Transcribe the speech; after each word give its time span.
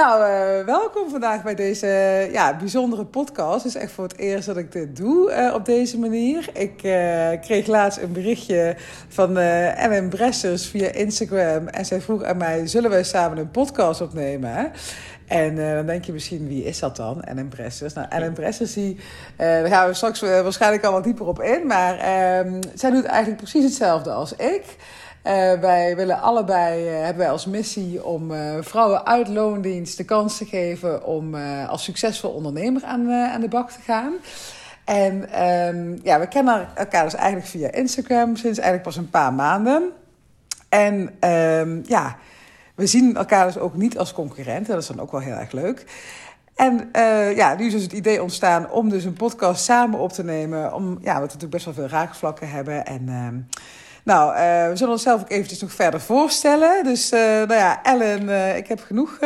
Nou, 0.00 0.22
uh, 0.22 0.64
welkom 0.64 1.10
vandaag 1.10 1.42
bij 1.42 1.54
deze 1.54 1.86
ja, 2.32 2.56
bijzondere 2.56 3.04
podcast. 3.04 3.64
Het 3.64 3.74
is 3.74 3.80
echt 3.80 3.92
voor 3.92 4.04
het 4.04 4.16
eerst 4.16 4.46
dat 4.46 4.56
ik 4.56 4.72
dit 4.72 4.96
doe 4.96 5.30
uh, 5.30 5.54
op 5.54 5.64
deze 5.64 5.98
manier. 5.98 6.50
Ik 6.52 6.82
uh, 6.82 7.28
kreeg 7.40 7.66
laatst 7.66 7.98
een 7.98 8.12
berichtje 8.12 8.76
van 9.08 9.38
Ellen 9.38 10.08
Bressers 10.08 10.66
via 10.66 10.88
Instagram. 10.88 11.68
En 11.68 11.84
zij 11.84 12.00
vroeg 12.00 12.22
aan 12.22 12.36
mij, 12.36 12.66
zullen 12.66 12.90
wij 12.90 13.04
samen 13.04 13.38
een 13.38 13.50
podcast 13.50 14.00
opnemen? 14.00 14.72
En 15.26 15.56
dan 15.56 15.86
denk 15.86 16.04
je 16.04 16.12
misschien, 16.12 16.48
wie 16.48 16.64
is 16.64 16.78
dat 16.78 16.96
dan? 16.96 17.22
Ellen 17.22 17.48
Bressers. 17.48 17.92
Nou, 17.92 18.06
Ellen 18.10 18.32
Bressers, 18.32 18.72
die, 18.72 18.98
daar 19.36 19.66
gaan 19.66 19.88
we 19.88 19.94
straks 19.94 20.20
waarschijnlijk 20.20 20.84
al 20.84 20.92
wat 20.92 21.04
dieper 21.04 21.26
op 21.26 21.42
in. 21.42 21.66
Maar 21.66 21.98
ehm, 21.98 22.60
zij 22.74 22.90
doet 22.90 23.04
eigenlijk 23.04 23.42
precies 23.42 23.64
hetzelfde 23.64 24.10
als 24.10 24.36
ik. 24.36 24.64
Uh, 25.24 25.60
wij 25.60 25.96
willen 25.96 26.20
allebei, 26.20 26.84
uh, 26.84 27.04
hebben 27.04 27.22
wij 27.22 27.30
als 27.30 27.46
missie 27.46 28.04
om 28.04 28.30
uh, 28.30 28.56
vrouwen 28.60 29.06
uit 29.06 29.28
loondienst 29.28 29.96
de 29.96 30.04
kans 30.04 30.38
te 30.38 30.44
geven 30.44 31.04
om 31.04 31.34
als 31.68 31.84
succesvol 31.84 32.30
ondernemer 32.30 32.84
aan, 32.84 33.12
aan 33.12 33.40
de 33.40 33.48
bak 33.48 33.70
te 33.70 33.80
gaan. 33.80 34.12
En 34.84 35.42
um, 35.44 36.00
ja, 36.02 36.20
we 36.20 36.28
kennen 36.28 36.68
elkaar 36.74 37.04
dus 37.04 37.14
eigenlijk 37.14 37.46
via 37.46 37.72
Instagram 37.72 38.36
sinds 38.36 38.58
eigenlijk 38.58 38.82
pas 38.82 38.96
een 38.96 39.10
paar 39.10 39.32
maanden. 39.32 39.90
En 40.68 41.28
um, 41.30 41.82
ja, 41.86 42.16
we 42.74 42.86
zien 42.86 43.16
elkaar 43.16 43.46
dus 43.46 43.58
ook 43.58 43.76
niet 43.76 43.98
als 43.98 44.12
concurrenten. 44.12 44.72
Dat 44.72 44.82
is 44.82 44.88
dan 44.88 45.00
ook 45.00 45.12
wel 45.12 45.20
heel 45.20 45.36
erg 45.36 45.52
leuk. 45.52 45.84
En 46.54 46.90
ja, 47.34 47.54
nu 47.54 47.66
is 47.66 47.72
dus 47.72 47.82
het 47.82 47.92
idee 47.92 48.22
ontstaan 48.22 48.70
om 48.70 48.88
dus 48.88 49.04
een 49.04 49.12
podcast 49.12 49.64
samen 49.64 49.98
op 49.98 50.12
te 50.12 50.24
nemen. 50.24 50.74
Om, 50.74 50.98
ja, 51.00 51.14
we 51.14 51.20
natuurlijk 51.20 51.50
best 51.50 51.64
wel 51.64 51.74
veel 51.74 51.88
raakvlakken 51.88 52.50
hebben. 52.50 52.86
En 52.86 53.02
uh, 53.08 53.58
nou, 54.04 54.32
uh, 54.32 54.68
we 54.68 54.76
zullen 54.76 54.92
onszelf 54.92 55.20
ook 55.20 55.30
eventjes 55.30 55.60
nog 55.60 55.72
verder 55.72 56.00
voorstellen. 56.00 56.84
Dus, 56.84 57.12
uh, 57.12 57.20
nou 57.20 57.54
ja, 57.54 57.82
Ellen, 57.82 58.22
uh, 58.22 58.56
ik 58.56 58.68
heb 58.68 58.80
genoeg 58.80 59.18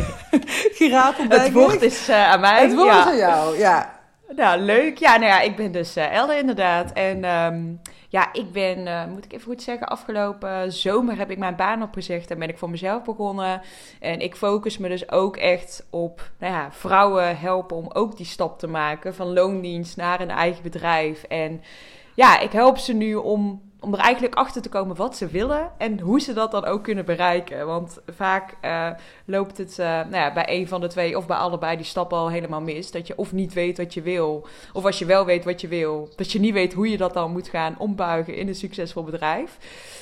gerapeld. 0.80 1.32
Het 1.32 1.52
woord 1.52 1.82
is 1.82 2.10
aan 2.10 2.40
mij. 2.40 2.62
Het 2.62 2.74
woord 2.74 2.92
ja. 2.92 3.00
is 3.00 3.06
aan 3.06 3.16
jou, 3.16 3.58
ja. 3.58 3.98
Nou, 4.36 4.60
leuk. 4.60 4.98
Ja, 4.98 5.16
nou 5.16 5.26
ja, 5.26 5.40
ik 5.40 5.56
ben 5.56 5.72
dus 5.72 5.96
Ellen 5.96 6.38
inderdaad. 6.38 6.92
En 6.92 7.24
um, 7.24 7.80
ja, 8.08 8.32
ik 8.32 8.52
ben, 8.52 9.08
moet 9.10 9.24
ik 9.24 9.32
even 9.32 9.46
goed 9.46 9.62
zeggen, 9.62 9.86
afgelopen 9.86 10.72
zomer 10.72 11.16
heb 11.16 11.30
ik 11.30 11.38
mijn 11.38 11.56
baan 11.56 11.82
opgezegd 11.82 12.30
en 12.30 12.38
ben 12.38 12.48
ik 12.48 12.58
voor 12.58 12.70
mezelf 12.70 13.02
begonnen. 13.02 13.60
En 14.00 14.20
ik 14.20 14.36
focus 14.36 14.78
me 14.78 14.88
dus 14.88 15.10
ook 15.10 15.36
echt 15.36 15.86
op 15.90 16.30
nou 16.38 16.52
ja, 16.52 16.72
vrouwen 16.72 17.38
helpen 17.38 17.76
om 17.76 17.90
ook 17.92 18.16
die 18.16 18.26
stap 18.26 18.58
te 18.58 18.66
maken 18.66 19.14
van 19.14 19.32
loondienst 19.32 19.96
naar 19.96 20.20
een 20.20 20.30
eigen 20.30 20.62
bedrijf. 20.62 21.22
En 21.22 21.62
ja, 22.14 22.38
ik 22.40 22.52
help 22.52 22.78
ze 22.78 22.92
nu 22.92 23.14
om 23.14 23.69
om 23.80 23.92
er 23.92 23.98
eigenlijk 23.98 24.34
achter 24.34 24.62
te 24.62 24.68
komen 24.68 24.96
wat 24.96 25.16
ze 25.16 25.26
willen 25.26 25.70
en 25.78 26.00
hoe 26.00 26.20
ze 26.20 26.32
dat 26.32 26.50
dan 26.50 26.64
ook 26.64 26.82
kunnen 26.82 27.04
bereiken. 27.04 27.66
Want 27.66 27.98
vaak 28.06 28.56
uh, 28.64 28.90
loopt 29.24 29.58
het 29.58 29.76
uh, 29.78 29.86
nou 29.86 30.16
ja, 30.16 30.32
bij 30.32 30.44
een 30.48 30.68
van 30.68 30.80
de 30.80 30.86
twee 30.86 31.16
of 31.16 31.26
bij 31.26 31.36
allebei 31.36 31.76
die 31.76 31.86
stappen 31.86 32.18
al 32.18 32.30
helemaal 32.30 32.60
mis. 32.60 32.90
Dat 32.90 33.06
je 33.06 33.16
of 33.16 33.32
niet 33.32 33.52
weet 33.52 33.78
wat 33.78 33.94
je 33.94 34.02
wil, 34.02 34.46
of 34.72 34.84
als 34.84 34.98
je 34.98 35.04
wel 35.04 35.24
weet 35.24 35.44
wat 35.44 35.60
je 35.60 35.68
wil, 35.68 36.08
dat 36.16 36.32
je 36.32 36.40
niet 36.40 36.52
weet 36.52 36.72
hoe 36.72 36.90
je 36.90 36.96
dat 36.96 37.14
dan 37.14 37.32
moet 37.32 37.48
gaan 37.48 37.78
ombuigen 37.78 38.34
in 38.34 38.48
een 38.48 38.54
succesvol 38.54 39.04
bedrijf. 39.04 39.58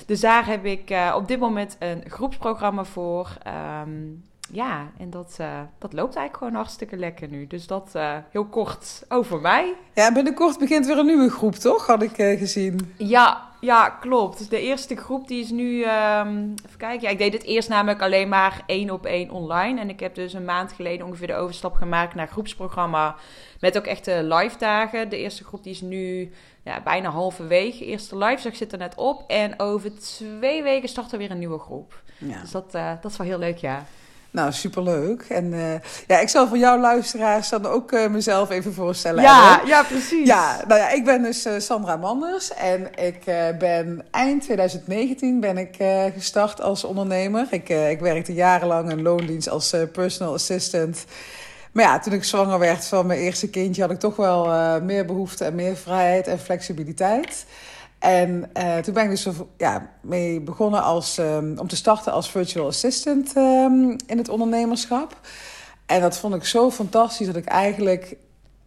Dus 0.07 0.21
daar 0.21 0.47
heb 0.47 0.65
ik 0.65 0.91
uh, 0.91 1.15
op 1.17 1.29
dit 1.29 1.39
moment 1.39 1.77
een 1.79 2.03
groepsprogramma 2.07 2.85
voor. 2.85 3.37
Um, 3.83 4.27
ja, 4.53 4.91
en 4.99 5.11
dat, 5.11 5.37
uh, 5.41 5.61
dat 5.79 5.93
loopt 5.93 6.15
eigenlijk 6.15 6.37
gewoon 6.37 6.55
hartstikke 6.55 6.97
lekker 6.97 7.29
nu. 7.29 7.47
Dus 7.47 7.67
dat 7.67 7.93
uh, 7.97 8.17
heel 8.31 8.45
kort 8.45 9.05
over 9.09 9.41
mij. 9.41 9.75
Ja, 9.95 10.13
binnenkort 10.13 10.59
begint 10.59 10.87
weer 10.87 10.99
een 10.99 11.07
nieuwe 11.07 11.31
groep, 11.31 11.55
toch? 11.55 11.87
Had 11.87 12.03
ik 12.03 12.19
uh, 12.19 12.39
gezien. 12.39 12.95
Ja, 12.97 13.48
ja, 13.61 13.89
klopt. 13.91 14.51
De 14.51 14.61
eerste 14.61 14.97
groep 14.97 15.29
die 15.29 15.41
is 15.41 15.51
nu... 15.51 15.85
Um, 15.85 16.55
even 16.67 16.79
kijken. 16.79 17.01
Ja, 17.01 17.09
ik 17.09 17.19
deed 17.19 17.33
het 17.33 17.45
eerst 17.45 17.69
namelijk 17.69 18.03
alleen 18.03 18.29
maar 18.29 18.63
één 18.67 18.91
op 18.91 19.07
één 19.07 19.31
online. 19.31 19.81
En 19.81 19.89
ik 19.89 20.01
heb 20.01 20.15
dus 20.15 20.33
een 20.33 20.45
maand 20.45 20.73
geleden 20.73 21.07
ongeveer 21.07 21.27
de 21.27 21.35
overstap 21.35 21.75
gemaakt 21.75 22.15
naar 22.15 22.29
groepsprogramma. 22.29 23.17
Met 23.61 23.77
ook 23.77 23.85
echte 23.85 24.23
live 24.23 24.59
dagen. 24.59 25.09
De 25.09 25.19
eerste 25.19 25.45
groep 25.45 25.63
die 25.63 25.73
is 25.73 25.81
nu 25.81 26.33
ja, 26.63 26.81
bijna 26.81 27.11
halverwege. 27.11 27.85
Eerste 27.85 28.19
live 28.19 28.43
dag 28.43 28.57
zit 28.57 28.73
er 28.73 28.79
net 28.79 28.95
op. 28.95 29.25
En 29.27 29.61
over 29.61 29.99
twee 30.01 30.63
weken 30.63 30.89
start 30.89 31.13
er 31.13 31.19
weer 31.19 31.31
een 31.31 31.39
nieuwe 31.39 31.59
groep. 31.59 32.03
Ja. 32.19 32.41
Dus 32.41 32.51
dat, 32.51 32.73
dat 32.73 33.11
is 33.11 33.17
wel 33.17 33.27
heel 33.27 33.39
leuk, 33.39 33.59
ja. 33.59 33.85
Nou, 34.31 34.53
superleuk. 34.53 35.23
En 35.29 35.53
uh, 35.53 35.75
ja, 36.07 36.19
ik 36.19 36.29
zal 36.29 36.49
voor 36.49 36.59
jouw 36.59 36.79
luisteraars 36.79 37.49
dan 37.49 37.67
ook 37.67 37.93
uh, 37.93 38.07
mezelf 38.09 38.51
even 38.51 38.75
voorstellen. 38.75 39.23
Ja, 39.23 39.61
ja, 39.67 39.83
precies. 39.83 40.27
Ja, 40.27 40.61
nou 40.67 40.81
ja, 40.81 40.91
ik 40.91 41.05
ben 41.05 41.23
dus 41.23 41.47
uh, 41.47 41.53
Sandra 41.59 41.97
Manders 41.97 42.55
en 42.55 42.91
ik 42.95 43.25
ben 43.59 44.05
eind 44.11 44.43
2019 44.43 45.41
ben 45.41 45.59
ik 45.59 45.77
gestart 46.15 46.61
als 46.61 46.85
ondernemer. 46.85 47.47
Ik, 47.51 47.69
ik 47.69 48.01
werkte 48.01 48.35
jarenlang 48.35 48.91
in 48.91 49.03
loondienst 49.03 49.49
als 49.49 49.75
personal 49.93 50.35
assistant. 50.35 51.05
Maar 51.73 51.85
ja, 51.85 51.99
toen 51.99 52.13
ik 52.13 52.25
zwanger 52.25 52.59
werd 52.59 52.87
van 52.87 53.07
mijn 53.07 53.21
eerste 53.21 53.51
kindje 53.51 53.83
had 53.83 53.91
ik 53.91 53.99
toch 53.99 54.17
wel 54.17 54.81
meer 54.81 55.05
behoefte 55.05 55.45
en 55.45 55.55
meer 55.55 55.77
vrijheid 55.77 56.27
en 56.27 56.39
flexibiliteit. 56.39 57.45
En 57.99 58.51
uh, 58.59 58.77
toen 58.77 58.95
ben 58.95 59.05
ik 59.05 59.11
dus 59.11 59.29
ja, 59.57 59.91
mee 60.03 60.41
begonnen 60.41 60.83
als, 60.83 61.19
um, 61.19 61.59
om 61.59 61.69
te 61.69 61.77
starten 61.77 62.13
als 62.13 62.31
virtual 62.31 62.67
assistant 62.67 63.37
um, 63.37 63.97
in 64.07 64.19
het 64.19 64.29
ondernemerschap. 64.29 65.21
En 65.87 66.01
dat 66.01 66.19
vond 66.19 66.35
ik 66.35 66.45
zo 66.45 66.71
fantastisch 66.71 67.27
dat 67.27 67.37
ik 67.37 67.47
eigenlijk 67.47 68.17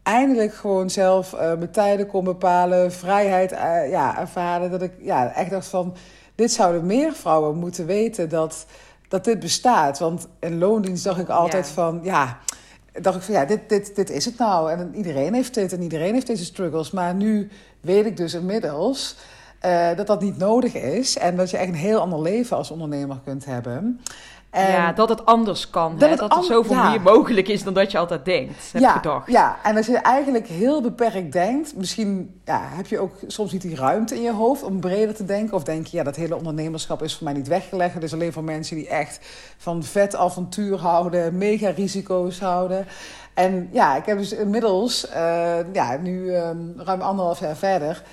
eindelijk 0.03 0.53
gewoon 0.53 0.89
zelf 0.89 1.33
uh, 1.33 1.39
mijn 1.39 1.71
tijden 1.71 2.07
kon 2.07 2.23
bepalen, 2.23 2.91
vrijheid 2.91 3.51
uh, 3.51 3.89
ja, 3.89 4.19
ervaren. 4.19 4.71
Dat 4.71 4.81
ik 4.81 4.93
ja, 4.99 5.33
echt 5.33 5.49
dacht 5.49 5.67
van, 5.67 5.95
dit 6.35 6.51
zouden 6.51 6.85
meer 6.85 7.13
vrouwen 7.13 7.57
moeten 7.57 7.85
weten 7.85 8.29
dat, 8.29 8.65
dat 9.07 9.23
dit 9.23 9.39
bestaat. 9.39 9.99
Want 9.99 10.27
in 10.39 10.57
loondienst 10.57 11.03
dacht 11.03 11.19
ik 11.19 11.29
altijd 11.29 11.67
ja. 11.67 11.73
van, 11.73 11.99
ja, 12.03 12.37
dacht 12.91 13.17
ik 13.17 13.21
van 13.21 13.33
ja, 13.33 13.45
dit, 13.45 13.69
dit, 13.69 13.95
dit 13.95 14.09
is 14.09 14.25
het 14.25 14.37
nou. 14.37 14.71
En 14.71 14.95
iedereen 14.95 15.33
heeft 15.33 15.53
dit 15.53 15.73
en 15.73 15.81
iedereen 15.81 16.13
heeft 16.13 16.27
deze 16.27 16.45
struggles. 16.45 16.91
Maar 16.91 17.15
nu 17.15 17.49
weet 17.81 18.05
ik 18.05 18.17
dus 18.17 18.33
inmiddels 18.33 19.15
uh, 19.65 19.95
dat 19.95 20.07
dat 20.07 20.21
niet 20.21 20.37
nodig 20.37 20.73
is. 20.73 21.17
En 21.17 21.35
dat 21.35 21.49
je 21.49 21.57
echt 21.57 21.67
een 21.67 21.75
heel 21.75 21.99
ander 21.99 22.21
leven 22.21 22.57
als 22.57 22.71
ondernemer 22.71 23.19
kunt 23.23 23.45
hebben. 23.45 24.01
En 24.51 24.71
ja, 24.71 24.93
dat 24.93 25.09
het 25.09 25.25
anders 25.25 25.69
kan. 25.69 25.97
Dat, 25.97 26.09
hè? 26.09 26.15
dat 26.15 26.37
er 26.37 26.43
zoveel 26.43 26.75
ja. 26.75 26.89
meer 26.89 27.01
mogelijk 27.01 27.47
is 27.47 27.63
dan 27.63 27.73
dat 27.73 27.91
je 27.91 27.97
altijd 27.97 28.25
denkt, 28.25 28.71
heb 28.71 28.81
ja, 28.81 28.91
gedacht. 28.91 29.31
Ja, 29.31 29.57
en 29.63 29.77
als 29.77 29.85
je 29.85 29.97
eigenlijk 29.97 30.47
heel 30.47 30.81
beperkt 30.81 31.31
denkt... 31.31 31.75
misschien 31.75 32.41
ja, 32.45 32.61
heb 32.63 32.87
je 32.87 32.99
ook 32.99 33.13
soms 33.27 33.51
niet 33.51 33.61
die 33.61 33.75
ruimte 33.75 34.15
in 34.15 34.21
je 34.21 34.31
hoofd 34.31 34.63
om 34.63 34.79
breder 34.79 35.15
te 35.15 35.25
denken. 35.25 35.55
Of 35.55 35.63
denk 35.63 35.87
je, 35.87 35.97
ja, 35.97 36.03
dat 36.03 36.15
hele 36.15 36.35
ondernemerschap 36.35 37.03
is 37.03 37.15
voor 37.15 37.23
mij 37.23 37.33
niet 37.33 37.47
weggelegd. 37.47 37.93
Het 37.93 38.03
is 38.03 38.13
alleen 38.13 38.33
voor 38.33 38.43
mensen 38.43 38.75
die 38.75 38.87
echt 38.87 39.19
van 39.57 39.83
vet 39.83 40.15
avontuur 40.15 40.79
houden... 40.79 41.37
mega 41.37 41.69
risico's 41.69 42.39
houden. 42.39 42.87
En 43.33 43.69
ja, 43.71 43.95
ik 43.95 44.05
heb 44.05 44.17
dus 44.17 44.33
inmiddels, 44.33 45.09
uh, 45.09 45.73
ja, 45.73 45.97
nu 45.97 46.35
um, 46.35 46.73
ruim 46.77 47.01
anderhalf 47.01 47.39
jaar 47.39 47.55
verder 47.55 48.03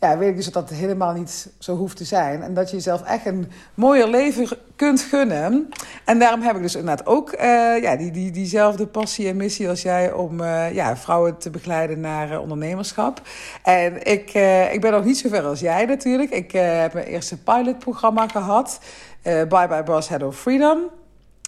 ja, 0.00 0.18
weet 0.18 0.28
ik 0.28 0.36
dus 0.36 0.44
dat 0.44 0.68
dat 0.68 0.78
helemaal 0.78 1.12
niet 1.12 1.50
zo 1.58 1.76
hoeft 1.76 1.96
te 1.96 2.04
zijn. 2.04 2.42
En 2.42 2.54
dat 2.54 2.70
je 2.70 2.76
jezelf 2.76 3.02
echt 3.02 3.26
een 3.26 3.50
mooier 3.74 4.08
leven 4.08 4.48
kunt 4.76 5.00
gunnen. 5.00 5.68
En 6.04 6.18
daarom 6.18 6.42
heb 6.42 6.56
ik 6.56 6.62
dus 6.62 6.74
inderdaad 6.74 7.06
ook 7.06 7.32
uh, 7.32 7.82
ja, 7.82 7.96
die, 7.96 8.10
die, 8.10 8.30
diezelfde 8.30 8.86
passie 8.86 9.28
en 9.28 9.36
missie 9.36 9.68
als 9.68 9.82
jij... 9.82 10.12
om 10.12 10.40
uh, 10.40 10.74
ja, 10.74 10.96
vrouwen 10.96 11.38
te 11.38 11.50
begeleiden 11.50 12.00
naar 12.00 12.32
uh, 12.32 12.40
ondernemerschap. 12.40 13.20
En 13.62 14.06
ik, 14.06 14.34
ik 14.72 14.80
ben 14.80 14.92
nog 14.92 15.04
niet 15.04 15.18
zo 15.18 15.28
ver 15.28 15.44
als 15.44 15.60
jij 15.60 15.84
natuurlijk. 15.84 16.30
Ik 16.30 16.52
heb 16.52 16.92
mijn 16.92 17.06
eerste 17.06 17.38
pilotprogramma 17.38 18.28
gehad. 18.28 18.80
Bye 19.22 19.66
Bye 19.68 19.82
Boss 19.84 20.08
Head 20.08 20.22
of 20.22 20.38
Freedom. 20.38 20.78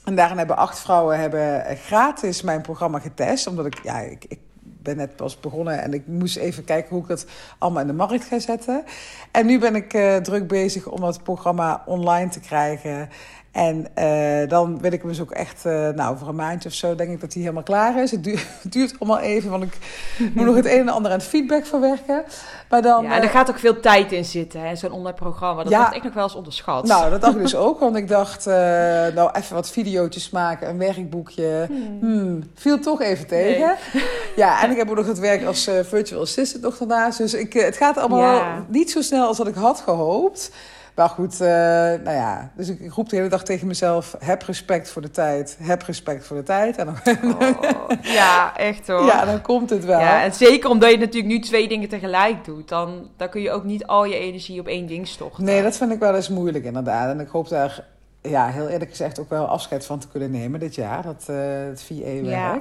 En 0.04 0.14
daarin 0.14 0.38
hebben 0.38 0.56
acht 0.56 0.78
vrouwen 0.78 1.18
hebben 1.18 1.76
gratis 1.76 2.42
mijn 2.42 2.60
programma 2.60 2.98
getest. 2.98 3.46
Omdat 3.46 3.66
ik, 3.66 3.80
ja, 3.82 3.98
ik 3.98 4.38
ben 4.82 4.96
net 4.96 5.16
pas 5.16 5.40
begonnen 5.40 5.82
en 5.82 5.94
ik 5.94 6.06
moest 6.06 6.36
even 6.36 6.64
kijken 6.64 6.90
hoe 6.90 7.02
ik 7.02 7.08
dat 7.08 7.26
allemaal 7.58 7.80
in 7.80 7.86
de 7.86 7.92
markt 7.92 8.24
ga 8.24 8.38
zetten. 8.38 8.84
En 9.30 9.46
nu 9.46 9.58
ben 9.58 9.74
ik 9.74 9.94
uh, 9.94 10.16
druk 10.16 10.48
bezig 10.48 10.86
om 10.86 11.00
dat 11.00 11.22
programma 11.22 11.82
online 11.86 12.28
te 12.28 12.40
krijgen. 12.40 13.08
En 13.50 13.86
uh, 13.98 14.48
dan 14.48 14.80
wil 14.80 14.92
ik 14.92 15.00
hem 15.00 15.10
dus 15.10 15.20
ook 15.20 15.30
echt, 15.30 15.64
uh, 15.66 15.88
nou, 15.88 16.18
voor 16.18 16.28
een 16.28 16.34
maandje 16.34 16.68
of 16.68 16.74
zo 16.74 16.94
denk 16.94 17.10
ik 17.10 17.20
dat 17.20 17.32
hij 17.32 17.42
helemaal 17.42 17.62
klaar 17.62 18.02
is. 18.02 18.10
Het 18.10 18.24
duurt, 18.24 18.46
het 18.62 18.72
duurt 18.72 18.94
allemaal 18.98 19.18
even, 19.18 19.50
want 19.50 19.62
ik 19.62 19.78
moet 20.34 20.44
nog 20.44 20.54
het 20.54 20.64
een 20.64 20.80
en 20.80 20.88
ander 20.88 21.12
aan 21.12 21.18
het 21.18 21.26
feedback 21.26 21.66
verwerken. 21.66 22.22
Maar 22.68 22.82
dan, 22.82 23.04
ja, 23.04 23.16
en 23.16 23.22
er 23.22 23.28
gaat 23.28 23.50
ook 23.50 23.58
veel 23.58 23.80
tijd 23.80 24.12
in 24.12 24.24
zitten, 24.24 24.60
hè, 24.60 24.76
zo'n 24.76 24.92
online 24.92 25.16
programma. 25.16 25.62
Dat 25.62 25.72
ja, 25.72 25.92
ik 25.92 26.02
nog 26.02 26.14
wel 26.14 26.22
eens 26.22 26.34
onderschat. 26.34 26.86
Nou, 26.86 27.10
dat 27.10 27.20
dacht 27.20 27.34
ik 27.34 27.40
dus 27.40 27.56
ook, 27.66 27.80
want 27.80 27.96
ik 27.96 28.08
dacht, 28.08 28.44
nou, 29.14 29.30
even 29.32 29.54
wat 29.54 29.70
video's 29.70 30.30
maken, 30.30 30.68
een 30.68 30.78
werkboekje. 30.78 31.64
Hmm. 31.68 31.98
Hmm, 32.00 32.50
viel 32.54 32.78
toch 32.78 33.00
even 33.00 33.26
tegen. 33.26 33.76
Nee. 33.92 34.04
Ja, 34.36 34.62
en 34.62 34.70
ik 34.70 34.76
heb 34.76 34.90
ook 34.90 34.96
nog 34.96 35.06
het 35.06 35.18
werk 35.18 35.44
als 35.44 35.70
virtual 35.82 36.20
assistant 36.20 36.62
nog 36.62 36.76
daarnaast. 36.76 37.18
Dus 37.18 37.34
ik, 37.34 37.52
het 37.52 37.76
gaat 37.76 37.96
allemaal 37.96 38.34
ja. 38.34 38.64
niet 38.68 38.90
zo 38.90 39.02
snel 39.02 39.26
als 39.26 39.36
dat 39.36 39.46
ik 39.46 39.54
had 39.54 39.80
gehoopt. 39.80 40.50
Maar 40.94 41.08
goed, 41.08 41.32
uh, 41.32 41.48
nou 41.48 42.10
ja. 42.10 42.50
Dus 42.56 42.68
ik 42.68 42.92
roep 42.92 43.08
de 43.08 43.16
hele 43.16 43.28
dag 43.28 43.44
tegen 43.44 43.66
mezelf: 43.66 44.16
heb 44.18 44.42
respect 44.42 44.90
voor 44.90 45.02
de 45.02 45.10
tijd. 45.10 45.56
Heb 45.60 45.82
respect 45.82 46.26
voor 46.26 46.36
de 46.36 46.42
tijd. 46.42 46.76
En 46.76 46.86
dan, 46.86 46.96
oh, 47.34 47.88
ja, 48.02 48.56
echt 48.56 48.86
hoor. 48.86 49.04
Ja, 49.04 49.24
dan 49.24 49.42
komt 49.42 49.70
het 49.70 49.84
wel. 49.84 50.00
Ja, 50.00 50.22
en 50.22 50.32
zeker 50.32 50.70
omdat 50.70 50.90
je 50.90 50.98
natuurlijk 50.98 51.32
nu 51.32 51.40
twee 51.40 51.68
dingen 51.68 51.88
tegelijk 51.88 52.44
doet. 52.44 52.68
Dan, 52.68 53.08
dan 53.16 53.28
kun 53.28 53.40
je 53.40 53.50
ook 53.50 53.64
niet 53.64 53.86
al 53.86 54.04
je 54.04 54.18
energie 54.18 54.60
op 54.60 54.66
één 54.66 54.86
ding 54.86 55.08
storten. 55.08 55.44
Nee, 55.44 55.62
dat 55.62 55.76
vind 55.76 55.92
ik 55.92 55.98
wel 55.98 56.14
eens 56.14 56.28
moeilijk 56.28 56.64
inderdaad. 56.64 57.10
En 57.10 57.20
ik 57.20 57.28
hoop 57.28 57.48
daar 57.48 57.84
ja, 58.22 58.46
heel 58.46 58.68
eerlijk 58.68 58.90
gezegd 58.90 59.20
ook 59.20 59.30
wel 59.30 59.46
afscheid 59.46 59.86
van 59.86 59.98
te 59.98 60.08
kunnen 60.08 60.30
nemen 60.30 60.60
dit 60.60 60.74
jaar, 60.74 61.02
dat, 61.02 61.26
uh, 61.30 61.36
het 61.68 61.82
VA-werk. 61.82 62.24
Ja. 62.24 62.60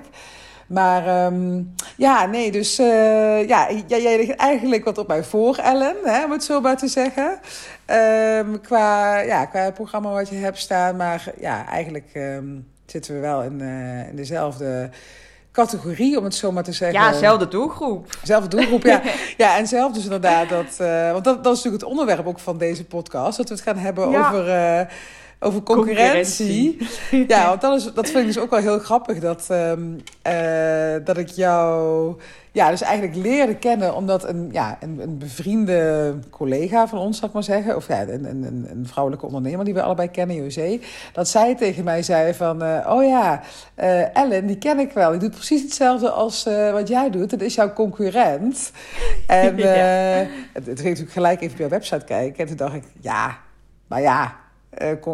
Maar 0.69 1.25
um, 1.25 1.75
ja, 1.95 2.25
nee, 2.25 2.51
dus 2.51 2.79
uh, 2.79 3.47
ja, 3.47 3.71
jij, 3.87 4.01
jij 4.01 4.17
ligt 4.17 4.35
eigenlijk 4.35 4.83
wat 4.83 4.97
op 4.97 5.07
mij 5.07 5.23
voor, 5.23 5.55
Ellen, 5.55 5.95
hè, 6.03 6.23
om 6.23 6.31
het 6.31 6.43
zo 6.43 6.61
maar 6.61 6.77
te 6.77 6.87
zeggen. 6.87 7.39
Um, 7.87 8.61
qua, 8.61 9.19
ja, 9.19 9.45
qua 9.45 9.71
programma 9.71 10.11
wat 10.11 10.29
je 10.29 10.35
hebt 10.35 10.57
staan, 10.57 10.95
maar 10.95 11.33
ja, 11.39 11.67
eigenlijk 11.67 12.09
um, 12.13 12.67
zitten 12.85 13.13
we 13.13 13.19
wel 13.19 13.43
in, 13.43 13.59
uh, 13.59 14.07
in 14.07 14.15
dezelfde 14.15 14.89
categorie, 15.51 16.17
om 16.17 16.23
het 16.23 16.35
zo 16.35 16.51
maar 16.51 16.63
te 16.63 16.71
zeggen. 16.71 16.99
Ja, 16.99 17.13
zelfde 17.13 17.47
doelgroep. 17.47 18.17
Zelfde 18.23 18.49
doelgroep, 18.55 18.83
ja. 18.83 19.01
ja, 19.37 19.57
en 19.57 19.67
zelf 19.67 19.91
dus 19.91 20.03
inderdaad 20.03 20.49
dat... 20.49 20.77
Uh, 20.81 21.11
want 21.11 21.23
dat, 21.23 21.43
dat 21.43 21.57
is 21.57 21.63
natuurlijk 21.63 21.83
het 21.83 21.91
onderwerp 21.91 22.27
ook 22.27 22.39
van 22.39 22.57
deze 22.57 22.85
podcast. 22.85 23.37
Dat 23.37 23.49
we 23.49 23.53
het 23.53 23.63
gaan 23.63 23.77
hebben 23.77 24.09
ja. 24.09 24.27
over... 24.27 24.47
Over 25.39 25.63
concurrentie. 25.63 26.77
concurrentie. 26.77 27.25
ja, 27.27 27.47
want 27.47 27.61
dat, 27.61 27.79
is, 27.79 27.93
dat 27.93 28.05
vind 28.05 28.19
ik 28.19 28.25
dus 28.25 28.39
ook 28.39 28.49
wel 28.49 28.59
heel 28.59 28.79
grappig. 28.79 29.19
Dat, 29.19 29.47
um, 29.51 30.01
uh, 30.27 31.05
dat 31.05 31.17
ik 31.17 31.29
jou 31.29 32.15
ja, 32.51 32.69
dus 32.69 32.81
eigenlijk 32.81 33.15
leerde 33.15 33.55
kennen 33.55 33.95
omdat 33.95 34.27
een, 34.27 34.49
ja, 34.51 34.77
een, 34.79 34.99
een 35.01 35.17
bevriende 35.17 36.13
collega 36.29 36.87
van 36.87 36.99
ons, 36.99 37.17
zal 37.17 37.27
ik 37.27 37.33
maar 37.33 37.43
zeggen, 37.43 37.75
of 37.75 37.87
ja, 37.87 38.01
een, 38.01 38.25
een, 38.25 38.67
een 38.69 38.87
vrouwelijke 38.87 39.25
ondernemer 39.25 39.65
die 39.65 39.73
we 39.73 39.81
allebei 39.81 40.09
kennen, 40.09 40.35
José, 40.35 40.79
dat 41.13 41.27
zij 41.27 41.55
tegen 41.55 41.83
mij 41.83 42.03
zei 42.03 42.33
van, 42.33 42.63
uh, 42.63 42.87
oh 42.89 43.03
ja, 43.03 43.41
uh, 43.79 44.15
Ellen, 44.15 44.45
die 44.45 44.57
ken 44.57 44.79
ik 44.79 44.91
wel. 44.91 45.11
Die 45.11 45.19
doet 45.19 45.31
precies 45.31 45.61
hetzelfde 45.61 46.09
als 46.09 46.47
uh, 46.47 46.71
wat 46.71 46.87
jij 46.87 47.09
doet. 47.09 47.29
Dat 47.29 47.41
is 47.41 47.55
jouw 47.55 47.73
concurrent. 47.73 48.71
En 49.27 49.57
ja. 49.57 49.65
het, 50.53 50.65
het 50.65 50.79
ging 50.79 50.83
natuurlijk 50.83 51.11
gelijk 51.11 51.41
even 51.41 51.53
op 51.53 51.59
jouw 51.59 51.69
website 51.69 52.05
kijken. 52.05 52.39
En 52.39 52.47
toen 52.47 52.55
dacht 52.55 52.75
ik, 52.75 52.83
ja, 52.99 53.37
maar 53.87 54.01
ja, 54.01 54.35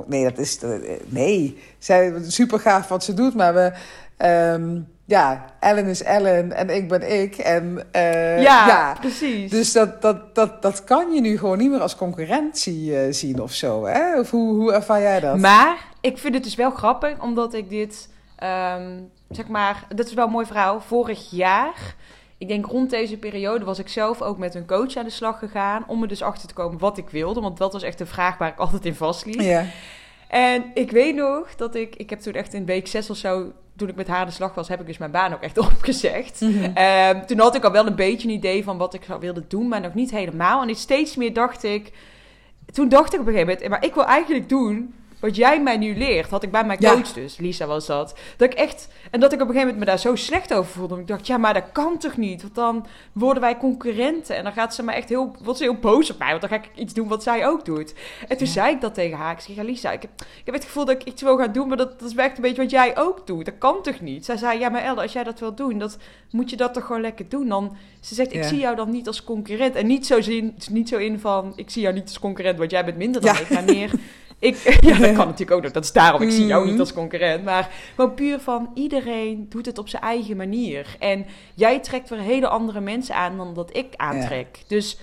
nee, 0.08 0.24
dat 0.24 0.38
is, 0.38 0.60
nee. 1.06 1.58
Zij, 1.78 2.14
super 2.28 2.60
gaaf 2.60 2.88
wat 2.88 3.04
ze 3.04 3.14
doet, 3.14 3.36
maar 3.36 3.54
we... 3.54 3.72
Um, 4.54 4.94
ja, 5.08 5.46
Ellen 5.60 5.86
is 5.86 6.04
Ellen 6.04 6.52
en 6.52 6.70
ik 6.70 6.88
ben 6.88 7.22
ik. 7.22 7.38
En, 7.38 7.88
uh, 7.96 8.42
ja, 8.42 8.68
ja, 8.68 8.96
precies. 9.00 9.52
Dus 9.52 9.72
dat, 9.72 10.02
dat, 10.02 10.36
dat, 10.36 10.62
dat 10.62 10.84
kan 10.84 11.14
je 11.14 11.22
nu 11.22 11.38
gewoon 11.38 11.58
niet 11.58 11.70
meer 11.70 11.80
als 11.80 11.96
concurrentie 11.96 12.92
uh, 12.92 13.14
zien 13.14 13.42
of 13.42 13.52
zo. 13.52 13.86
Hè? 13.86 14.20
Of 14.20 14.32
hoe, 14.32 14.56
hoe 14.56 14.74
ervaar 14.74 15.02
jij 15.02 15.20
dat? 15.20 15.38
Maar 15.38 15.78
ik 16.02 16.18
vind 16.18 16.34
het 16.34 16.44
dus 16.44 16.56
wel 16.56 16.72
grappig, 16.72 17.22
omdat 17.22 17.54
ik 17.54 17.70
dit, 17.70 18.10
um, 18.44 19.10
zeg 19.30 19.48
maar, 19.48 19.88
dat 19.96 20.06
is 20.06 20.14
wel 20.14 20.26
een 20.26 20.32
mooi 20.32 20.46
verhaal. 20.46 20.82
Vorig 20.82 21.30
jaar, 21.32 21.96
ik 22.38 22.48
denk 22.48 22.66
rond 22.66 22.90
deze 22.90 23.18
periode, 23.18 23.66
was 23.66 23.80
ik 23.80 23.88
zelf 23.88 24.22
ook 24.22 24.38
met 24.38 24.56
een 24.56 24.66
coach 24.66 24.96
aan 24.96 25.04
de 25.04 25.10
slag 25.10 25.40
gegaan. 25.40 25.84
Om 25.88 26.02
er 26.02 26.08
dus 26.08 26.22
achter 26.22 26.48
te 26.48 26.54
komen 26.54 26.80
wat 26.80 26.98
ik 26.98 27.10
wilde. 27.10 27.42
Want 27.42 27.58
dat 27.58 27.74
was 27.74 27.84
echt 27.84 28.00
een 28.00 28.08
vraag 28.08 28.38
waar 28.38 28.50
ik 28.50 28.58
altijd 28.58 28.86
in 28.86 28.96
vastliep. 28.96 29.42
Ja. 29.42 29.66
En 30.28 30.64
ik 30.74 30.92
weet 30.92 31.16
nog 31.16 31.56
dat 31.56 31.76
ik, 31.76 31.96
ik 31.96 32.10
heb 32.10 32.20
toen 32.20 32.34
echt 32.34 32.54
in 32.54 32.66
week 32.66 32.88
zes 32.88 33.10
of 33.10 33.18
zo 33.18 33.52
toen 33.76 33.90
ik 33.90 33.96
met 33.96 34.08
haar 34.08 34.20
aan 34.20 34.26
de 34.26 34.32
slag 34.32 34.54
was, 34.54 34.68
heb 34.68 34.80
ik 34.80 34.86
dus 34.86 34.98
mijn 34.98 35.12
baan 35.12 35.34
ook 35.34 35.42
echt 35.42 35.58
opgezegd. 35.72 36.42
Mm 36.42 36.54
-hmm. 36.54 36.74
uh, 36.78 37.10
toen 37.10 37.40
had 37.40 37.56
ik 37.56 37.64
al 37.64 37.72
wel 37.72 37.88
een 37.88 37.96
beetje 37.96 38.28
een 38.28 38.34
idee 38.34 38.64
van 38.64 38.78
wat 38.78 38.94
ik 38.94 39.04
zou 39.04 39.20
wilde 39.20 39.44
doen, 39.48 39.68
maar 39.68 39.82
nog 39.82 39.94
niet 39.94 40.12
helemaal. 40.12 40.62
En 40.62 40.76
steeds 40.76 41.16
meer 41.16 41.34
dacht 41.34 41.64
ik... 41.64 41.92
Toen 42.74 42.90
dacht 42.90 43.14
ik 43.14 43.20
op 43.20 43.28
een 43.28 43.34
gegeven 43.34 43.54
moment, 43.54 43.70
maar 43.70 43.86
ik 43.86 43.94
wil 43.94 44.06
eigenlijk 44.06 44.50
doen 44.50 44.94
wat 45.26 45.36
jij 45.36 45.62
mij 45.62 45.78
nu 45.78 45.98
leert, 45.98 46.30
had 46.30 46.44
ik 46.44 46.52
bij 46.52 46.66
mijn 46.66 46.80
coach 46.80 47.08
ja. 47.08 47.14
dus, 47.14 47.38
Lisa 47.38 47.66
was 47.66 47.86
dat. 47.86 48.16
Dat 48.38 48.52
ik 48.52 48.58
echt, 48.58 48.88
en 49.12 49.20
dat 49.20 49.34
ik 49.34 49.42
op 49.42 49.48
een 49.48 49.54
gegeven 49.54 49.74
moment 49.74 49.80
me 49.80 49.86
daar 49.86 50.00
zo 50.00 50.16
slecht 50.16 50.54
over 50.54 50.72
voelde. 50.72 51.00
Ik 51.00 51.08
dacht, 51.08 51.28
ja, 51.28 51.38
maar 51.38 51.54
dat 51.54 51.72
kan 51.72 51.98
toch 51.98 52.18
niet? 52.18 52.42
Want 52.42 52.56
dan 52.56 52.86
worden 53.12 53.42
wij 53.42 53.58
concurrenten. 53.58 54.36
En 54.36 54.44
dan 54.44 54.54
gaat 54.54 54.76
ze 54.76 54.84
me 54.84 54.92
echt 54.92 55.10
heel, 55.10 55.36
wordt 55.44 55.58
ze 55.60 55.64
heel 55.66 55.76
boos 55.80 56.12
op 56.12 56.20
mij. 56.20 56.30
Want 56.30 56.42
dan 56.42 56.50
ga 56.50 56.56
ik 56.56 56.70
iets 56.76 56.94
doen 56.94 57.08
wat 57.08 57.24
zij 57.24 57.48
ook 57.48 57.66
doet. 57.66 57.94
En 58.28 58.38
toen 58.38 58.48
ja. 58.48 58.54
zei 58.54 58.74
ik 58.74 58.82
dat 58.82 58.94
tegen 58.94 59.18
haar. 59.18 59.32
Ik 59.32 59.40
zeg, 59.40 59.56
ja, 59.56 59.64
Lisa, 59.64 59.92
ik 59.92 60.02
heb, 60.02 60.12
ik 60.22 60.46
heb 60.46 60.56
het 60.56 60.64
gevoel 60.64 60.86
dat 60.86 61.02
ik 61.02 61.08
iets 61.08 61.22
wil 61.22 61.38
gaan 61.38 61.52
doen, 61.52 61.68
maar 61.68 61.78
dat, 61.78 62.00
dat 62.00 62.10
is 62.10 62.16
echt 62.16 62.36
een 62.36 62.42
beetje 62.42 62.62
wat 62.62 62.72
jij 62.72 62.98
ook 62.98 63.28
doet. 63.28 63.46
Dat 63.46 63.58
kan 63.58 63.82
toch 63.82 64.02
niet? 64.02 64.26
Zij 64.26 64.38
zei, 64.38 64.60
ja, 64.60 64.70
maar 64.70 64.84
Elle, 64.84 65.02
als 65.02 65.14
jij 65.14 65.24
dat 65.24 65.40
wil 65.40 65.56
doen, 65.56 65.78
dat, 65.78 65.98
moet 66.32 66.50
je 66.50 66.56
dat 66.56 66.74
toch 66.74 66.86
gewoon 66.86 67.02
lekker 67.02 67.30
doen. 67.30 67.48
Dan, 67.48 67.78
ze 68.00 68.16
zegt, 68.16 68.34
ik 68.34 68.42
ja. 68.42 68.48
zie 68.48 68.60
jou 68.60 68.76
dan 68.76 68.92
niet 68.92 69.08
als 69.08 69.24
concurrent. 69.24 69.76
En 69.76 69.88
niet 69.88 70.06
zo, 70.06 70.22
zin, 70.22 70.56
niet 70.70 70.90
zo 70.90 70.98
in 70.98 71.20
van, 71.20 71.54
ik 71.56 71.70
zie 71.70 71.82
jou 71.82 71.94
niet 71.94 72.08
als 72.08 72.20
concurrent, 72.20 72.58
want 72.58 72.72
jij 72.72 72.86
bent 72.86 72.98
minder 72.98 73.22
dan 73.22 73.36
ik. 73.36 73.50
Maar 73.50 73.64
meer... 73.64 73.92
Ik, 74.40 74.56
ja, 74.80 74.98
dat 74.98 75.14
kan 75.14 75.26
natuurlijk 75.28 75.52
ook 75.52 75.64
nog. 75.64 75.72
Dat 75.72 75.84
is 75.84 75.92
daarom. 75.92 76.22
Ik 76.22 76.32
zie 76.32 76.46
jou 76.46 76.72
niet 76.72 76.80
als 76.80 76.94
concurrent. 76.94 77.44
Maar 77.44 77.70
gewoon 77.96 78.14
puur 78.14 78.40
van 78.40 78.70
iedereen 78.74 79.46
doet 79.50 79.66
het 79.66 79.78
op 79.78 79.90
zijn 79.90 80.02
eigen 80.02 80.38
manier. 80.38 80.96
En 81.00 81.26
jij 81.54 81.80
trekt 81.80 82.10
weer 82.10 82.20
hele 82.20 82.48
andere 82.48 82.80
mensen 82.80 83.16
aan 83.16 83.38
dan 83.38 83.54
dat 83.54 83.78
ik 83.78 83.88
aantrek. 83.96 84.48
Ja. 84.52 84.64
Dus 84.68 84.98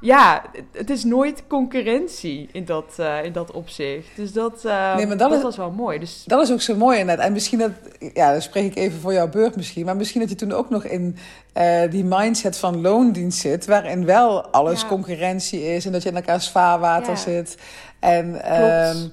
ja, 0.00 0.42
het 0.72 0.90
is 0.90 1.04
nooit 1.04 1.42
concurrentie 1.46 2.48
in 2.52 2.64
dat, 2.64 2.96
uh, 3.00 3.24
in 3.24 3.32
dat 3.32 3.50
opzicht. 3.50 4.08
Dus 4.16 4.32
dat, 4.32 4.62
uh, 4.66 4.96
nee, 4.96 5.06
dat, 5.06 5.18
dat 5.18 5.32
is, 5.32 5.42
was 5.42 5.56
wel 5.56 5.70
mooi. 5.70 5.98
Dus... 5.98 6.22
Dat 6.26 6.42
is 6.42 6.52
ook 6.52 6.60
zo 6.60 6.76
mooi 6.76 6.98
inderdaad. 6.98 7.26
En 7.26 7.32
misschien 7.32 7.58
dat, 7.58 7.70
ja, 8.14 8.32
dan 8.32 8.42
spreek 8.42 8.64
ik 8.64 8.76
even 8.76 9.00
voor 9.00 9.12
jouw 9.12 9.28
beurt 9.28 9.56
misschien. 9.56 9.84
Maar 9.84 9.96
misschien 9.96 10.20
dat 10.20 10.30
je 10.30 10.36
toen 10.36 10.52
ook 10.52 10.70
nog 10.70 10.84
in 10.84 11.16
uh, 11.56 11.90
die 11.90 12.04
mindset 12.04 12.58
van 12.58 12.80
loondienst 12.80 13.40
zit. 13.40 13.66
Waarin 13.66 14.04
wel 14.04 14.46
alles 14.46 14.80
ja. 14.80 14.88
concurrentie 14.88 15.62
is. 15.62 15.86
En 15.86 15.92
dat 15.92 16.02
je 16.02 16.08
in 16.08 16.16
elkaars 16.16 16.48
vaarwater 16.48 17.12
ja. 17.12 17.16
zit. 17.16 17.56
En 17.98 18.52
um, 18.60 19.12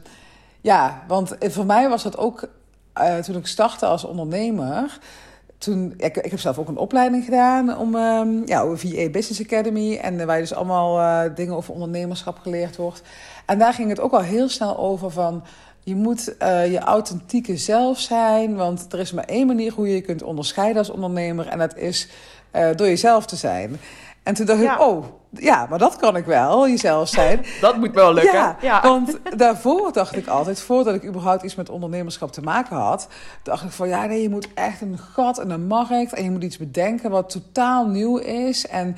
ja, 0.61 1.03
want 1.07 1.35
voor 1.39 1.65
mij 1.65 1.89
was 1.89 2.03
dat 2.03 2.17
ook 2.17 2.47
uh, 3.01 3.17
toen 3.17 3.35
ik 3.35 3.47
startte 3.47 3.85
als 3.85 4.03
ondernemer. 4.03 4.99
Toen, 5.57 5.93
ik, 5.97 6.17
ik 6.17 6.31
heb 6.31 6.39
zelf 6.39 6.57
ook 6.57 6.67
een 6.67 6.77
opleiding 6.77 7.23
gedaan 7.23 7.77
om 7.77 7.95
um, 7.95 8.41
ja, 8.45 8.75
VA 8.75 9.09
Business 9.09 9.41
Academy. 9.41 9.97
En 9.97 10.25
waar 10.25 10.35
je 10.35 10.41
dus 10.41 10.53
allemaal 10.53 10.99
uh, 10.99 11.35
dingen 11.35 11.55
over 11.55 11.73
ondernemerschap 11.73 12.37
geleerd 12.37 12.75
wordt. 12.75 13.01
En 13.45 13.59
daar 13.59 13.73
ging 13.73 13.89
het 13.89 13.99
ook 13.99 14.11
al 14.11 14.21
heel 14.21 14.49
snel 14.49 14.77
over 14.77 15.11
van. 15.11 15.43
Je 15.83 15.95
moet 15.95 16.35
uh, 16.41 16.71
je 16.71 16.79
authentieke 16.79 17.57
zelf 17.57 17.99
zijn. 17.99 18.55
Want 18.55 18.93
er 18.93 18.99
is 18.99 19.11
maar 19.11 19.25
één 19.25 19.47
manier 19.47 19.73
hoe 19.73 19.87
je 19.87 19.95
je 19.95 20.01
kunt 20.01 20.23
onderscheiden 20.23 20.77
als 20.77 20.89
ondernemer. 20.89 21.47
En 21.47 21.57
dat 21.57 21.77
is 21.77 22.09
uh, 22.55 22.69
door 22.75 22.87
jezelf 22.87 23.25
te 23.25 23.35
zijn. 23.35 23.79
En 24.23 24.33
toen 24.33 24.45
dacht 24.45 24.61
ja. 24.61 24.73
ik, 24.73 24.81
oh, 24.81 25.05
ja, 25.39 25.65
maar 25.69 25.79
dat 25.79 25.95
kan 25.95 26.15
ik 26.15 26.25
wel, 26.25 26.69
jezelf 26.69 27.09
zijn. 27.09 27.45
dat 27.61 27.77
moet 27.77 27.93
wel 27.93 28.13
lukken. 28.13 28.33
Ja, 28.33 28.57
ja, 28.61 28.81
want 28.81 29.19
daarvoor 29.37 29.93
dacht 29.93 30.15
ik 30.15 30.27
altijd, 30.27 30.59
voordat 30.59 30.95
ik 30.95 31.05
überhaupt 31.05 31.43
iets 31.43 31.55
met 31.55 31.69
ondernemerschap 31.69 32.31
te 32.31 32.41
maken 32.41 32.75
had, 32.75 33.07
dacht 33.43 33.63
ik 33.63 33.71
van, 33.71 33.87
ja, 33.87 34.05
nee, 34.05 34.21
je 34.21 34.29
moet 34.29 34.47
echt 34.53 34.81
een 34.81 34.97
gat 34.97 35.39
in 35.39 35.47
de 35.47 35.57
markt 35.57 36.13
en 36.13 36.23
je 36.23 36.31
moet 36.31 36.43
iets 36.43 36.57
bedenken 36.57 37.09
wat 37.09 37.29
totaal 37.29 37.87
nieuw 37.87 38.17
is. 38.17 38.67
En 38.67 38.95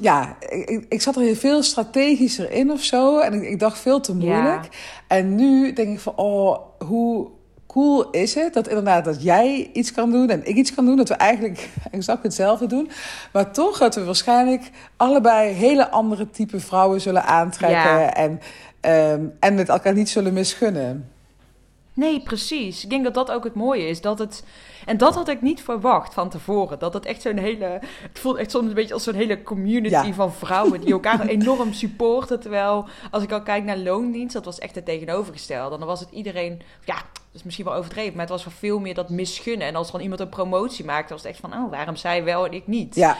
ja, 0.00 0.36
ik, 0.48 0.86
ik 0.88 1.02
zat 1.02 1.16
er 1.16 1.22
heel 1.22 1.34
veel 1.34 1.62
strategischer 1.62 2.50
in 2.50 2.70
of 2.70 2.82
zo. 2.82 3.18
En 3.18 3.32
ik, 3.32 3.42
ik 3.42 3.58
dacht 3.58 3.78
veel 3.78 4.00
te 4.00 4.14
moeilijk. 4.14 4.64
Ja. 4.64 4.68
En 5.06 5.34
nu 5.34 5.72
denk 5.72 5.88
ik 5.88 6.00
van, 6.00 6.16
oh, 6.16 6.58
hoe 6.86 7.28
cool 7.68 8.10
is 8.10 8.34
het 8.34 8.54
dat 8.54 8.68
inderdaad 8.68 9.04
dat 9.04 9.22
jij 9.22 9.70
iets 9.72 9.92
kan 9.92 10.10
doen 10.10 10.30
en 10.30 10.46
ik 10.46 10.56
iets 10.56 10.74
kan 10.74 10.84
doen. 10.84 10.96
Dat 10.96 11.08
we 11.08 11.14
eigenlijk 11.14 11.68
exact 11.90 12.22
hetzelfde 12.22 12.66
doen. 12.66 12.90
Maar 13.32 13.52
toch 13.52 13.78
dat 13.78 13.94
we 13.94 14.04
waarschijnlijk 14.04 14.70
allebei 14.96 15.52
hele 15.52 15.90
andere 15.90 16.30
type 16.30 16.60
vrouwen 16.60 17.00
zullen 17.00 17.24
aantrekken. 17.24 17.78
Ja. 17.78 18.14
En, 18.14 18.40
um, 19.12 19.32
en 19.40 19.56
het 19.56 19.68
elkaar 19.68 19.94
niet 19.94 20.08
zullen 20.08 20.32
misgunnen. 20.32 21.10
Nee, 21.98 22.20
precies. 22.20 22.84
Ik 22.84 22.90
denk 22.90 23.04
dat 23.04 23.14
dat 23.14 23.30
ook 23.30 23.44
het 23.44 23.54
mooie 23.54 23.88
is. 23.88 24.00
Dat 24.00 24.18
het, 24.18 24.44
en 24.86 24.96
dat 24.96 25.14
had 25.14 25.28
ik 25.28 25.42
niet 25.42 25.62
verwacht 25.62 26.14
van 26.14 26.28
tevoren. 26.28 26.78
Dat 26.78 26.94
het 26.94 27.06
echt 27.06 27.22
zo'n 27.22 27.36
hele. 27.36 27.80
Het 28.00 28.18
voelt 28.18 28.36
echt 28.36 28.50
soms 28.50 28.68
een 28.68 28.74
beetje 28.74 28.94
als 28.94 29.02
zo'n 29.02 29.14
hele 29.14 29.42
community 29.42 30.06
ja. 30.06 30.12
van 30.12 30.32
vrouwen 30.32 30.80
die 30.80 30.92
elkaar 30.92 31.26
enorm 31.36 31.72
supporten. 31.72 32.40
Terwijl 32.40 32.88
als 33.10 33.22
ik 33.22 33.32
al 33.32 33.42
kijk 33.42 33.64
naar 33.64 33.78
loondienst, 33.78 34.34
dat 34.34 34.44
was 34.44 34.58
echt 34.58 34.74
het 34.74 34.84
tegenovergestelde. 34.84 35.78
Dan 35.78 35.86
was 35.86 36.00
het 36.00 36.10
iedereen. 36.10 36.62
Ja, 36.84 36.94
dat 36.94 37.32
is 37.32 37.42
misschien 37.42 37.64
wel 37.64 37.74
overdreven, 37.74 38.12
maar 38.12 38.26
het 38.26 38.44
was 38.44 38.54
veel 38.58 38.78
meer 38.78 38.94
dat 38.94 39.10
misgunnen. 39.10 39.66
En 39.66 39.74
als 39.74 39.92
dan 39.92 40.00
iemand 40.00 40.20
een 40.20 40.28
promotie 40.28 40.84
maakte, 40.84 41.12
was 41.12 41.22
het 41.22 41.30
echt 41.30 41.40
van: 41.40 41.52
oh, 41.52 41.70
waarom 41.70 41.96
zij 41.96 42.24
wel 42.24 42.46
en 42.46 42.52
ik 42.52 42.66
niet? 42.66 42.94
Ja. 42.94 43.16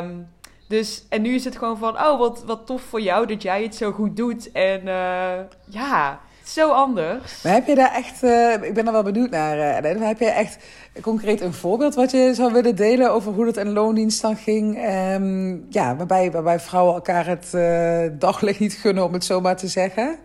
Um, 0.00 0.28
dus, 0.68 1.04
en 1.08 1.22
nu 1.22 1.34
is 1.34 1.44
het 1.44 1.58
gewoon 1.58 1.78
van, 1.78 2.00
oh, 2.00 2.18
wat, 2.18 2.44
wat 2.44 2.66
tof 2.66 2.82
voor 2.82 3.00
jou 3.00 3.26
dat 3.26 3.42
jij 3.42 3.62
het 3.62 3.74
zo 3.74 3.92
goed 3.92 4.16
doet. 4.16 4.52
En 4.52 4.80
uh, 4.86 5.38
ja, 5.68 6.20
zo 6.48 6.70
anders. 6.70 7.42
Maar 7.42 7.52
heb 7.52 7.66
je 7.66 7.74
daar 7.74 7.94
echt, 7.94 8.22
uh, 8.22 8.52
ik 8.52 8.74
ben 8.74 8.86
er 8.86 8.92
wel 8.92 9.02
benieuwd 9.02 9.30
naar, 9.30 9.84
uh, 9.84 10.06
heb 10.06 10.18
je 10.18 10.30
echt 10.30 10.58
concreet 11.00 11.40
een 11.40 11.52
voorbeeld 11.52 11.94
wat 11.94 12.10
je 12.10 12.30
zou 12.34 12.52
willen 12.52 12.76
delen 12.76 13.12
over 13.12 13.32
hoe 13.32 13.44
dat 13.44 13.56
in 13.56 13.72
loondienst 13.72 14.22
dan 14.22 14.36
ging? 14.36 14.88
Um, 15.14 15.66
ja, 15.70 15.96
waarbij, 15.96 16.30
waarbij 16.30 16.60
vrouwen 16.60 16.94
elkaar 16.94 17.26
het 17.26 17.52
uh, 17.54 18.18
daglicht 18.18 18.60
niet 18.60 18.74
gunnen, 18.74 19.04
om 19.04 19.12
het 19.12 19.24
zo 19.24 19.40
maar 19.40 19.56
te 19.56 19.68
zeggen. 19.68 20.18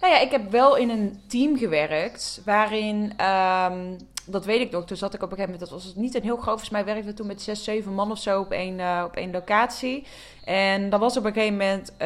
Nou 0.00 0.12
ja, 0.12 0.20
ik 0.20 0.30
heb 0.30 0.50
wel 0.50 0.76
in 0.76 0.90
een 0.90 1.20
team 1.28 1.56
gewerkt 1.56 2.40
waarin 2.44 3.12
um, 3.72 3.96
dat 4.26 4.44
weet 4.44 4.60
ik 4.60 4.70
nog. 4.70 4.84
Toen 4.84 4.96
zat 4.96 5.14
ik 5.14 5.22
op 5.22 5.30
een 5.30 5.36
gegeven 5.36 5.52
moment, 5.52 5.70
dat 5.70 5.80
was 5.80 5.88
het 5.88 6.02
niet 6.02 6.14
een 6.14 6.22
heel 6.22 6.36
groot, 6.36 6.46
volgens 6.46 6.70
mij 6.70 6.84
werkte 6.84 7.14
toen 7.14 7.26
met 7.26 7.42
zes, 7.42 7.64
zeven 7.64 7.92
man 7.92 8.10
of 8.10 8.18
zo 8.18 8.40
op 8.40 8.50
één, 8.50 8.78
uh, 8.78 9.02
op 9.06 9.16
één 9.16 9.30
locatie. 9.30 10.06
En 10.44 10.90
dan 10.90 11.00
was 11.00 11.16
op 11.16 11.24
een 11.24 11.32
gegeven 11.32 11.56
moment, 11.56 11.90
uh, 11.90 11.96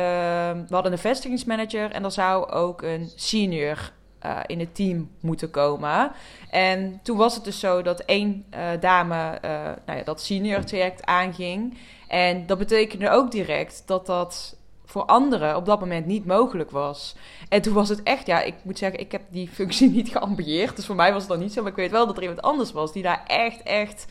we 0.69 0.75
hadden 0.75 0.93
een 0.93 0.99
vestigingsmanager 0.99 1.91
en 1.91 2.05
er 2.05 2.13
zou 2.13 2.51
ook 2.51 2.83
een 2.83 3.11
senior 3.17 3.93
uh, 4.27 4.39
in 4.47 4.61
het 4.61 4.75
team 4.75 5.11
moeten 5.21 5.51
komen. 5.51 6.13
En 6.51 7.01
toen 7.03 7.17
was 7.17 7.35
het 7.35 7.45
dus 7.45 7.61
zo 7.61 7.83
dat 7.83 8.01
één 8.01 8.45
dame 8.81 9.39
nou 9.87 9.99
ja, 9.99 10.05
dat 10.05 10.21
senior 10.21 10.65
traject 10.65 11.05
aanging. 11.05 11.79
En 12.09 12.47
dat 12.47 12.59
betekende 12.59 13.11
ook 13.11 13.31
direct 13.31 13.83
dat 13.87 14.07
dat 14.07 14.58
voor 14.89 15.05
anderen 15.05 15.57
op 15.57 15.67
dat 15.67 15.81
moment 15.81 16.07
niet 16.07 16.27
mogelijk 16.27 16.71
was. 16.71 17.17
En 17.49 17.63
toen 17.63 17.75
was 17.75 17.89
het 17.89 18.03
echt, 18.03 18.27
ja, 18.27 18.43
ik 18.43 18.55
moet 18.63 18.79
zeggen, 18.79 19.01
ik 19.01 19.13
heb 19.13 19.23
die 19.31 19.49
functie 19.49 19.91
niet 19.99 20.09
geambieerd. 20.09 20.77
Dus 20.77 20.87
voor 20.87 20.97
mij 20.97 21.13
was 21.13 21.21
het 21.21 21.31
dan 21.31 21.41
niet 21.41 21.53
zo. 21.53 21.63
Maar 21.63 21.71
ik 21.71 21.77
weet 21.77 21.91
wel 21.91 22.07
dat 22.07 22.17
er 22.17 22.23
iemand 22.23 22.43
anders 22.43 22.73
was 22.73 22.93
die 22.93 23.03
daar 23.03 23.23
echt, 23.27 23.63
echt 23.63 24.07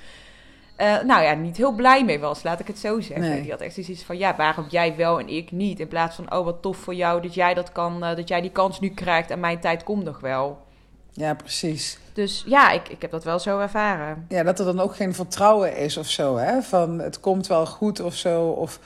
uh, 0.78 1.02
nou 1.02 1.24
ja, 1.24 1.34
niet 1.34 1.58
heel 1.58 1.72
blij 1.72 2.06
mee 2.06 2.20
was, 2.20 2.44
laat 2.44 2.60
ik 2.60 2.68
het 2.68 2.80
zo 2.80 3.00
zeggen. 3.00 3.42
Die 3.42 3.52
had 3.52 3.62
echt 3.62 3.74
zoiets 3.74 4.04
van, 4.04 4.18
ja, 4.18 4.36
waarom 4.36 4.66
jij 4.70 4.96
wel 4.96 5.20
en 5.20 5.28
ik 5.28 5.52
niet? 5.52 5.80
In 5.80 5.88
plaats 5.88 6.16
van, 6.16 6.34
oh, 6.34 6.46
wat 6.46 6.62
tof 6.62 6.78
voor 6.78 6.96
jou 6.96 7.22
dat 7.22 7.34
jij 7.34 7.54
dat 7.54 7.72
kan, 7.72 8.04
uh, 8.04 8.16
dat 8.16 8.28
jij 8.28 8.42
die 8.42 8.52
kans 8.52 8.80
nu 8.80 8.90
krijgt 8.90 9.32
en 9.32 9.40
mijn 9.40 9.60
tijd 9.60 9.84
komt 9.84 10.04
nog 10.04 10.20
wel. 10.20 10.66
Ja, 11.12 11.34
precies. 11.34 12.00
Dus 12.14 12.44
ja, 12.48 12.72
ik, 12.72 12.90
ik 12.90 13.02
heb 13.02 13.12
dat 13.12 13.24
wel 13.24 13.40
zo 13.40 13.60
ervaren. 13.60 14.26
Ja, 14.30 14.44
dat 14.44 14.60
er 14.60 14.66
dan 14.66 14.80
ook 14.80 14.96
geen 14.96 15.14
vertrouwen 15.14 15.78
is 15.78 15.98
of 15.98 16.08
zo, 16.08 16.38
hè? 16.38 16.62
Van, 16.62 17.00
het 17.00 17.20
komt 17.20 17.48
wel 17.48 17.66
goed 17.66 18.00
of 18.00 18.16
zo, 18.16 18.48
of... 18.48 18.80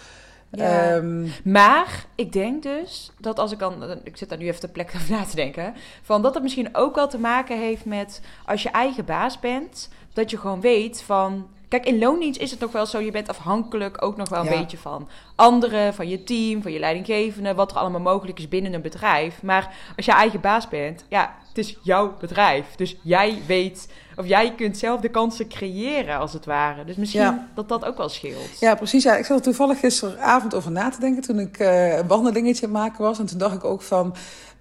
Ja. 0.52 0.96
Um... 0.96 1.32
Maar 1.44 2.06
ik 2.16 2.34
denk 2.34 2.64
dus 2.64 3.12
dat 3.20 3.40
als 3.40 3.52
ik 3.52 3.60
dan, 3.60 4.00
ik 4.04 4.18
zit 4.18 4.30
daar 4.30 4.38
nu 4.38 4.48
even 4.48 4.60
te 4.60 4.68
plek 4.68 4.92
over 4.96 5.12
na 5.16 5.24
te 5.24 5.36
denken, 5.36 5.74
van 6.02 6.22
dat 6.22 6.34
het 6.34 6.44
misschien 6.44 6.76
ook 6.76 6.96
wel 6.96 7.08
te 7.08 7.20
maken 7.20 7.60
heeft 7.60 7.86
met 7.86 8.22
als 8.46 8.64
je 8.64 8.70
eigen 8.70 9.06
baas 9.06 9.40
bent, 9.40 9.90
dat 10.14 10.30
je 10.30 10.38
gewoon 10.38 10.62
weet 10.62 11.02
van 11.02 11.50
Kijk, 11.72 11.86
in 11.86 12.00
loondienst 12.00 12.40
is 12.40 12.52
het 12.52 12.60
nog 12.60 12.72
wel 12.72 12.86
zo, 12.86 13.00
je 13.00 13.12
bent 13.12 13.30
afhankelijk 13.30 14.04
ook 14.04 14.18
nog 14.18 14.30
wel 14.30 14.42
een 14.42 14.60
beetje 14.60 14.78
van 14.78 15.10
anderen, 15.36 15.94
van 15.94 16.10
je 16.10 16.24
team, 16.24 16.62
van 16.62 16.72
je 16.72 16.80
leidinggevende, 16.80 17.54
wat 17.54 17.72
er 17.72 17.78
allemaal 17.78 18.02
mogelijk 18.02 18.40
is 18.40 18.48
binnen 18.48 18.74
een 18.74 18.82
bedrijf. 18.82 19.42
Maar 19.44 19.76
als 19.96 20.06
je 20.06 20.12
eigen 20.12 20.42
baas 20.42 20.68
bent, 20.68 21.06
ja, 21.10 21.36
het 21.48 21.58
is 21.58 21.78
jouw 21.82 22.18
bedrijf. 22.20 22.76
Dus 22.76 22.96
jij 23.02 23.42
weet, 23.48 23.94
of 24.22 24.28
jij 24.28 24.54
kunt 24.56 24.78
zelf 24.78 25.02
de 25.02 25.10
kansen 25.10 25.48
creëren, 25.48 26.18
als 26.18 26.34
het 26.34 26.46
ware. 26.46 26.86
Dus 26.86 26.96
misschien 26.96 27.40
dat 27.56 27.70
dat 27.70 27.86
ook 27.86 27.98
wel 27.98 28.10
scheelt. 28.10 28.60
Ja, 28.60 28.76
precies. 28.76 29.04
Ja. 29.04 29.16
Ik 29.16 29.26
zat 29.26 29.38
er 29.38 29.44
toevallig 29.44 29.80
gisteravond 29.80 30.56
over 30.56 30.72
na 30.72 30.90
te 30.90 31.00
denken 31.00 31.22
toen 31.22 31.40
ik 31.40 31.60
uh, 31.60 31.98
een 31.98 32.08
wandelingetje 32.08 32.68
maken 32.68 33.04
was. 33.04 33.20
En 33.20 33.26
toen 33.26 33.38
dacht 33.38 33.56
ik 33.56 33.64
ook 33.64 33.82
van, 33.82 34.16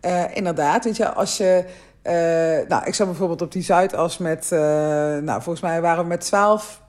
uh, 0.04 0.36
inderdaad, 0.36 0.84
weet 0.84 0.96
je, 0.96 1.12
als 1.12 1.36
je... 1.36 1.64
Uh, 2.02 2.68
nou, 2.68 2.84
ik 2.84 2.94
zat 2.94 3.06
bijvoorbeeld 3.06 3.42
op 3.42 3.52
die 3.52 3.62
Zuidas 3.62 4.18
met, 4.18 4.46
nou, 4.50 5.42
volgens 5.42 5.60
mij 5.60 5.80
waren 5.80 6.02
we 6.02 6.08
met 6.08 6.20
twaalf 6.20 6.80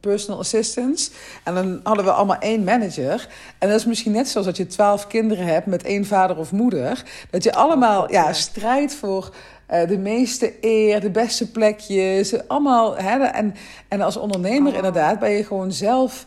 personal 0.00 0.38
assistants. 0.38 1.10
En 1.44 1.54
dan 1.54 1.80
hadden 1.82 2.04
we 2.04 2.10
allemaal 2.10 2.38
één 2.38 2.64
manager. 2.64 3.28
En 3.58 3.68
dat 3.68 3.78
is 3.78 3.86
misschien 3.86 4.12
net 4.12 4.28
zoals 4.28 4.46
dat 4.46 4.56
je 4.56 4.66
twaalf 4.66 5.06
kinderen 5.06 5.46
hebt 5.46 5.66
met 5.66 5.82
één 5.82 6.04
vader 6.04 6.36
of 6.36 6.52
moeder. 6.52 7.02
Dat 7.30 7.44
je 7.44 7.54
allemaal 7.54 8.12
ja, 8.12 8.32
strijdt 8.32 8.94
voor 8.94 9.34
uh, 9.70 9.88
de 9.88 9.98
meeste 9.98 10.52
eer, 10.60 11.00
de 11.00 11.10
beste 11.10 11.50
plekjes. 11.50 12.48
Allemaal, 12.48 12.96
hè, 12.96 13.24
en, 13.24 13.54
en 13.88 14.00
als 14.00 14.16
ondernemer 14.16 14.70
oh. 14.70 14.76
inderdaad 14.76 15.18
ben 15.18 15.30
je 15.30 15.44
gewoon 15.44 15.72
zelf... 15.72 16.26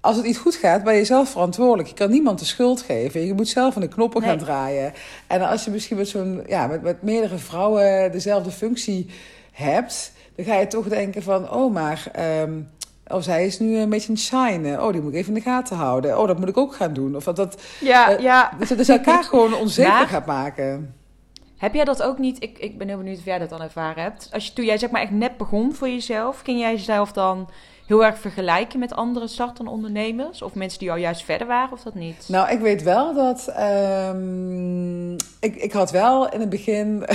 Als 0.00 0.16
het 0.16 0.24
niet 0.24 0.38
goed 0.38 0.54
gaat, 0.54 0.84
ben 0.84 0.94
je 0.94 1.04
zelf 1.04 1.28
verantwoordelijk. 1.28 1.88
Je 1.88 1.94
kan 1.94 2.10
niemand 2.10 2.38
de 2.38 2.44
schuld 2.44 2.82
geven. 2.82 3.26
Je 3.26 3.34
moet 3.34 3.48
zelf 3.48 3.74
aan 3.74 3.80
de 3.80 3.88
knoppen 3.88 4.22
gaan 4.22 4.38
draaien. 4.38 4.92
En 5.26 5.48
als 5.48 5.64
je 5.64 5.70
misschien 5.70 5.96
met, 5.96 6.08
zo'n, 6.08 6.42
ja, 6.46 6.66
met, 6.66 6.82
met 6.82 7.02
meerdere 7.02 7.38
vrouwen 7.38 8.12
dezelfde 8.12 8.50
functie 8.50 9.10
hebt... 9.52 10.12
dan 10.36 10.44
ga 10.44 10.54
je 10.54 10.66
toch 10.66 10.88
denken 10.88 11.22
van... 11.22 11.50
oh, 11.50 11.72
maar... 11.72 12.10
Um, 12.42 12.68
Oh, 13.08 13.22
zij 13.22 13.46
is 13.46 13.58
nu 13.58 13.76
een 13.76 13.88
beetje 13.88 14.10
een 14.10 14.18
shine. 14.18 14.82
Oh, 14.82 14.92
die 14.92 15.00
moet 15.00 15.12
ik 15.12 15.18
even 15.18 15.34
in 15.34 15.42
de 15.42 15.50
gaten 15.50 15.76
houden. 15.76 16.18
Oh, 16.20 16.26
dat 16.26 16.38
moet 16.38 16.48
ik 16.48 16.56
ook 16.56 16.74
gaan 16.74 16.92
doen. 16.92 17.16
Of 17.16 17.24
dat, 17.24 17.36
dat 17.36 17.62
ja, 17.80 18.12
uh, 18.12 18.18
ja. 18.18 18.52
Dat 18.58 18.68
het 18.68 18.78
dus 18.78 18.88
elkaar 18.88 19.24
gewoon 19.30 19.54
onzeker 19.54 20.06
gaat 20.06 20.26
maken. 20.26 20.94
Heb 21.58 21.74
jij 21.74 21.84
dat 21.84 22.02
ook 22.02 22.18
niet? 22.18 22.42
Ik, 22.42 22.58
ik 22.58 22.78
ben 22.78 22.88
heel 22.88 22.96
benieuwd 22.96 23.18
of 23.18 23.24
jij 23.24 23.38
dat 23.38 23.48
dan 23.48 23.62
ervaren 23.62 24.02
hebt. 24.02 24.28
Als 24.32 24.46
je, 24.46 24.52
toen 24.52 24.64
jij 24.64 24.78
zeg 24.78 24.90
maar 24.90 25.00
echt 25.00 25.10
net 25.10 25.36
begon 25.36 25.74
voor 25.74 25.88
jezelf, 25.88 26.40
ging 26.40 26.60
jij 26.60 26.72
jezelf 26.72 27.12
dan 27.12 27.48
heel 27.86 28.04
erg 28.04 28.18
vergelijken 28.18 28.78
met 28.78 28.94
andere 28.94 29.28
startende 29.28 29.70
ondernemers? 29.70 30.42
Of 30.42 30.54
mensen 30.54 30.78
die 30.78 30.90
al 30.90 30.96
juist 30.96 31.24
verder 31.24 31.46
waren, 31.46 31.72
of 31.72 31.82
dat 31.82 31.94
niet? 31.94 32.24
Nou, 32.28 32.50
ik 32.50 32.58
weet 32.58 32.82
wel 32.82 33.14
dat... 33.14 33.54
Um, 34.14 35.12
ik, 35.40 35.56
ik 35.56 35.72
had 35.72 35.90
wel 35.90 36.28
in 36.28 36.40
het 36.40 36.48
begin... 36.48 37.04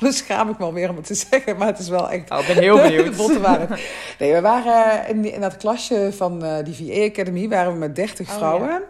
Dan 0.00 0.12
schaam 0.12 0.50
ik 0.50 0.58
me 0.58 0.64
alweer 0.64 0.90
om 0.90 0.96
het 0.96 1.06
te 1.06 1.14
zeggen, 1.14 1.56
maar 1.56 1.66
het 1.66 1.78
is 1.78 1.88
wel 1.88 2.10
echt... 2.10 2.30
Oh, 2.30 2.38
ik 2.38 2.46
ben 2.46 2.56
heel 2.56 2.76
benieuwd. 2.82 3.16
nee, 4.18 4.32
we 4.32 4.40
waren 4.40 5.08
in, 5.08 5.32
in 5.32 5.40
dat 5.40 5.56
klasje 5.56 6.12
van 6.12 6.44
uh, 6.44 6.56
die 6.64 6.74
VA 6.74 7.04
Academy, 7.04 7.48
waren 7.48 7.72
we 7.72 7.78
met 7.78 7.96
30 7.96 8.28
vrouwen. 8.28 8.82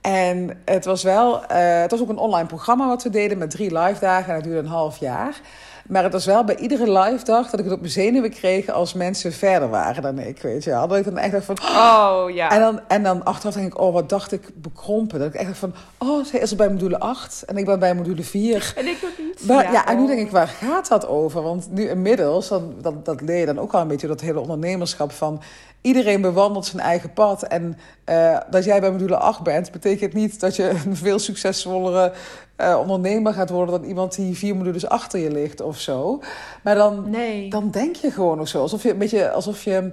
En 0.00 0.62
het 0.64 0.84
was 0.84 1.02
wel, 1.02 1.34
uh, 1.34 1.80
het 1.80 1.90
was 1.90 2.00
ook 2.00 2.08
een 2.08 2.18
online 2.18 2.46
programma 2.46 2.86
wat 2.86 3.02
we 3.02 3.10
deden 3.10 3.38
met 3.38 3.50
drie 3.50 3.78
live 3.78 4.00
dagen 4.00 4.28
en 4.28 4.34
dat 4.34 4.44
duurde 4.44 4.60
een 4.60 4.66
half 4.66 4.96
jaar. 4.96 5.40
Maar 5.88 6.02
het 6.02 6.12
was 6.12 6.26
wel 6.26 6.44
bij 6.44 6.56
iedere 6.56 6.92
live 6.98 7.24
dag 7.24 7.50
dat 7.50 7.58
ik 7.58 7.64
het 7.64 7.74
op 7.74 7.80
mijn 7.80 7.92
zenuwen 7.92 8.30
kreeg 8.30 8.68
als 8.68 8.94
mensen 8.94 9.32
verder 9.32 9.68
waren 9.68 10.02
dan 10.02 10.18
ik, 10.18 10.42
weet 10.42 10.64
je 10.64 10.70
wel. 10.70 10.88
Dat 10.88 10.98
ik 10.98 11.04
dan 11.04 11.18
echt 11.18 11.32
dacht 11.32 11.44
van... 11.44 11.58
Oh, 11.62 12.24
ja. 12.34 12.50
En 12.50 12.60
dan, 12.60 12.80
en 12.88 13.02
dan 13.02 13.24
achteraf 13.24 13.54
denk 13.54 13.66
ik, 13.66 13.80
oh, 13.80 13.92
wat 13.92 14.08
dacht 14.08 14.32
ik 14.32 14.50
bekrompen. 14.54 15.18
Dat 15.18 15.28
ik 15.28 15.34
echt 15.34 15.46
dacht 15.46 15.58
van, 15.58 15.74
oh, 15.98 16.24
zij 16.24 16.40
is 16.40 16.50
er 16.50 16.56
bij 16.56 16.68
module 16.70 16.98
8 16.98 17.44
en 17.44 17.56
ik 17.56 17.64
ben 17.64 17.78
bij 17.78 17.94
module 17.94 18.22
4. 18.22 18.72
En 18.76 18.86
ik 18.86 18.98
ook 19.04 19.26
niet. 19.26 19.46
Maar, 19.46 19.72
ja, 19.72 19.86
en 19.86 20.00
nu 20.00 20.06
denk 20.06 20.20
ik, 20.20 20.30
waar 20.30 20.48
gaat 20.48 20.88
dat 20.88 21.06
over? 21.06 21.42
Want 21.42 21.70
nu 21.70 21.88
inmiddels, 21.88 22.48
dan, 22.48 22.74
dat, 22.80 23.04
dat 23.04 23.20
leer 23.20 23.38
je 23.38 23.46
dan 23.46 23.58
ook 23.58 23.72
al 23.72 23.80
een 23.80 23.88
beetje 23.88 24.06
dat 24.06 24.20
hele 24.20 24.40
ondernemerschap 24.40 25.12
van 25.12 25.42
iedereen 25.80 26.20
bewandelt 26.20 26.66
zijn 26.66 26.82
eigen 26.82 27.12
pad. 27.12 27.42
En 27.42 27.78
uh, 28.06 28.38
dat 28.50 28.64
jij 28.64 28.80
bij 28.80 28.90
module 28.90 29.16
8 29.16 29.42
bent, 29.42 29.72
betekent 29.72 30.12
niet 30.12 30.40
dat 30.40 30.56
je 30.56 30.68
een 30.86 30.96
veel 30.96 31.18
succesvollere 31.18 32.12
uh, 32.60 32.78
ondernemer 32.80 33.32
gaat 33.32 33.50
worden 33.50 33.80
dan 33.80 33.88
iemand 33.88 34.16
die 34.16 34.36
vier 34.36 34.56
modules 34.56 34.88
achter 34.88 35.20
je 35.20 35.30
ligt 35.30 35.60
of 35.60 35.80
zo. 35.80 36.22
Maar 36.62 36.74
dan, 36.74 37.10
nee. 37.10 37.50
dan 37.50 37.70
denk 37.70 37.96
je 37.96 38.10
gewoon 38.10 38.40
of 38.40 38.48
zo. 38.48 38.60
Alsof 38.60 38.82
je 38.82 38.90
een 38.90 38.98
beetje 38.98 39.30
alsof 39.30 39.64
je 39.64 39.92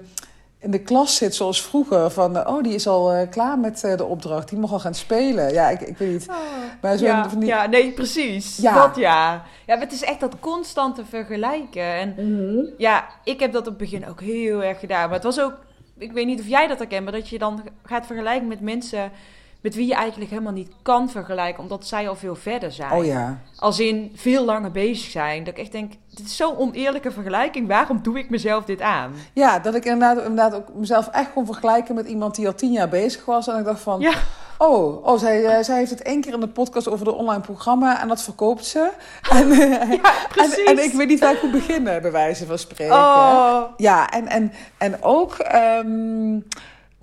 in 0.60 0.72
de 0.72 0.80
klas 0.80 1.16
zit 1.16 1.36
zoals 1.36 1.62
vroeger. 1.62 2.10
Van, 2.10 2.48
oh, 2.48 2.64
die 2.64 2.74
is 2.74 2.88
al 2.88 3.16
uh, 3.16 3.30
klaar 3.30 3.60
met 3.60 3.84
uh, 3.84 3.98
de 3.98 4.06
opdracht. 4.06 4.50
Die 4.50 4.60
mag 4.60 4.72
al 4.72 4.80
gaan 4.80 4.94
spelen. 4.94 5.54
Ja, 5.54 5.70
ik, 5.70 5.82
ik 5.82 5.98
weet 5.98 6.12
niet. 6.12 6.30
Oh, 6.30 6.36
maar 6.82 6.98
zo 6.98 7.06
ja, 7.06 7.30
ja, 7.40 7.66
nee, 7.66 7.92
precies. 7.92 8.58
Ja. 8.58 8.88
Dat 8.88 8.96
ja. 8.96 9.44
Ja, 9.66 9.78
het 9.78 9.92
is 9.92 10.04
echt 10.04 10.20
dat 10.20 10.40
constante 10.40 11.06
vergelijken. 11.06 11.94
En 11.94 12.16
mm 12.18 12.38
-hmm. 12.38 12.70
ja, 12.78 13.06
ik 13.24 13.40
heb 13.40 13.52
dat 13.52 13.62
op 13.62 13.68
het 13.68 13.78
begin 13.78 14.08
ook 14.08 14.22
heel 14.22 14.64
erg 14.64 14.80
gedaan. 14.80 15.06
Maar 15.06 15.14
het 15.14 15.24
was 15.24 15.40
ook... 15.40 15.54
Ik 15.98 16.12
weet 16.12 16.26
niet 16.26 16.40
of 16.40 16.48
jij 16.48 16.68
dat 16.68 16.78
herkent, 16.78 17.04
maar 17.04 17.14
dat 17.14 17.30
je 17.30 17.40
dan 17.40 17.64
gaat 17.84 18.06
vergelijken 18.06 18.48
met 18.48 18.62
mensen 18.62 19.12
met 19.66 19.76
wie 19.76 19.88
je 19.88 19.96
eigenlijk 19.96 20.30
helemaal 20.30 20.54
niet 20.54 20.72
kan 20.82 21.10
vergelijken, 21.10 21.64
omdat 21.64 21.88
zij 21.88 22.10
al 22.10 22.16
veel 22.16 22.36
verder 22.36 22.72
zijn. 22.72 22.92
Oh 22.92 23.06
ja. 23.06 23.40
Als 23.56 23.80
in 23.80 24.12
veel 24.16 24.46
langer 24.46 24.72
bezig 24.72 25.12
zijn. 25.12 25.44
Dat 25.44 25.54
ik 25.54 25.60
echt 25.60 25.72
denk, 25.72 25.94
dit 26.10 26.26
is 26.26 26.36
zo'n 26.36 26.58
oneerlijke 26.58 27.12
vergelijking. 27.12 27.68
Waarom 27.68 28.00
doe 28.02 28.18
ik 28.18 28.30
mezelf 28.30 28.66
dit 28.66 28.82
aan? 28.82 29.14
Ja, 29.34 29.60
dat 29.60 29.76
ik 29.76 29.86
inderdaad, 29.86 30.18
inderdaad 30.18 30.54
ook 30.54 30.74
mezelf 30.74 31.08
echt 31.08 31.34
kon 31.34 31.46
vergelijken 31.46 31.96
met 31.96 32.08
iemand 32.08 32.36
die 32.36 32.48
al 32.48 32.56
tien 32.56 32.72
jaar 32.72 32.90
bezig 32.90 33.26
was. 33.26 33.48
En 33.48 33.60
ik 33.60 33.66
dacht 33.66 33.82
van, 33.82 34.00
ja. 34.00 34.14
oh, 34.58 35.06
oh 35.06 35.20
zij, 35.20 35.58
uh, 35.58 35.64
zij 35.64 35.78
heeft 35.78 35.90
het 35.90 36.02
één 36.02 36.22
keer 36.22 36.34
in 36.34 36.40
de 36.40 36.48
podcast 36.48 36.88
over 36.88 37.06
de 37.06 37.14
online 37.14 37.42
programma 37.42 38.02
en 38.02 38.08
dat 38.08 38.22
verkoopt 38.22 38.66
ze. 38.66 38.92
En, 39.30 39.50
ja, 39.50 40.14
precies. 40.30 40.64
En, 40.64 40.78
en, 40.78 40.84
ik 40.84 40.94
weet 40.94 41.08
niet 41.08 41.20
waar 41.20 41.34
ik 41.34 41.42
moet 41.42 41.52
beginnen, 41.52 42.02
bij 42.02 42.12
wijze 42.12 42.46
van 42.46 42.58
spreken. 42.58 42.96
Oh. 42.96 43.64
Ja, 43.78 44.10
en, 44.10 44.28
en, 44.28 44.52
en 44.78 45.04
ook... 45.04 45.38
Um, 45.84 46.46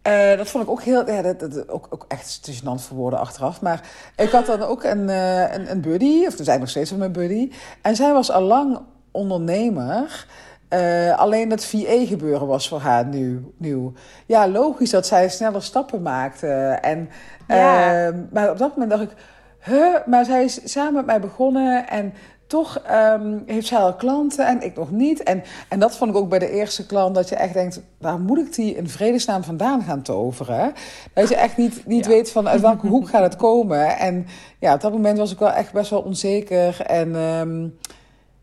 uh, 0.09 0.37
dat 0.37 0.49
vond 0.49 0.65
ik 0.65 0.71
ook 0.71 0.83
heel, 0.83 1.11
ja, 1.11 1.23
dat, 1.23 1.41
dat, 1.41 1.69
ook, 1.69 1.87
ook 1.91 2.05
echt 2.09 2.43
te 2.43 2.53
gênant 2.53 2.83
voor 2.83 2.97
woorden 2.97 3.19
achteraf. 3.19 3.61
Maar 3.61 3.89
ik 4.17 4.31
had 4.31 4.47
dan 4.47 4.63
ook 4.63 4.85
een, 4.85 5.09
uh, 5.09 5.55
een, 5.55 5.71
een 5.71 5.81
buddy, 5.81 6.27
of 6.27 6.37
we 6.37 6.45
zijn 6.45 6.61
nog 6.61 6.69
steeds 6.69 6.91
met 6.91 6.99
mijn 6.99 7.13
buddy. 7.13 7.51
En 7.83 7.97
zij 7.97 8.13
was 8.13 8.31
al 8.31 8.43
lang 8.43 8.79
ondernemer. 9.11 10.27
Uh, 10.71 11.19
alleen 11.19 11.51
het 11.51 11.65
VA-gebeuren 11.65 12.47
was 12.47 12.69
voor 12.69 12.81
haar 12.81 13.07
nieuw, 13.07 13.53
nieuw. 13.57 13.93
Ja, 14.27 14.49
logisch 14.49 14.91
dat 14.91 15.07
zij 15.07 15.29
sneller 15.29 15.63
stappen 15.63 16.03
maakte. 16.03 16.47
En, 16.81 17.09
ja. 17.49 18.13
maar 18.31 18.51
op 18.51 18.59
dat 18.59 18.71
moment 18.77 18.91
dacht 18.91 19.03
ik, 19.03 19.17
huh, 19.65 19.97
maar 20.07 20.25
zij 20.25 20.45
is 20.45 20.61
samen 20.65 20.95
met 20.95 21.07
mij 21.07 21.21
begonnen 21.21 21.89
en 21.89 22.15
toch 22.53 22.83
um, 22.91 23.43
heeft 23.47 23.67
zij 23.67 23.79
al 23.79 23.95
klanten 23.95 24.47
en 24.47 24.63
ik 24.63 24.77
nog 24.77 24.91
niet. 24.91 25.23
En, 25.23 25.43
en 25.69 25.79
dat 25.79 25.97
vond 25.97 26.11
ik 26.11 26.17
ook 26.17 26.29
bij 26.29 26.39
de 26.39 26.51
eerste 26.51 26.87
klant, 26.87 27.15
dat 27.15 27.29
je 27.29 27.37
echt 27.37 27.55
denkt, 27.55 27.81
waar 27.99 28.21
moet 28.21 28.39
ik 28.39 28.55
die 28.55 28.77
in 28.77 28.89
vredesnaam 28.89 29.43
vandaan 29.43 29.83
gaan 29.83 30.03
toveren? 30.03 30.73
Dat 31.15 31.29
je 31.29 31.37
echt 31.37 31.57
niet, 31.57 31.87
niet 31.87 32.07
weet 32.07 32.31
van 32.31 32.49
uit 32.49 32.61
welke 32.61 32.87
hoek 32.87 33.09
gaat 33.09 33.23
het 33.23 33.37
komen. 33.37 33.99
En 33.99 34.27
ja, 34.59 34.75
op 34.75 34.81
dat 34.81 34.93
moment 34.93 35.19
was 35.19 35.33
ik 35.33 35.39
wel 35.39 35.53
echt 35.53 35.73
best 35.73 35.91
wel 35.91 36.01
onzeker. 36.01 36.81
En 36.81 37.15
um, 37.15 37.79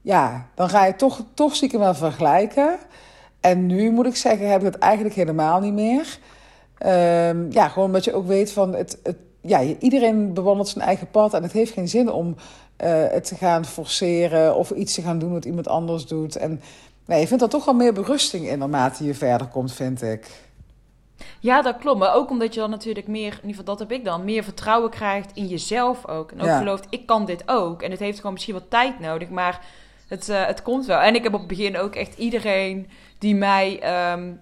ja, 0.02 0.46
dan 0.56 0.70
ga 0.70 0.86
je 0.86 0.96
toch, 0.96 1.24
toch 1.34 1.56
stiekem 1.56 1.80
wel 1.80 1.96
vergelijken. 1.96 2.78
En 3.40 3.66
nu 3.66 3.92
moet 3.92 4.06
ik 4.06 4.16
zeggen, 4.16 4.50
heb 4.50 4.60
ik 4.60 4.74
het 4.74 4.78
eigenlijk 4.78 5.16
helemaal 5.16 5.60
niet 5.60 5.74
meer. 5.74 6.20
Um, 6.86 7.52
ja, 7.52 7.68
gewoon 7.68 7.88
omdat 7.88 8.04
je 8.04 8.14
ook 8.14 8.28
weet 8.28 8.52
van 8.52 8.76
het, 8.76 9.00
het 9.04 9.18
ja, 9.42 9.62
iedereen 9.80 10.34
bewandelt 10.34 10.68
zijn 10.68 10.86
eigen 10.86 11.10
pad 11.12 11.34
en 11.34 11.44
het 11.44 11.52
heeft 11.52 11.74
geen 11.74 11.88
zin 11.88 12.12
om 12.12 12.28
uh, 12.28 12.36
het 13.10 13.24
te 13.24 13.36
gaan 13.36 13.66
forceren 13.66 14.56
of 14.56 14.70
iets 14.72 14.94
te 14.94 15.02
gaan 15.02 15.20
doen 15.20 15.32
wat 15.32 15.46
iemand 15.46 15.68
anders 15.68 16.06
doet. 16.06 16.36
En 16.36 16.62
nee, 17.06 17.20
je 17.20 17.28
vindt 17.28 17.44
er 17.44 17.50
toch 17.50 17.66
wel 17.66 17.74
meer 17.74 17.94
berusting 17.94 18.48
in 18.48 18.60
naarmate 18.60 19.06
je 19.06 19.14
verder 19.14 19.48
komt, 19.48 19.74
vind 19.74 20.02
ik. 20.02 20.48
Ja, 21.40 21.62
dat 21.62 21.78
klopt. 21.78 22.00
Maar 22.00 22.16
ook 22.16 22.30
omdat 22.30 22.54
je 22.54 22.60
dan 22.60 22.70
natuurlijk 22.70 23.08
meer, 23.08 23.32
in 23.32 23.36
ieder 23.36 23.50
geval 23.50 23.66
dat 23.66 23.80
heb 23.80 23.92
ik 23.92 24.06
dan, 24.06 24.24
meer 24.24 24.44
vertrouwen 24.44 24.90
krijgt 24.90 25.32
in 25.34 25.48
jezelf 25.48 26.08
ook. 26.08 26.32
En 26.32 26.42
ook 26.42 26.58
gelooft, 26.58 26.88
ik 26.90 27.06
kan 27.06 27.26
dit 27.26 27.44
ook. 27.46 27.82
En 27.82 27.92
het 27.92 28.00
heeft 28.00 28.18
gewoon 28.18 28.34
misschien 28.34 28.54
wat 28.54 28.70
tijd 28.70 29.00
nodig, 29.00 29.30
maar 29.30 29.66
het, 30.08 30.30
uh, 30.30 30.46
het 30.46 30.62
komt 30.62 30.86
wel. 30.86 31.00
En 31.00 31.16
ik 31.16 31.24
heb 31.24 31.34
op 31.34 31.40
het 31.40 31.48
begin 31.48 31.78
ook 31.78 31.96
echt 31.96 32.18
iedereen 32.18 32.88
die 33.18 33.36
mij 33.36 33.82
um, 34.14 34.40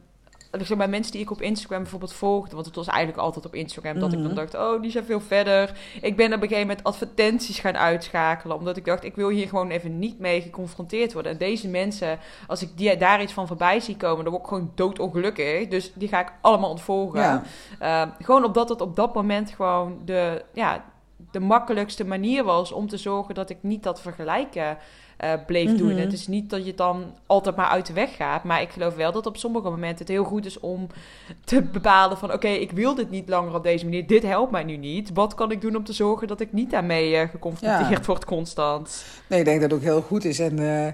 zeg 0.65 0.77
maar, 0.77 0.89
mensen 0.89 1.11
die 1.11 1.21
ik 1.21 1.31
op 1.31 1.41
Instagram 1.41 1.81
bijvoorbeeld 1.81 2.13
volgde, 2.13 2.53
want 2.55 2.65
het 2.65 2.75
was 2.75 2.87
eigenlijk 2.87 3.19
altijd 3.19 3.45
op 3.45 3.55
Instagram 3.55 3.99
dat 3.99 4.11
ik 4.13 4.17
dan 4.17 4.27
Mhm. 4.27 4.35
dacht, 4.35 4.55
oh, 4.55 4.81
die 4.81 4.91
zijn 4.91 5.05
veel 5.05 5.21
verder. 5.21 5.71
Ik 6.01 6.15
ben 6.15 6.25
op 6.25 6.41
een 6.41 6.47
gegeven 6.47 6.67
moment 6.67 6.83
advertenties 6.83 7.59
gaan 7.59 7.77
uitschakelen, 7.77 8.57
omdat 8.57 8.77
ik 8.77 8.85
dacht, 8.85 9.03
ik 9.03 9.15
wil 9.15 9.29
hier 9.29 9.47
gewoon 9.47 9.69
even 9.69 9.99
niet 9.99 10.19
mee 10.19 10.41
geconfronteerd 10.41 11.13
worden. 11.13 11.31
En 11.31 11.37
deze 11.37 11.67
mensen, 11.67 12.19
als 12.47 12.61
ik 12.61 12.69
die, 12.75 12.97
daar 12.97 13.21
iets 13.21 13.33
van 13.33 13.47
voorbij 13.47 13.79
zie 13.79 13.97
komen, 13.97 14.23
dan 14.23 14.33
word 14.33 14.43
ik 14.43 14.49
gewoon 14.49 14.71
doodongelukkig. 14.75 15.67
Dus 15.67 15.91
die 15.93 16.07
ga 16.07 16.19
ik 16.19 16.31
allemaal 16.41 16.69
ontvolgen. 16.69 17.19
Ja. 17.19 17.43
Uh, 17.81 18.11
gewoon 18.19 18.45
omdat 18.45 18.69
het 18.69 18.81
op 18.81 18.95
dat 18.95 19.13
moment 19.13 19.49
gewoon 19.49 20.01
de, 20.05 20.45
ja, 20.53 20.83
de 21.31 21.39
makkelijkste 21.39 22.05
manier 22.05 22.43
was 22.43 22.71
om 22.71 22.87
te 22.87 22.97
zorgen 22.97 23.35
dat 23.35 23.49
ik 23.49 23.57
niet 23.61 23.83
dat 23.83 24.01
vergelijken 24.01 24.77
uh, 25.23 25.31
bleef 25.45 25.77
doen. 25.77 25.91
Mhm. 25.91 25.99
Het 25.99 26.13
is 26.13 26.27
niet 26.27 26.49
dat 26.49 26.65
je 26.65 26.73
dan 26.73 27.05
altijd 27.25 27.55
maar 27.55 27.67
uit 27.67 27.85
de 27.85 27.93
weg 27.93 28.15
gaat. 28.15 28.43
Maar 28.43 28.61
ik 28.61 28.69
geloof 28.69 28.95
wel 28.95 29.11
dat 29.11 29.25
op 29.25 29.37
sommige 29.37 29.69
momenten 29.69 29.97
het 29.97 30.07
heel 30.07 30.23
goed 30.23 30.45
is 30.45 30.59
om 30.59 30.87
te 31.43 31.61
bepalen 31.61 32.17
van... 32.17 32.33
oké, 32.33 32.47
ik 32.47 32.71
wil 32.71 32.95
dit 32.95 33.09
niet 33.09 33.29
langer 33.29 33.53
op 33.55 33.63
deze 33.63 33.83
manier. 33.85 34.07
Dit 34.07 34.23
helpt 34.23 34.51
mij 34.51 34.63
nu 34.63 34.77
niet. 34.77 35.11
Wat 35.13 35.33
kan 35.33 35.51
ik 35.51 35.61
doen 35.61 35.75
om 35.75 35.83
te 35.83 35.93
zorgen 35.93 36.27
dat 36.27 36.39
ik 36.39 36.53
niet 36.53 36.71
daarmee 36.71 37.11
uh, 37.11 37.29
geconfronteerd 37.29 37.89
Ja. 37.89 38.05
word 38.05 38.25
constant? 38.25 39.05
Nee, 39.27 39.39
ik 39.39 39.45
denk 39.45 39.61
dat 39.61 39.71
het 39.71 39.79
ook 39.79 39.85
heel 39.85 40.01
goed 40.01 40.25
is. 40.25 40.39
En 40.39 40.59
uh, 40.59 40.87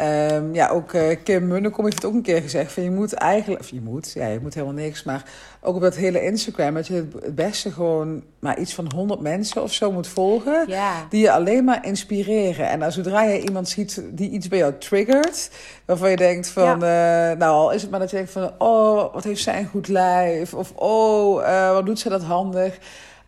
um, 0.00 0.54
ja, 0.54 0.68
ook 0.68 0.92
uh, 0.92 1.16
Kim 1.22 1.46
Munnekom 1.46 1.84
heeft 1.84 1.96
het 1.96 2.04
ook 2.04 2.14
een 2.14 2.22
keer 2.22 2.42
gezegd. 2.42 2.72
Van 2.72 2.82
je 2.82 2.90
moet 2.90 3.12
eigenlijk, 3.12 3.60
of 3.60 3.68
je 3.68 3.80
moet, 3.80 4.12
ja, 4.12 4.26
je 4.26 4.40
moet 4.40 4.54
helemaal 4.54 4.74
niks. 4.74 5.02
Maar 5.02 5.24
ook 5.60 5.74
op 5.74 5.80
dat 5.80 5.94
hele 5.94 6.24
Instagram, 6.24 6.74
dat 6.74 6.86
je 6.86 6.94
het 6.94 7.34
beste 7.34 7.72
gewoon 7.72 8.22
maar 8.38 8.58
iets 8.58 8.74
van 8.74 8.92
100 8.94 9.20
mensen 9.20 9.62
of 9.62 9.72
zo 9.72 9.92
moet 9.92 10.06
volgen. 10.06 10.64
Ja. 10.68 11.06
Die 11.08 11.20
je 11.20 11.32
alleen 11.32 11.64
maar 11.64 11.86
inspireren. 11.86 12.68
En 12.68 12.82
als 12.82 12.94
zodra 12.94 13.22
je 13.22 13.42
iemand 13.42 13.68
ziet 13.68 14.02
die 14.10 14.30
iets 14.30 14.48
bij 14.48 14.58
jou 14.58 14.72
triggert, 14.78 15.50
waarvan 15.84 16.10
je 16.10 16.16
denkt 16.16 16.48
van, 16.48 16.78
ja. 16.78 17.32
uh, 17.32 17.38
nou 17.38 17.52
al 17.52 17.72
is 17.72 17.82
het 17.82 17.90
maar 17.90 18.00
dat 18.00 18.10
je 18.10 18.16
denkt 18.16 18.32
van, 18.32 18.52
oh, 18.58 19.14
wat 19.14 19.24
heeft 19.24 19.42
zij 19.42 19.58
een 19.58 19.66
goed 19.66 19.88
lijf? 19.88 20.54
Of 20.54 20.72
oh, 20.74 21.42
uh, 21.42 21.72
wat 21.72 21.86
doet 21.86 21.98
ze 21.98 22.08
dat 22.08 22.22
handig? 22.22 22.78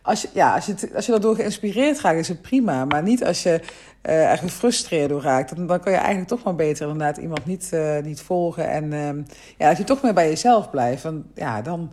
Als 0.01 0.21
je, 0.21 0.29
ja, 0.33 0.55
als 0.55 0.65
je, 0.65 0.75
als 0.95 1.05
je 1.05 1.11
daardoor 1.11 1.35
geïnspireerd 1.35 2.01
raakt, 2.01 2.19
is 2.19 2.27
het 2.27 2.41
prima. 2.41 2.85
Maar 2.85 3.03
niet 3.03 3.25
als 3.25 3.43
je 3.43 3.61
uh, 4.07 4.31
er 4.31 4.37
gefrustreerd 4.37 5.09
door 5.09 5.21
raakt. 5.21 5.55
Dan, 5.55 5.67
dan 5.67 5.79
kan 5.79 5.91
je 5.91 5.97
eigenlijk 5.97 6.27
toch 6.27 6.43
maar 6.43 6.55
beter 6.55 6.87
inderdaad 6.89 7.17
iemand 7.17 7.45
niet, 7.45 7.69
uh, 7.73 7.99
niet 7.99 8.21
volgen. 8.21 8.69
En 8.69 8.83
uh, 8.91 9.23
ja, 9.57 9.69
als 9.69 9.77
je 9.77 9.83
toch 9.83 10.01
meer 10.01 10.13
bij 10.13 10.29
jezelf 10.29 10.69
blijft, 10.69 11.03
dan, 11.03 11.25
ja, 11.35 11.61
dan, 11.61 11.91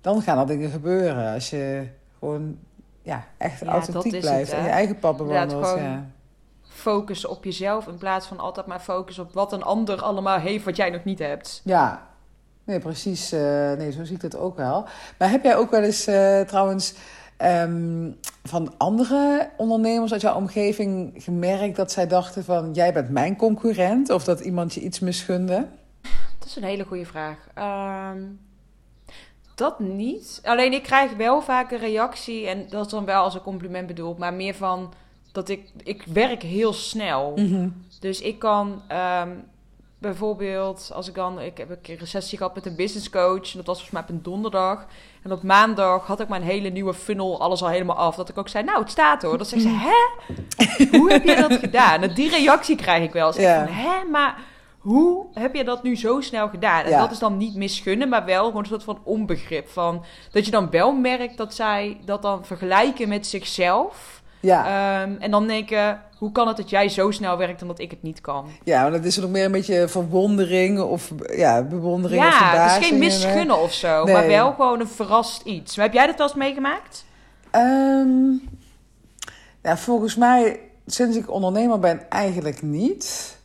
dan 0.00 0.22
gaan 0.22 0.38
er 0.38 0.46
dingen 0.46 0.70
gebeuren. 0.70 1.32
Als 1.34 1.50
je 1.50 1.86
gewoon 2.18 2.58
ja, 3.02 3.24
echt 3.36 3.60
Ja, 3.60 3.66
authentiek 3.66 4.12
dat 4.12 4.20
blijft 4.20 4.50
het, 4.50 4.58
en 4.60 4.64
je 4.66 4.70
eigen 4.70 4.98
pad 4.98 5.16
bewandelt. 5.16 5.66
gewoon- 5.66 5.82
Ja. 5.82 6.06
Focus 6.68 7.26
op 7.26 7.44
jezelf 7.44 7.86
in 7.86 7.98
plaats 7.98 8.26
van 8.26 8.38
altijd 8.38 8.66
maar 8.66 8.80
focus 8.80 9.18
op 9.18 9.32
wat 9.32 9.52
een 9.52 9.62
ander 9.62 10.02
allemaal 10.02 10.38
heeft 10.38 10.64
wat 10.64 10.76
jij 10.76 10.90
nog 10.90 11.04
niet 11.04 11.18
hebt. 11.18 11.60
Ja, 11.64 12.06
nee, 12.64 12.78
precies. 12.78 13.32
eh, 13.32 13.72
nee, 13.72 13.92
zo 13.92 14.04
zie 14.04 14.16
ik 14.16 14.22
het 14.22 14.36
ook 14.36 14.56
wel. 14.56 14.86
Maar 15.18 15.30
heb 15.30 15.44
jij 15.44 15.56
ook 15.56 15.70
wel 15.70 15.82
eens 15.82 16.06
eh, 16.06 16.40
trouwens 16.40 16.94
ehm, 17.40 18.10
van 18.44 18.74
andere 18.76 19.50
ondernemers 19.56 20.12
uit 20.12 20.20
jouw 20.20 20.34
omgeving 20.34 21.12
gemerkt 21.16 21.76
dat 21.76 21.92
zij 21.92 22.06
dachten 22.06 22.44
van 22.44 22.72
jij 22.72 22.92
bent 22.92 23.10
mijn 23.10 23.36
concurrent 23.36 24.10
of 24.10 24.24
dat 24.24 24.40
iemand 24.40 24.74
je 24.74 24.80
iets 24.80 25.00
misgunde? 25.00 25.66
Dat 26.38 26.48
is 26.48 26.56
een 26.56 26.64
hele 26.64 26.84
goede 26.84 27.06
vraag. 27.06 27.48
Ehm, 27.54 28.22
dat 29.54 29.80
niet. 29.80 30.40
Alleen 30.44 30.72
ik 30.72 30.82
krijg 30.82 31.16
wel 31.16 31.42
vaak 31.42 31.70
een 31.70 31.78
reactie 31.78 32.46
en 32.46 32.66
dat 32.68 32.84
is 32.84 32.90
dan 32.90 33.04
wel 33.04 33.22
als 33.22 33.34
een 33.34 33.40
compliment 33.40 33.86
bedoeld, 33.86 34.18
maar 34.18 34.34
meer 34.34 34.54
van 34.54 34.92
dat 35.32 35.48
ik 35.48 35.70
ik 35.82 36.02
werk 36.12 36.42
heel 36.42 36.72
snel. 36.72 37.32
Mhm. 37.36 37.68
Dus 38.00 38.20
ik 38.20 38.38
kan 38.38 38.82
ehm, 38.88 39.30
bijvoorbeeld, 40.00 40.90
als 40.94 41.08
ik 41.08 41.14
dan, 41.14 41.40
ik 41.40 41.58
heb 41.58 41.70
een 41.70 41.80
keer 41.80 42.00
een 42.00 42.06
sessie 42.06 42.38
gehad 42.38 42.54
met 42.54 42.66
een 42.66 42.76
business 42.76 43.10
coach. 43.10 43.50
En 43.50 43.56
dat 43.56 43.66
was 43.66 43.76
volgens 43.82 43.90
mij 43.90 44.02
op 44.02 44.08
een 44.08 44.22
donderdag. 44.22 44.86
En 45.22 45.32
op 45.32 45.42
maandag 45.42 46.06
had 46.06 46.20
ik 46.20 46.28
mijn 46.28 46.42
hele 46.42 46.68
nieuwe 46.68 46.94
funnel, 46.94 47.40
alles 47.40 47.62
al 47.62 47.68
helemaal 47.68 47.96
af. 47.96 48.16
Dat 48.16 48.28
ik 48.28 48.38
ook 48.38 48.48
zei, 48.48 48.64
nou, 48.64 48.78
het 48.78 48.90
staat 48.90 49.22
hoor. 49.22 49.38
Dat 49.38 49.48
zegt 49.48 49.62
ze, 49.62 49.68
hè? 49.68 50.96
Hoe 50.98 51.12
heb 51.12 51.24
je 51.24 51.36
dat 51.36 51.52
gedaan? 51.52 52.02
En 52.02 52.14
die 52.14 52.30
reactie 52.30 52.76
krijg 52.76 53.02
ik 53.04 53.12
wel. 53.12 53.26
eens. 53.26 53.36
Ik 53.36 53.42
Ja. 53.42 53.64
van, 53.66 53.74
hè? 53.74 54.04
Maar 54.10 54.38
hoe 54.78 55.26
heb 55.34 55.54
je 55.54 55.64
dat 55.64 55.82
nu 55.82 55.96
zo 55.96 56.20
snel 56.20 56.48
gedaan? 56.48 56.84
En 56.84 56.90
Ja. 56.90 56.98
dat 57.00 57.10
is 57.10 57.18
dan 57.18 57.36
niet 57.36 57.54
misgunnen, 57.54 58.08
maar 58.08 58.24
wel 58.24 58.44
gewoon 58.44 58.62
een 58.62 58.68
soort 58.68 58.82
van 58.84 58.98
onbegrip. 59.04 59.68
Van, 59.68 60.04
dat 60.32 60.44
je 60.44 60.50
dan 60.50 60.70
wel 60.70 60.92
merkt 60.92 61.36
dat 61.36 61.54
zij 61.54 62.00
dat 62.04 62.22
dan 62.22 62.44
vergelijken 62.44 63.08
met 63.08 63.26
zichzelf. 63.26 64.19
Ja, 64.40 64.64
Ehm, 65.02 65.16
en 65.20 65.30
dan 65.30 65.46
denken, 65.46 66.00
hoe 66.18 66.32
kan 66.32 66.48
het 66.48 66.56
dat 66.56 66.70
jij 66.70 66.88
zo 66.88 67.10
snel 67.10 67.36
werkt 67.36 67.60
en 67.60 67.66
dat 67.66 67.78
ik 67.78 67.90
het 67.90 68.02
niet 68.02 68.20
kan? 68.20 68.46
ja, 68.64 68.82
maar 68.82 68.90
dat 68.90 69.04
is 69.04 69.16
nog 69.16 69.30
meer 69.30 69.44
een 69.44 69.52
beetje 69.52 69.88
verwondering 69.88 70.80
of 70.80 71.10
ja, 71.36 71.62
bewondering 71.62 72.20
of 72.22 72.28
Ja, 72.28 72.38
het 72.38 72.48
verbazing. 72.48 72.82
is 72.82 72.88
geen 72.88 72.98
misgunnen 72.98 73.58
of 73.62 73.72
zo, 73.72 74.04
Nee. 74.04 74.14
maar 74.14 74.26
wel 74.26 74.52
gewoon 74.52 74.80
een 74.80 74.88
verrast 74.88 75.42
iets. 75.42 75.76
Maar 75.76 75.84
heb 75.84 75.94
jij 75.94 76.06
dat 76.06 76.16
wel 76.16 76.26
eens 76.26 76.36
meegemaakt? 76.36 77.04
Ehm, 77.50 78.30
ja, 79.62 79.76
volgens 79.76 80.16
mij, 80.16 80.60
sinds 80.86 81.16
ik 81.16 81.30
ondernemer 81.30 81.78
ben, 81.78 82.10
eigenlijk 82.10 82.62
niet. 82.62 83.38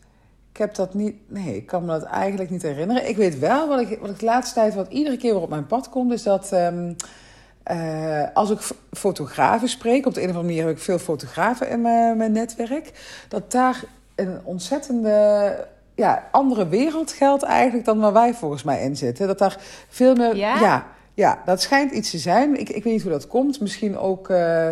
Ik 0.52 0.58
heb 0.58 0.76
dat 0.76 0.94
niet. 0.94 1.16
Nee, 1.28 1.56
ik 1.56 1.66
kan 1.66 1.82
me 1.86 1.88
dat 1.88 2.04
eigenlijk 2.04 2.50
niet 2.50 2.62
herinneren. 2.62 3.10
Ik 3.10 3.18
weet 3.18 3.40
wel 3.40 3.68
wat 3.68 3.80
ik, 3.80 4.00
wat 4.00 4.10
ik 4.10 4.20
de 4.20 4.26
laatste 4.26 4.54
tijd, 4.54 4.76
wat 4.76 4.92
iedere 4.92 5.18
keer 5.18 5.34
weer 5.34 5.42
op 5.42 5.50
mijn 5.50 5.66
pad 5.68 5.90
komt, 5.90 6.12
is 6.12 6.24
dat. 6.24 6.52
ehm, 6.52 6.94
eh, 7.66 8.24
als 8.34 8.50
ik 8.50 8.60
fotografen 8.92 9.70
spreek, 9.70 10.06
op 10.06 10.14
de 10.14 10.22
een 10.22 10.30
of 10.30 10.36
andere 10.36 10.54
manier 10.54 10.68
heb 10.68 10.76
ik 10.78 10.84
veel 10.84 11.00
fotografen 11.00 11.70
in 11.70 11.82
mijn, 11.82 12.18
mijn 12.18 12.32
netwerk, 12.32 12.92
dat 13.28 13.52
daar 13.52 13.84
een 14.16 14.40
ontzettende 14.44 15.68
ja, 15.96 16.28
andere 16.32 16.68
wereld 16.68 17.12
geldt 17.12 17.44
eigenlijk 17.44 17.86
dan 17.86 18.00
waar 18.00 18.14
wij 18.14 18.34
volgens 18.34 18.64
mij 18.64 18.82
in 18.82 18.98
zitten. 18.98 19.28
Dat 19.28 19.38
daar 19.38 19.58
veel 19.90 20.16
meer. 20.16 20.36
Ja? 20.36 20.60
ja, 20.60 20.86
ja, 21.14 21.42
dat 21.46 21.62
schijnt 21.62 21.92
iets 21.92 22.10
te 22.10 22.18
zijn. 22.18 22.60
Ik, 22.60 22.70
ik 22.70 22.84
weet 22.84 22.94
niet 22.94 23.02
hoe 23.02 23.12
dat 23.12 23.28
komt. 23.28 23.60
Misschien 23.60 23.98
ook 23.98 24.30
eh, 24.30 24.70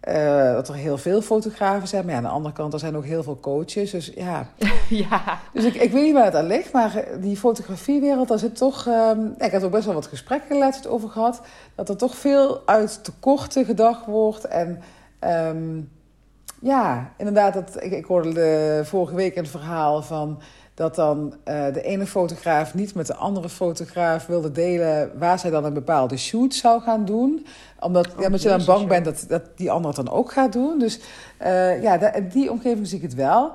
eh, 0.00 0.52
dat 0.52 0.68
er 0.68 0.74
heel 0.74 0.98
veel 0.98 1.20
fotografen 1.20 1.88
zijn. 1.88 2.04
Maar 2.04 2.12
ja, 2.12 2.18
aan 2.18 2.24
de 2.24 2.30
andere 2.30 2.54
kant, 2.54 2.72
er 2.72 2.78
zijn 2.78 2.96
ook 2.96 3.04
heel 3.04 3.22
veel 3.22 3.40
coaches. 3.40 3.90
Dus 3.90 4.12
ja, 4.14 4.46
ja. 4.88 5.40
dus 5.52 5.64
ik, 5.64 5.74
ik 5.74 5.92
weet 5.92 6.02
niet 6.02 6.14
waar 6.14 6.24
het 6.24 6.34
aan 6.34 6.46
ligt, 6.46 6.72
maar 6.72 6.96
eh, 6.96 7.22
die 7.22 7.36
fotografiewereld, 7.36 8.28
daar 8.28 8.38
zit 8.38 8.56
toch... 8.56 8.86
ehm, 8.86 9.26
ik 9.38 9.50
heb 9.50 9.60
er 9.60 9.64
ook 9.64 9.70
best 9.70 9.84
wel 9.84 9.94
wat 9.94 10.06
gesprekken 10.06 10.58
laatst 10.58 10.86
over 10.86 11.08
gehad. 11.08 11.40
Dat 11.74 11.88
er 11.88 11.96
toch 11.96 12.16
veel 12.16 12.62
uit 12.66 13.04
tekorten 13.04 13.64
gedacht 13.64 14.06
wordt. 14.06 14.44
En 14.44 14.80
ehm, 15.18 15.80
ja, 16.60 17.12
inderdaad, 17.16 17.54
dat, 17.54 17.82
ik, 17.82 17.92
ik 17.92 18.04
hoorde 18.04 18.32
de, 18.32 18.80
vorige 18.84 19.14
week 19.14 19.36
een 19.36 19.46
verhaal 19.46 20.02
van... 20.02 20.40
dat 20.78 20.94
dan 20.94 21.34
eh, 21.44 21.72
de 21.72 21.82
ene 21.82 22.06
fotograaf 22.06 22.74
niet 22.74 22.94
met 22.94 23.06
de 23.06 23.14
andere 23.14 23.48
fotograaf 23.48 24.26
wilde 24.26 24.52
delen... 24.52 25.18
waar 25.18 25.38
zij 25.38 25.50
dan 25.50 25.64
een 25.64 25.72
bepaalde 25.72 26.16
shoot 26.16 26.54
zou 26.54 26.80
gaan 26.82 27.04
doen. 27.04 27.46
Omdat, 27.80 28.06
Oh, 28.06 28.18
ja, 28.18 28.24
omdat 28.24 28.42
je 28.42 28.48
dan 28.48 28.64
bang 28.64 28.88
bent 28.88 29.04
dat, 29.04 29.24
dat 29.28 29.42
die 29.56 29.70
ander 29.70 29.86
het 29.86 30.04
dan 30.06 30.14
ook 30.14 30.32
gaat 30.32 30.52
doen. 30.52 30.78
Dus 30.78 31.00
eh, 31.36 31.82
ja, 31.82 32.12
in 32.14 32.28
die 32.28 32.50
omgeving 32.50 32.86
zie 32.86 32.96
ik 32.96 33.02
het 33.02 33.14
wel. 33.14 33.52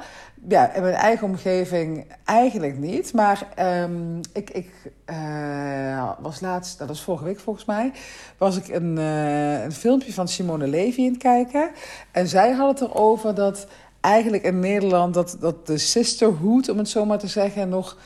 Ja, 0.48 0.74
in 0.74 0.82
mijn 0.82 0.94
eigen 0.94 1.28
omgeving 1.28 2.06
eigenlijk 2.26 2.78
niet. 2.78 3.14
Maar 3.14 3.48
ehm, 3.56 4.18
ik, 4.34 4.50
ik 4.50 4.70
eh, 5.06 6.10
was 6.20 6.42
laatst, 6.42 6.78
dat 6.80 6.88
was 6.88 7.04
vorige 7.04 7.24
week 7.24 7.40
volgens 7.40 7.66
mij, 7.66 7.92
was 8.38 8.58
ik 8.58 8.68
een, 8.68 8.98
een 8.98 9.72
filmpje 9.72 10.14
van 10.14 10.28
Simone 10.28 10.68
Levy 10.68 11.02
in 11.02 11.12
het 11.12 11.22
kijken. 11.22 11.70
En 12.12 12.28
zij 12.28 12.52
had 12.52 12.80
het 12.80 12.90
erover 12.90 13.36
dat 13.36 13.68
eigenlijk 14.04 14.44
in 14.44 14.60
Nederland 14.60 15.14
dat, 15.14 15.38
dat 15.40 15.68
de 15.68 15.78
sisterhood, 15.78 16.70
om 16.70 16.78
het 16.78 16.90
zo 16.90 17.06
maar 17.06 17.20
te 17.20 17.28
zeggen, 17.28 17.70
nog 17.70 17.98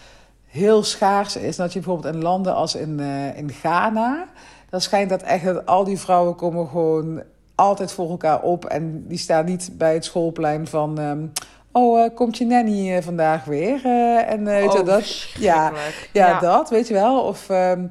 heel 0.48 0.84
schaars 0.84 1.36
is. 1.36 1.56
Dat 1.56 1.74
je 1.74 1.80
bijvoorbeeld 1.80 2.14
in 2.16 2.22
landen 2.22 2.56
als 2.56 2.76
in, 2.76 3.00
eh, 3.00 3.38
in 3.38 3.52
Ghana, 3.52 4.26
dan 4.70 4.82
schijnt 4.82 5.10
dat 5.10 5.22
echt 5.22 5.44
dat 5.44 5.66
al 5.66 5.84
die 5.84 6.00
vrouwen 6.00 6.36
komen 6.36 6.68
gewoon 6.68 7.24
altijd 7.56 7.92
voor 7.92 8.10
elkaar 8.10 8.42
op. 8.42 8.66
En 8.66 9.08
die 9.08 9.18
staan 9.18 9.46
niet 9.46 9.70
bij 9.74 9.94
het 9.94 10.06
schoolplein 10.06 10.68
van... 10.68 11.00
ehm, 11.00 11.26
oh, 11.72 12.04
eh, 12.04 12.16
komt 12.16 12.38
je 12.38 12.46
nanny 12.46 12.96
eh, 12.96 13.04
vandaag 13.04 13.46
weer? 13.46 13.86
En 14.26 14.44
weet 14.46 14.72
je 14.72 14.80
Oh, 14.80 14.86
dat? 14.86 15.30
Ja, 15.40 15.72
ja, 16.14 16.40
dat, 16.40 16.70
weet 16.70 16.88
je 16.88 16.94
wel. 16.94 17.22
Of, 17.22 17.50
ehm, 17.50 17.86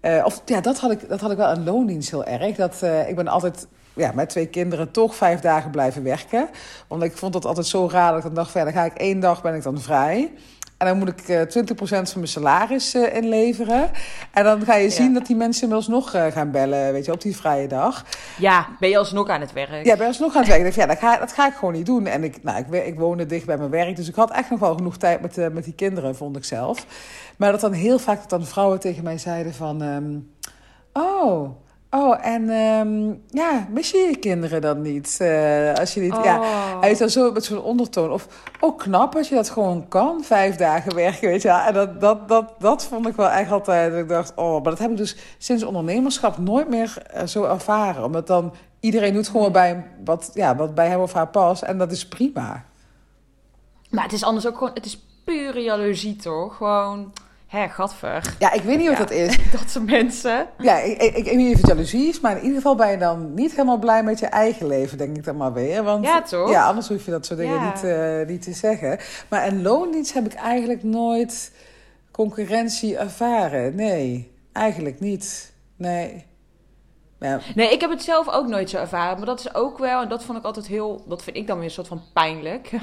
eh, 0.00 0.22
of 0.24 0.42
ja, 0.44 0.60
dat 0.60 0.78
had, 0.78 0.90
ik, 0.90 1.08
dat 1.08 1.20
had 1.20 1.30
ik 1.30 1.36
wel 1.36 1.50
een 1.50 1.64
loondienst 1.64 2.10
heel 2.10 2.24
erg. 2.24 2.56
Dat, 2.56 2.82
ik 3.08 3.16
ben 3.16 3.28
altijd 3.28 3.66
ja, 3.94 4.10
met 4.14 4.28
twee 4.28 4.46
kinderen 4.46 4.90
toch 4.90 5.14
vijf 5.16 5.40
dagen 5.40 5.70
blijven 5.70 6.02
werken. 6.02 6.48
Want 6.88 7.02
ik 7.02 7.16
vond 7.16 7.32
dat 7.32 7.44
altijd 7.44 7.66
zo 7.66 7.88
raar 7.90 8.08
dat 8.08 8.18
ik 8.18 8.24
dan 8.24 8.34
dacht... 8.34 8.52
ja, 8.52 8.64
dan 8.64 8.72
ga 8.72 8.84
ik 8.84 8.94
één 8.94 9.20
dag 9.20 9.42
ben 9.42 9.54
ik 9.54 9.62
dan 9.62 9.80
vrij... 9.80 10.32
En 10.78 10.86
dan 10.86 10.98
moet 10.98 11.08
ik 11.08 11.28
eh 11.28 11.40
20% 11.40 11.76
van 11.86 12.08
mijn 12.14 12.28
salaris 12.28 12.94
eh, 12.94 13.16
inleveren. 13.16 13.90
En 14.32 14.44
dan 14.44 14.64
ga 14.64 14.74
je 14.74 14.84
Ja. 14.84 14.90
zien 14.90 15.14
dat 15.14 15.26
die 15.26 15.36
mensen 15.36 15.62
inmiddels 15.62 15.88
nog 15.88 16.14
eh, 16.14 16.26
gaan 16.26 16.50
bellen, 16.50 16.92
weet 16.92 17.04
je, 17.04 17.12
op 17.12 17.20
die 17.22 17.36
vrije 17.36 17.68
dag. 17.68 18.04
Ja, 18.38 18.68
ben 18.80 18.88
je 18.88 18.98
alsnog 18.98 19.28
aan 19.28 19.40
het 19.40 19.52
werk? 19.52 19.84
Ja, 19.84 19.96
ben 19.96 20.12
je 20.12 20.16
nog 20.20 20.34
aan 20.34 20.38
het 20.40 20.48
werk. 20.48 20.58
Ik 20.60 20.64
dacht, 20.64 20.76
ja, 20.76 20.86
dat 20.86 20.98
ga, 20.98 21.16
dat 21.18 21.32
ga 21.32 21.46
ik 21.46 21.54
gewoon 21.54 21.74
niet 21.74 21.86
doen. 21.86 22.06
En 22.06 22.24
ik, 22.24 22.42
nou, 22.42 22.58
ik, 22.70 22.84
ik 22.84 22.98
woonde 22.98 23.26
dicht 23.26 23.46
bij 23.46 23.56
mijn 23.58 23.70
werk, 23.70 23.96
dus 23.96 24.08
ik 24.08 24.14
had 24.14 24.30
echt 24.30 24.50
nog 24.50 24.60
wel 24.60 24.74
genoeg 24.74 24.96
tijd 24.96 25.20
met, 25.20 25.52
met 25.52 25.64
die 25.64 25.74
kinderen, 25.74 26.16
vond 26.16 26.36
ik 26.36 26.44
zelf. 26.44 26.86
Maar 27.36 27.50
dat 27.52 27.60
dan 27.60 27.72
heel 27.72 27.98
vaak 27.98 28.20
dat 28.20 28.30
dan 28.30 28.44
vrouwen 28.46 28.80
tegen 28.80 29.04
mij 29.04 29.18
zeiden 29.18 29.54
van... 29.54 29.82
ehm, 29.82 30.18
oh, 31.04 31.50
Oh, 31.96 32.26
en 32.26 32.50
ehm, 32.50 33.14
ja, 33.28 33.66
mis 33.70 33.90
je 33.90 33.98
je 33.98 34.16
kinderen 34.16 34.60
dan 34.60 34.82
niet? 34.82 35.16
Eh, 35.20 35.72
als 35.74 35.94
je 35.94 36.00
niet, 36.00 36.16
ja, 36.22 36.38
Oh. 36.38 36.80
hij 36.80 36.90
is 36.90 36.98
dan 36.98 37.10
zo 37.10 37.32
met 37.32 37.44
zo'n 37.44 37.62
ondertoon. 37.62 38.10
Of 38.10 38.26
ook 38.60 38.78
knap 38.78 39.16
als 39.16 39.28
je 39.28 39.34
dat 39.34 39.50
gewoon 39.50 39.88
kan, 39.88 40.24
vijf 40.24 40.56
dagen 40.56 40.94
werken, 40.94 41.28
weet 41.28 41.42
je 41.42 41.48
wel. 41.48 41.58
En 41.58 41.74
dat, 41.74 42.00
dat, 42.00 42.28
dat, 42.28 42.54
dat 42.58 42.84
vond 42.84 43.06
ik 43.06 43.16
wel 43.16 43.28
echt 43.28 43.50
altijd, 43.50 43.90
dat 43.90 44.00
ik 44.00 44.08
dacht, 44.08 44.32
oh, 44.34 44.52
maar 44.52 44.62
dat 44.62 44.78
heb 44.78 44.90
ik 44.90 44.96
dus 44.96 45.16
sinds 45.38 45.62
ondernemerschap 45.62 46.38
nooit 46.38 46.68
meer 46.68 47.02
eh, 47.10 47.26
zo 47.26 47.44
ervaren. 47.44 48.04
Omdat 48.04 48.26
dan, 48.26 48.52
iedereen 48.80 49.14
doet 49.14 49.28
gewoon 49.28 49.52
bij 49.52 49.86
wat, 50.04 50.30
ja, 50.32 50.56
wat 50.56 50.74
bij 50.74 50.88
hem 50.88 51.00
of 51.00 51.12
haar 51.12 51.28
past. 51.28 51.62
En 51.62 51.78
dat 51.78 51.92
is 51.92 52.08
prima. 52.08 52.64
Maar 53.90 54.04
het 54.04 54.12
is 54.12 54.24
anders 54.24 54.46
ook 54.46 54.58
gewoon, 54.58 54.74
het 54.74 54.84
is 54.86 55.04
pure 55.24 55.60
jaloezie 55.60 56.16
toch? 56.16 56.56
Gewoon, 56.56 57.12
hè, 57.54 57.68
gadver. 57.68 58.34
Ja, 58.38 58.52
ik 58.52 58.62
weet 58.62 58.78
niet 58.78 58.88
wat 58.88 58.96
dat 58.96 59.10
is. 59.10 59.38
Dat 59.52 59.70
soort 59.70 59.86
mensen. 59.86 60.46
Ja, 60.58 60.78
ik, 60.78 61.02
ik, 61.02 61.16
ik 61.16 61.24
weet 61.24 61.36
niet 61.36 61.54
of 61.54 61.60
het 61.60 61.66
jaloezie 61.70 62.08
is, 62.08 62.20
maar 62.20 62.32
in 62.36 62.42
ieder 62.42 62.56
geval 62.56 62.74
ben 62.74 62.90
je 62.90 62.96
dan 62.96 63.34
niet 63.34 63.50
helemaal 63.50 63.78
blij 63.78 64.02
met 64.02 64.18
je 64.18 64.26
eigen 64.26 64.66
leven, 64.66 64.98
denk 64.98 65.16
ik 65.16 65.24
dan 65.24 65.36
maar 65.36 65.52
weer. 65.52 65.82
Want, 65.82 66.04
Ja, 66.04 66.22
toch? 66.22 66.50
Ja, 66.50 66.66
anders 66.66 66.88
hoef 66.88 67.04
je 67.04 67.10
dat 67.10 67.26
soort 67.26 67.38
dingen 67.38 67.54
Ja. 67.54 67.66
niet, 67.72 67.84
eh, 67.84 68.26
niet 68.26 68.42
te 68.42 68.52
zeggen. 68.52 68.98
Maar 69.28 69.46
in 69.46 69.62
loondienst 69.62 70.14
heb 70.14 70.24
ik 70.26 70.34
eigenlijk 70.34 70.82
nooit 70.82 71.52
concurrentie 72.10 72.96
ervaren. 72.96 73.74
Nee, 73.74 74.32
eigenlijk 74.52 75.00
niet. 75.00 75.52
Nee. 75.76 76.24
Ja, 77.24 77.40
Nee, 77.54 77.72
ik 77.72 77.80
heb 77.80 77.90
het 77.90 78.02
zelf 78.02 78.28
ook 78.28 78.46
nooit 78.46 78.70
zo 78.70 78.76
ervaren. 78.76 79.16
Maar 79.16 79.26
dat 79.26 79.38
is 79.38 79.54
ook 79.54 79.78
wel, 79.78 80.02
en 80.02 80.08
dat 80.08 80.24
vond 80.24 80.38
ik 80.38 80.44
altijd 80.44 80.66
heel, 80.66 81.04
dat 81.08 81.22
vind 81.22 81.36
ik 81.36 81.46
dan 81.46 81.56
weer 81.56 81.64
een 81.64 81.70
soort 81.70 81.88
van 81.88 82.02
pijnlijk. 82.12 82.70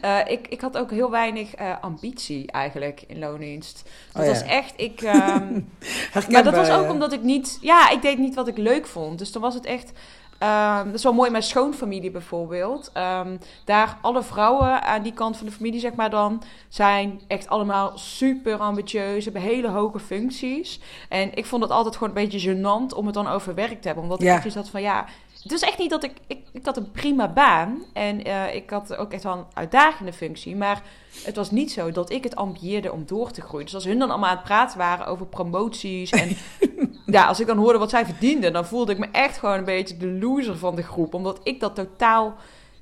Eh, 0.00 0.18
ik, 0.26 0.48
ik 0.48 0.60
had 0.60 0.76
ook 0.76 0.90
heel 0.90 1.10
weinig 1.10 1.54
eh, 1.54 1.72
ambitie 1.80 2.50
eigenlijk 2.50 3.04
in 3.06 3.18
loondienst. 3.18 3.82
Dat 4.12 4.22
Oh 4.22 4.28
ja. 4.28 4.34
was 4.34 4.42
echt, 4.42 4.72
ik... 4.76 5.00
ehm, 5.00 5.60
Maar 6.30 6.44
dat 6.44 6.54
was 6.54 6.70
ook 6.70 6.84
ja. 6.84 6.90
omdat 6.90 7.12
ik 7.12 7.22
niet... 7.22 7.58
Ja, 7.60 7.90
ik 7.90 8.02
deed 8.02 8.18
niet 8.18 8.34
wat 8.34 8.48
ik 8.48 8.56
leuk 8.56 8.86
vond. 8.86 9.18
Dus 9.18 9.32
dan 9.32 9.42
was 9.42 9.54
het 9.54 9.64
echt... 9.64 9.92
ehm, 10.38 10.84
dat 10.86 10.94
is 10.94 11.02
wel 11.02 11.12
mooi, 11.12 11.30
mijn 11.30 11.42
schoonfamilie 11.42 12.10
bijvoorbeeld. 12.10 12.90
Ehm, 12.92 13.36
daar 13.64 13.98
alle 14.00 14.22
vrouwen 14.22 14.82
aan 14.82 15.02
die 15.02 15.12
kant 15.12 15.36
van 15.36 15.46
de 15.46 15.52
familie, 15.52 15.80
zeg 15.80 15.94
maar 15.94 16.10
dan... 16.10 16.42
zijn 16.68 17.20
echt 17.26 17.48
allemaal 17.48 17.92
super 17.98 18.58
ambitieus, 18.58 19.24
hebben 19.24 19.42
hele 19.42 19.68
hoge 19.68 19.98
functies. 19.98 20.80
En 21.08 21.34
ik 21.34 21.46
vond 21.46 21.62
het 21.62 21.70
altijd 21.70 21.96
gewoon 21.96 22.16
een 22.16 22.28
beetje 22.28 22.54
gênant 22.54 22.94
om 22.96 23.04
het 23.06 23.14
dan 23.14 23.26
over 23.28 23.54
werk 23.54 23.80
te 23.80 23.86
hebben. 23.86 24.04
Omdat 24.04 24.22
Ja. 24.22 24.36
ik 24.38 24.44
echt 24.44 24.52
zat 24.52 24.68
van, 24.68 24.82
ja... 24.82 25.04
Het 25.42 25.54
is 25.54 25.62
echt 25.62 25.78
niet 25.78 25.90
dat 25.90 26.04
ik... 26.04 26.12
Ik, 26.26 26.38
ik 26.52 26.64
had 26.66 26.76
een 26.76 26.90
prima 26.90 27.28
baan. 27.28 27.82
En 27.92 28.24
eh, 28.24 28.54
ik 28.54 28.70
had 28.70 28.96
ook 28.96 29.12
echt 29.12 29.22
wel 29.22 29.32
een 29.32 29.44
uitdagende 29.54 30.12
functie. 30.12 30.56
Maar 30.56 30.82
het 31.24 31.36
was 31.36 31.50
niet 31.50 31.72
zo 31.72 31.90
dat 31.92 32.10
ik 32.10 32.24
het 32.24 32.36
ambieerde 32.36 32.92
om 32.92 33.02
door 33.06 33.30
te 33.30 33.40
groeien. 33.40 33.64
Dus 33.64 33.74
als 33.74 33.84
hun 33.84 33.98
dan 33.98 34.10
allemaal 34.10 34.30
aan 34.30 34.36
het 34.36 34.44
praten 34.44 34.78
waren 34.78 35.06
over 35.06 35.26
promoties 35.26 36.10
en 36.10 36.36
ja, 37.06 37.26
als 37.26 37.40
ik 37.40 37.46
dan 37.46 37.56
hoorde 37.58 37.78
wat 37.78 37.90
zij 37.90 38.04
verdienden, 38.04 38.52
dan 38.52 38.66
voelde 38.66 38.92
ik 38.92 38.98
me 38.98 39.06
echt 39.12 39.38
gewoon 39.38 39.58
een 39.58 39.64
beetje 39.64 39.96
de 39.96 40.06
loser 40.12 40.56
van 40.58 40.74
de 40.76 40.82
groep. 40.82 41.14
Omdat 41.14 41.40
ik 41.42 41.60
dat 41.60 41.74
totaal 41.74 42.34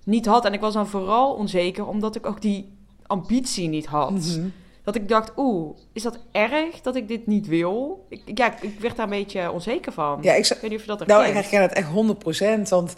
niet 0.05 0.27
had. 0.27 0.45
En 0.45 0.53
ik 0.53 0.61
was 0.61 0.75
dan 0.75 0.87
vooral 0.89 1.33
onzeker 1.35 1.87
omdat 1.87 2.17
ik 2.17 2.27
ook 2.27 2.41
die 2.43 2.73
ambitie 3.07 3.69
niet 3.69 3.87
had. 3.87 4.11
Mhm. 4.11 4.47
Dat 4.83 4.95
ik 4.95 5.09
dacht, 5.09 5.33
oeh, 5.37 5.77
is 5.93 6.03
dat 6.03 6.19
erg 6.33 6.81
dat 6.81 6.97
ik 6.97 7.09
dit 7.09 7.27
niet 7.27 7.47
wil? 7.47 8.07
Ik, 8.09 8.23
ja, 8.39 8.61
ik- 8.61 8.81
werd 8.81 8.97
daar 8.97 9.05
een 9.05 9.11
beetje 9.19 9.51
onzeker 9.51 9.93
van. 9.93 10.19
Ja, 10.23 10.35
ik, 10.35 10.45
zou- 10.45 10.55
Ik 10.55 10.61
weet 10.61 10.71
niet 10.71 10.81
of 10.81 10.87
je 10.93 10.97
dat 10.97 11.07
Nou, 11.07 11.25
ik 11.25 11.33
herkent. 11.33 11.51
herken 11.51 11.69
het 11.69 11.79
echt 11.79 11.89
100%. 11.89 12.69
Want 12.69 12.95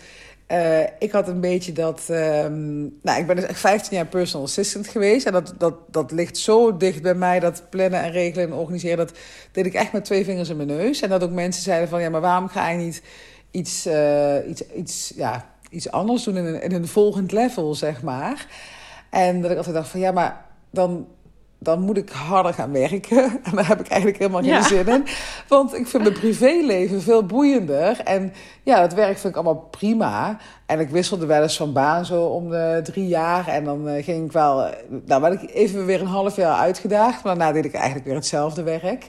eh, 0.46 0.82
ik 0.98 1.12
had 1.12 1.28
een 1.28 1.40
beetje 1.40 1.72
dat. 1.72 2.02
ehm, 2.08 2.80
nou, 2.80 3.20
ik 3.20 3.26
ben 3.26 3.36
dus 3.36 3.44
echt 3.44 3.60
15 3.60 3.96
jaar 3.96 4.06
personal 4.06 4.46
assistant 4.46 4.88
geweest. 4.88 5.26
En 5.26 5.32
dat, 5.32 5.54
dat, 5.58 5.74
dat 5.90 6.10
ligt 6.10 6.38
zo 6.38 6.76
dicht 6.76 7.02
bij 7.02 7.14
mij. 7.14 7.40
Dat 7.40 7.62
plannen 7.70 8.02
en 8.02 8.10
regelen 8.10 8.46
en 8.46 8.54
organiseren. 8.54 8.96
Dat 8.96 9.16
deed 9.52 9.66
ik 9.66 9.74
echt 9.74 9.92
met 9.92 10.04
twee 10.04 10.24
vingers 10.24 10.48
in 10.48 10.56
mijn 10.56 10.68
neus. 10.68 11.00
En 11.00 11.08
dat 11.08 11.22
ook 11.22 11.30
mensen 11.30 11.62
zeiden: 11.62 11.88
van 11.88 12.00
ja, 12.00 12.10
maar 12.10 12.20
waarom 12.20 12.48
ga 12.48 12.68
je 12.68 12.78
niet 12.78 13.02
iets, 13.50 13.86
eh, 13.86 14.48
iets, 14.48 14.62
iets, 14.66 15.12
ja, 15.16 15.50
iets 15.70 15.90
anders 15.90 16.24
doen 16.24 16.36
in 16.36 16.44
een, 16.44 16.62
in 16.62 16.72
een 16.72 16.88
volgend 16.88 17.32
level, 17.32 17.74
zeg 17.74 18.02
maar. 18.02 18.46
En 19.10 19.42
dat 19.42 19.50
ik 19.50 19.56
altijd 19.56 19.74
dacht: 19.74 19.88
van 19.88 20.00
ja, 20.00 20.12
maar 20.12 20.44
dan. 20.70 21.06
Dan 21.58 21.80
moet 21.80 21.96
ik 21.96 22.10
harder 22.10 22.54
gaan 22.54 22.72
werken. 22.72 23.22
En 23.44 23.52
daar 23.54 23.66
heb 23.68 23.80
ik 23.80 23.88
eigenlijk 23.88 24.20
helemaal 24.20 24.40
geen 24.42 24.50
Ja. 24.50 24.62
zin 24.62 24.86
in. 24.88 25.04
Want 25.48 25.74
ik 25.74 25.86
vind 25.86 26.02
mijn 26.02 26.14
privéleven 26.14 27.02
veel 27.02 27.26
boeiender. 27.26 28.00
En 28.04 28.32
ja, 28.62 28.80
dat 28.80 28.94
werk 28.94 29.18
vind 29.18 29.36
ik 29.36 29.44
allemaal 29.44 29.68
prima. 29.70 30.38
En 30.66 30.80
ik 30.80 30.88
wisselde 30.88 31.26
wel 31.26 31.42
eens 31.42 31.56
van 31.56 31.72
baan 31.72 32.04
zo 32.04 32.22
om 32.24 32.50
de 32.50 32.80
drie 32.84 33.06
jaar. 33.08 33.48
En 33.48 33.64
dan 33.64 33.88
eh, 33.88 34.04
ging 34.04 34.24
ik 34.24 34.32
wel... 34.32 34.64
eh, 34.66 34.72
Nou, 35.06 35.20
werd 35.22 35.42
ik 35.42 35.50
even 35.54 35.86
weer 35.86 36.00
een 36.00 36.06
half 36.06 36.36
jaar 36.36 36.56
uitgedaagd. 36.56 37.24
Maar 37.24 37.36
daarna 37.36 37.52
deed 37.52 37.64
ik 37.64 37.74
eigenlijk 37.74 38.04
weer 38.06 38.14
hetzelfde 38.14 38.62
werk. 38.62 39.08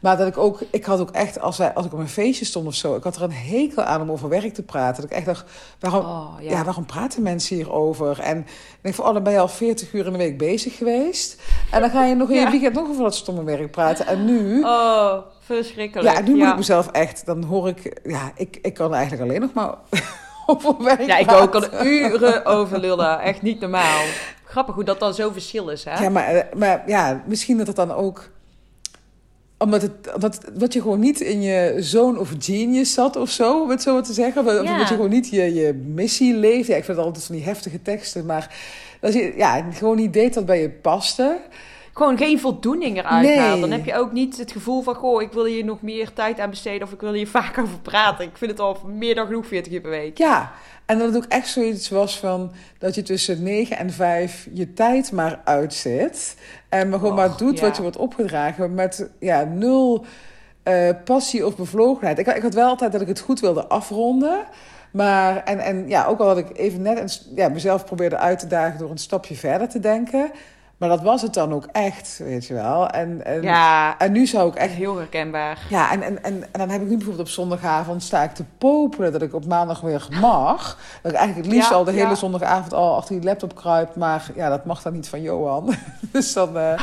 Maar 0.00 0.16
dat 0.16 0.26
ik 0.26 0.38
ook... 0.38 0.60
Ik 0.70 0.84
had 0.84 1.00
ook 1.00 1.10
echt, 1.10 1.40
als, 1.40 1.58
wij, 1.58 1.74
als 1.74 1.86
ik 1.86 1.92
op 1.92 1.98
een 1.98 2.08
feestje 2.08 2.44
stond 2.44 2.66
of 2.66 2.74
zo... 2.74 2.96
Ik 2.96 3.02
had 3.02 3.16
er 3.16 3.22
een 3.22 3.32
hekel 3.32 3.82
aan 3.82 4.00
om 4.00 4.10
over 4.10 4.28
werk 4.28 4.54
te 4.54 4.62
praten. 4.62 5.02
Dat 5.02 5.10
ik 5.10 5.16
echt 5.16 5.26
dacht, 5.26 5.44
waarom, 5.80 6.00
Oh, 6.04 6.34
ja. 6.40 6.50
ja. 6.50 6.64
waarom 6.64 6.86
praten 6.86 7.22
mensen 7.22 7.56
hierover? 7.56 8.20
En 8.20 8.38
ik 8.38 8.78
denk 8.82 8.94
van, 8.94 9.06
oh, 9.06 9.12
dan 9.12 9.22
ben 9.22 9.32
je 9.32 9.38
al 9.38 9.48
40 9.48 9.92
uur 9.92 10.06
in 10.06 10.12
de 10.12 10.18
week 10.18 10.38
bezig 10.38 10.76
geweest. 10.76 11.40
En 11.70 11.80
dan 11.80 11.90
ga 11.90 12.04
je 12.04 12.14
nog 12.14 12.28
in 12.28 12.34
je 12.34 12.40
Ja. 12.40 12.50
weekend 12.50 12.74
nog 12.74 12.88
over 12.88 13.02
dat 13.02 13.14
stomme 13.14 13.44
werk 13.44 13.70
praten. 13.70 14.06
En 14.06 14.24
nu... 14.24 14.62
Oh, 14.62 15.12
verschrikkelijk. 15.40 16.16
Ja, 16.16 16.22
nu 16.22 16.34
moet 16.36 16.48
ik 16.48 16.56
mezelf 16.56 16.88
echt, 16.90 17.26
dan 17.26 17.42
hoor 17.44 17.68
ik, 17.68 18.00
ja, 18.04 18.30
ik, 18.36 18.58
ik 18.62 18.74
kan 18.74 18.94
eigenlijk 18.94 19.22
alleen 19.30 19.40
nog 19.40 19.52
maar 19.52 19.74
over 20.46 20.84
werk 20.84 21.06
Ja, 21.06 21.16
ik 21.18 21.30
ook 21.32 21.52
kan 21.52 21.64
uren 21.86 22.44
over 22.56 22.78
lullen. 22.78 23.20
Echt 23.20 23.42
niet 23.42 23.60
normaal. 23.60 24.02
Grappig 24.44 24.74
hoe 24.74 24.84
dat 24.84 25.00
dan 25.00 25.14
zo 25.14 25.30
verschil 25.30 25.68
is, 25.68 25.84
hè? 25.84 26.02
Ja, 26.02 26.08
maar, 26.10 26.24
eh, 26.24 26.56
maar 26.58 26.82
ja, 26.86 27.22
misschien 27.26 27.58
dat 27.58 27.66
het 27.66 27.76
dan 27.76 27.92
ook, 27.92 28.28
omdat 29.58 29.82
het, 29.82 30.14
omdat, 30.14 30.40
dat 30.52 30.72
je 30.72 30.80
gewoon 30.80 31.00
niet 31.00 31.20
in 31.20 31.42
je 31.42 31.74
zone 31.78 32.18
of 32.18 32.32
genius 32.38 32.92
zat 32.92 33.16
of 33.16 33.30
zo, 33.30 33.62
om 33.62 33.70
het 33.70 33.82
zo 33.82 33.92
maar 33.94 34.02
te 34.02 34.12
zeggen. 34.12 34.46
Of 34.46 34.52
Ja. 34.62 34.78
dat 34.78 34.88
je 34.88 34.94
gewoon 34.94 35.10
niet 35.10 35.28
je, 35.28 35.54
je 35.54 35.74
missie 35.74 36.34
leeft. 36.34 36.68
Ja, 36.68 36.76
ik 36.76 36.84
vind 36.84 36.96
het 36.96 37.06
altijd 37.06 37.24
van 37.24 37.34
die 37.34 37.44
heftige 37.44 37.82
teksten, 37.82 38.26
maar 38.26 38.56
dat 39.00 39.12
je 39.12 39.32
ja, 39.36 39.64
gewoon 39.72 39.96
niet 39.96 40.12
deed 40.12 40.34
dat 40.34 40.46
bij 40.46 40.60
je 40.60 40.70
paste. 40.70 41.38
Gewoon 41.98 42.18
geen 42.18 42.40
voldoening 42.40 42.98
eruit 42.98 43.26
Nee. 43.26 43.38
haalt. 43.38 43.60
Dan 43.60 43.70
heb 43.70 43.84
je 43.84 43.94
ook 43.94 44.12
niet 44.12 44.36
het 44.36 44.52
gevoel 44.52 44.82
van... 44.82 44.94
Goh, 44.94 45.22
ik 45.22 45.32
wil 45.32 45.44
hier 45.44 45.64
nog 45.64 45.82
meer 45.82 46.12
tijd 46.12 46.40
aan 46.40 46.50
besteden... 46.50 46.86
of 46.86 46.92
ik 46.92 47.00
wil 47.00 47.12
hier 47.12 47.28
vaak 47.38 47.58
over 47.58 47.78
praten. 47.78 48.24
Ik 48.24 48.36
vind 48.36 48.50
het 48.50 48.60
al 48.60 48.78
meer 48.86 49.14
dan 49.14 49.26
genoeg 49.26 49.46
40 49.46 49.72
uur 49.72 49.80
per 49.80 49.90
week. 49.90 50.18
Ja, 50.18 50.52
en 50.86 50.98
dat 50.98 51.06
het 51.06 51.16
ook 51.16 51.30
echt 51.30 51.48
zoiets 51.48 51.88
was 51.88 52.18
van 52.18 52.52
dat 52.78 52.94
je 52.94 53.02
tussen 53.02 53.42
9 53.42 53.78
en 53.78 53.90
5 53.90 54.48
je 54.52 54.72
tijd 54.72 55.12
maar 55.12 55.40
uitzet. 55.44 56.36
En 56.68 56.88
maar 56.88 56.98
gewoon 56.98 57.14
maar 57.14 57.36
doet 57.36 57.58
ja. 57.58 57.66
wat 57.66 57.76
je 57.76 57.82
wordt 57.82 57.96
opgedragen 57.96 58.74
met 58.74 59.10
ja, 59.18 59.44
nul 59.44 60.04
eh, 60.62 60.90
passie 61.04 61.46
of 61.46 61.56
bevlogenheid. 61.56 62.18
Ik, 62.18 62.26
ik 62.26 62.42
had 62.42 62.54
wel 62.54 62.68
altijd 62.68 62.92
dat 62.92 63.00
ik 63.00 63.08
het 63.08 63.20
goed 63.20 63.40
wilde 63.40 63.66
afronden. 63.66 64.46
Maar, 64.90 65.44
en, 65.44 65.58
en 65.58 65.88
ja, 65.88 66.06
ook 66.06 66.20
al 66.20 66.26
had 66.26 66.38
ik 66.38 66.56
even 66.56 66.82
net 66.82 66.98
een, 66.98 67.36
ja, 67.36 67.48
mezelf 67.48 67.84
probeerde 67.84 68.16
uit 68.16 68.38
te 68.38 68.46
dagen 68.46 68.78
door 68.78 68.90
een 68.90 68.98
stapje 68.98 69.34
verder 69.34 69.68
te 69.68 69.80
denken. 69.80 70.30
Maar 70.78 70.88
dat 70.88 71.02
was 71.02 71.22
het 71.22 71.34
dan 71.34 71.52
ook 71.54 71.66
echt, 71.72 72.18
weet 72.18 72.46
je 72.46 72.54
wel. 72.54 72.88
En, 72.88 73.24
en, 73.24 73.42
Ja, 73.42 73.98
en 73.98 74.12
nu 74.12 74.26
zou 74.26 74.48
ik 74.48 74.54
echt 74.54 74.72
heel 74.72 74.96
herkenbaar. 74.96 75.58
ja, 75.68 75.92
en, 75.92 76.02
en, 76.02 76.22
en, 76.22 76.42
en 76.42 76.58
dan 76.58 76.68
heb 76.68 76.80
ik 76.82 76.88
nu 76.88 76.96
bijvoorbeeld 76.96 77.26
op 77.28 77.32
zondagavond 77.34 78.02
sta 78.02 78.22
ik 78.22 78.30
te 78.34 78.44
popelen 78.58 79.12
dat 79.12 79.22
ik 79.22 79.34
op 79.34 79.46
maandag 79.46 79.80
weer 79.80 80.08
mag. 80.20 80.78
Dat 81.02 81.12
ik 81.12 81.18
eigenlijk 81.18 81.46
het 81.46 81.54
liefst 81.56 81.70
Ja, 81.70 81.76
al 81.76 81.84
de 81.84 81.92
hele 81.92 82.14
zondagavond 82.14 82.74
al 82.74 82.96
achter 82.96 83.14
die 83.14 83.24
laptop 83.24 83.54
kruip. 83.56 83.96
Maar 83.96 84.30
ja, 84.34 84.48
dat 84.48 84.64
mag 84.64 84.82
dan 84.82 84.92
niet 84.92 85.08
van 85.08 85.22
Johan. 85.22 85.74
dus 86.12 86.32
dan... 86.32 86.56
eh, 86.58 86.80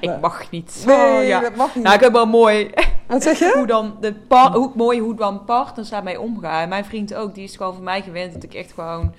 Ik 0.00 0.20
mag 0.20 0.50
niet. 0.50 0.82
nee, 0.86 1.18
Oh, 1.20 1.26
ja. 1.26 1.40
dat 1.40 1.56
mag 1.56 1.74
niet. 1.74 1.84
Nou, 1.84 1.96
ik 1.96 2.02
heb 2.02 2.12
wel 2.12 2.26
mooi 2.26 2.70
Wat 3.06 3.22
zeg 3.22 3.38
je? 3.38 3.52
hoe 3.58 3.66
dan 3.66 3.96
de 4.00 4.14
hoe, 4.52 4.70
mooi 4.74 5.00
hoe 5.00 5.14
dan 5.14 5.44
partners 5.44 5.88
daarmee 5.88 6.20
omgaan. 6.20 6.62
En 6.62 6.68
mijn 6.68 6.84
vriend 6.84 7.14
ook, 7.14 7.34
die 7.34 7.44
is 7.44 7.56
gewoon 7.56 7.74
van 7.74 7.82
mij 7.84 8.02
gewend 8.02 8.32
dat 8.32 8.42
ik 8.42 8.54
echt 8.54 8.72
gewoon 8.72 9.14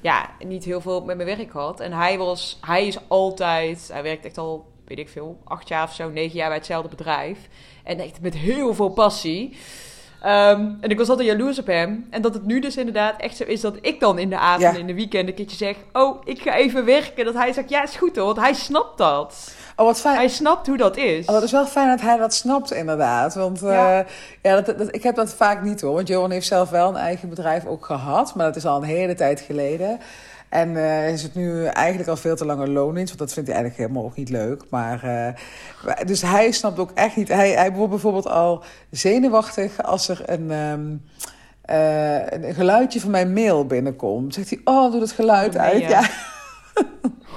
ja, 0.00 0.30
niet 0.44 0.64
heel 0.64 0.80
veel 0.80 1.00
met 1.04 1.16
mijn 1.16 1.36
werk 1.36 1.52
had. 1.52 1.80
En 1.80 1.92
hij 1.92 2.18
was, 2.18 2.58
hij 2.60 2.86
is 2.86 2.98
altijd, 3.08 3.88
hij 3.92 4.02
werkt 4.02 4.24
echt 4.24 4.38
al, 4.38 4.66
weet 4.84 4.98
ik 4.98 5.08
veel, 5.08 5.38
acht 5.44 5.68
jaar 5.68 5.84
of 5.84 5.92
zo, 5.94 6.08
negen 6.10 6.36
jaar 6.36 6.48
bij 6.48 6.56
hetzelfde 6.56 6.88
bedrijf. 6.88 7.38
En 7.84 7.98
echt 7.98 8.20
met 8.20 8.34
heel 8.34 8.74
veel 8.74 8.88
passie. 8.90 9.56
Ehm, 10.22 10.70
en 10.80 10.90
ik 10.90 10.98
was 10.98 11.08
altijd 11.08 11.28
jaloers 11.28 11.58
op 11.58 11.66
hem. 11.66 12.06
En 12.10 12.22
dat 12.22 12.34
het 12.34 12.44
nu 12.46 12.60
dus 12.60 12.76
inderdaad 12.76 13.20
echt 13.20 13.36
zo 13.36 13.44
is 13.44 13.60
dat 13.60 13.78
ik 13.80 14.00
dan 14.00 14.18
in 14.18 14.30
de 14.30 14.38
avond, 14.38 14.74
Ja. 14.74 14.80
in 14.80 14.86
de 14.86 14.94
weekend, 14.94 15.28
een 15.28 15.34
keertje 15.34 15.56
zeg: 15.56 15.76
Oh, 15.92 16.20
ik 16.24 16.42
ga 16.42 16.54
even 16.54 16.84
werken. 16.84 17.24
Dat 17.24 17.34
hij 17.34 17.52
zegt: 17.52 17.68
Ja, 17.70 17.82
is 17.82 17.96
goed 17.96 18.16
hoor, 18.16 18.24
want 18.24 18.36
hij 18.38 18.54
snapt 18.54 18.98
dat. 18.98 19.54
Oh, 19.76 19.86
wat 19.86 20.00
fijn. 20.00 20.16
Hij 20.16 20.28
snapt 20.28 20.66
hoe 20.66 20.76
dat 20.76 20.96
is. 20.96 21.26
Oh, 21.26 21.32
dat 21.34 21.42
is 21.42 21.52
wel 21.52 21.66
fijn 21.66 21.88
dat 21.88 22.00
hij 22.00 22.16
dat 22.16 22.34
snapt, 22.34 22.72
inderdaad. 22.72 23.34
Want 23.34 23.62
eh, 23.62 23.68
ja. 23.70 24.04
Ja. 24.42 24.60
dat, 24.60 24.78
dat, 24.78 24.94
ik 24.94 25.02
heb 25.02 25.14
dat 25.14 25.34
vaak 25.34 25.62
niet 25.62 25.80
hoor. 25.80 25.94
Want 25.94 26.08
Johan 26.08 26.30
heeft 26.30 26.46
zelf 26.46 26.70
wel 26.70 26.88
een 26.88 26.96
eigen 26.96 27.28
bedrijf 27.28 27.66
ook 27.66 27.84
gehad. 27.86 28.34
Maar 28.34 28.46
dat 28.46 28.56
is 28.56 28.66
al 28.66 28.76
een 28.76 28.88
hele 28.88 29.14
tijd 29.14 29.40
geleden. 29.40 29.98
En 30.48 30.76
eh 30.76 31.08
is 31.12 31.22
het 31.22 31.34
nu 31.34 31.64
eigenlijk 31.64 32.08
al 32.08 32.16
veel 32.16 32.36
te 32.36 32.46
lange 32.46 32.68
loondienst. 32.68 33.08
Want 33.08 33.18
dat 33.18 33.32
vindt 33.32 33.48
hij 33.48 33.58
eigenlijk 33.58 33.88
helemaal 33.88 34.10
ook 34.10 34.16
niet 34.16 34.30
leuk. 34.30 34.62
Maar, 34.70 35.02
eh, 35.04 35.96
dus 36.06 36.22
hij 36.22 36.50
snapt 36.50 36.78
ook 36.78 36.90
echt 36.94 37.16
niet. 37.16 37.28
Hij, 37.28 37.50
hij 37.50 37.72
wordt 37.72 37.90
bijvoorbeeld 37.90 38.28
al 38.28 38.64
zenuwachtig 38.90 39.82
als 39.82 40.08
er 40.08 40.22
een... 40.26 40.50
ehm, 40.50 40.94
eh, 41.62 42.26
een 42.48 42.54
geluidje 42.54 43.00
van 43.00 43.10
mijn 43.10 43.32
mail 43.32 43.66
binnenkomt. 43.66 44.34
Zegt 44.34 44.50
hij, 44.50 44.60
oh, 44.64 44.90
doe 44.90 45.00
dat 45.00 45.12
geluid 45.12 45.54
Oh, 45.54 45.60
nee, 45.62 45.72
uit. 45.72 45.82
ja. 45.82 45.88
Ja. 45.88 46.06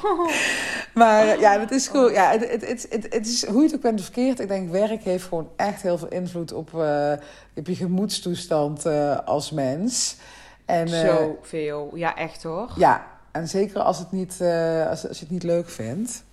maar 1.00 1.40
ja, 1.40 1.60
het 1.60 1.72
is 1.72 1.88
gewoon, 1.88 2.12
ja, 2.12 2.32
het, 2.32 2.50
het, 2.50 2.88
het, 2.90 3.14
het, 3.14 3.28
is 3.28 3.46
hoe 3.46 3.58
je 3.58 3.66
het 3.66 3.76
ook 3.76 3.82
bent 3.82 4.02
verkeerd. 4.02 4.40
Ik 4.40 4.48
denk, 4.48 4.72
werk 4.72 5.04
heeft 5.04 5.24
gewoon 5.24 5.50
echt 5.56 5.82
heel 5.82 5.98
veel 5.98 6.08
invloed 6.08 6.54
op, 6.54 6.72
uh, 6.74 7.14
op 7.56 7.68
je 7.68 7.76
gemoedstoestand 7.76 8.86
uh, 8.86 9.18
als 9.26 9.52
mens. 9.52 10.18
En, 10.66 10.88
uh, 10.88 11.16
Zoveel, 11.16 11.92
ja, 11.94 12.16
echt 12.16 12.44
hoor. 12.44 12.72
Ja, 12.76 13.08
en 13.32 13.48
zeker 13.48 13.82
als, 13.82 14.00
het 14.00 14.12
niet, 14.12 14.42
als, 14.90 15.08
als 15.08 15.18
je 15.18 15.24
het 15.24 15.30
niet 15.30 15.44
leuk 15.44 15.70
vindt. 15.70 16.24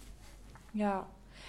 Ja. 0.70 1.04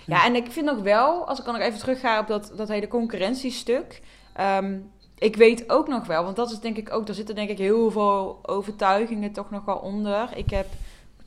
ja, 0.05 0.25
en 0.25 0.35
ik 0.35 0.51
vind 0.51 0.65
nog 0.65 0.81
wel, 0.81 1.27
als 1.27 1.39
ik 1.39 1.45
dan 1.45 1.53
nog 1.53 1.63
even 1.63 1.79
terugga 1.79 2.19
op 2.19 2.27
dat, 2.27 2.51
dat 2.55 2.67
hele 2.67 2.87
concurrentiestuk. 2.87 4.01
Um, 4.39 4.91
ik 5.19 5.35
weet 5.35 5.69
ook 5.69 5.87
nog 5.87 6.07
wel, 6.07 6.23
want 6.23 6.35
dat 6.35 6.51
is 6.51 6.59
denk 6.59 6.77
ik 6.77 6.93
ook, 6.93 7.05
daar 7.05 7.15
zitten 7.15 7.35
denk 7.35 7.49
ik 7.49 7.57
heel 7.57 7.91
veel 7.91 8.39
overtuigingen 8.41 9.31
toch 9.31 9.49
nog 9.49 9.65
wel 9.65 9.77
onder. 9.77 10.29
Ik 10.35 10.49
heb, 10.49 10.67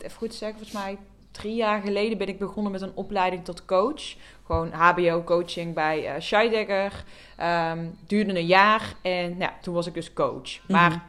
even 0.02 0.18
goed 0.18 0.34
zeggen, 0.34 0.58
volgens 0.58 0.84
mij 0.84 0.98
drie 1.30 1.54
jaar 1.54 1.80
geleden 1.82 2.18
ben 2.18 2.28
ik 2.28 2.38
begonnen 2.38 2.72
met 2.72 2.80
een 2.80 2.94
opleiding 2.94 3.44
tot 3.44 3.64
coach. 3.64 4.14
Gewoon 4.46 4.72
HBO-coaching 4.72 5.74
bij 5.74 6.14
uh, 6.14 6.20
Scheidegger. 6.20 7.04
Um, 7.42 7.98
duurde 8.06 8.38
een 8.38 8.46
jaar 8.46 8.94
en 9.02 9.36
nou, 9.36 9.52
toen 9.60 9.74
was 9.74 9.86
ik 9.86 9.94
dus 9.94 10.12
coach. 10.12 10.68
Maar 10.68 10.90
mhm. 10.90 11.00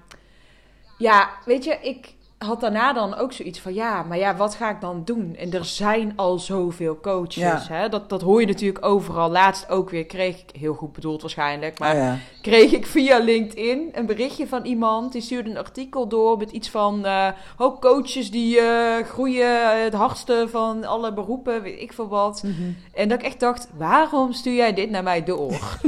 ja, 0.98 1.30
weet 1.46 1.64
je, 1.64 1.78
ik, 1.82 2.14
had 2.46 2.62
daarna 2.62 2.94
dan 2.94 3.16
ook 3.16 3.34
zoiets 3.34 3.60
van 3.60 3.74
ja, 3.74 4.04
maar 4.04 4.18
ja, 4.18 4.36
wat 4.36 4.56
ga 4.56 4.70
ik 4.70 4.82
dan 4.82 5.02
doen? 5.06 5.36
En 5.36 5.54
er 5.54 5.66
zijn 5.66 6.14
al 6.16 6.40
zoveel 6.40 7.00
coaches. 7.00 7.68
Hè? 7.68 7.90
Dat, 7.90 8.10
dat 8.10 8.22
hoor 8.22 8.42
je 8.42 8.48
natuurlijk 8.48 8.86
overal. 8.86 9.30
Laatst 9.30 9.70
ook 9.70 9.90
weer 9.90 10.06
kreeg 10.06 10.40
ik, 10.40 10.60
heel 10.60 10.74
goed 10.74 10.92
bedoeld 10.92 11.22
waarschijnlijk, 11.22 11.80
maar 11.80 11.96
oh 11.96 12.14
kreeg 12.42 12.72
ik 12.72 12.86
via 12.86 13.18
LinkedIn 13.18 13.90
een 13.92 14.06
berichtje 14.06 14.48
van 14.48 14.66
iemand. 14.66 15.12
Die 15.12 15.22
stuurde 15.22 15.50
een 15.50 15.58
artikel 15.58 16.08
door 16.08 16.38
met 16.38 16.52
iets 16.52 16.70
van 16.70 17.06
uh, 17.06 17.28
coaches 17.80 18.32
die 18.32 18.58
uh, 18.58 18.96
groeien 19.04 19.84
het 19.84 19.94
hardste 19.94 20.48
van 20.50 20.86
alle 20.86 21.14
beroepen, 21.14 21.62
weet 21.62 21.82
ik 21.82 21.94
veel 21.94 22.08
wat. 22.08 22.44
Mhm. 22.44 22.72
En 22.94 23.10
dat 23.10 23.20
ik 23.20 23.26
echt 23.26 23.40
dacht, 23.40 23.68
waarom 23.78 24.34
stuur 24.34 24.54
jij 24.54 24.74
dit 24.74 24.90
naar 24.90 25.04
mij 25.04 25.24
door? 25.24 25.60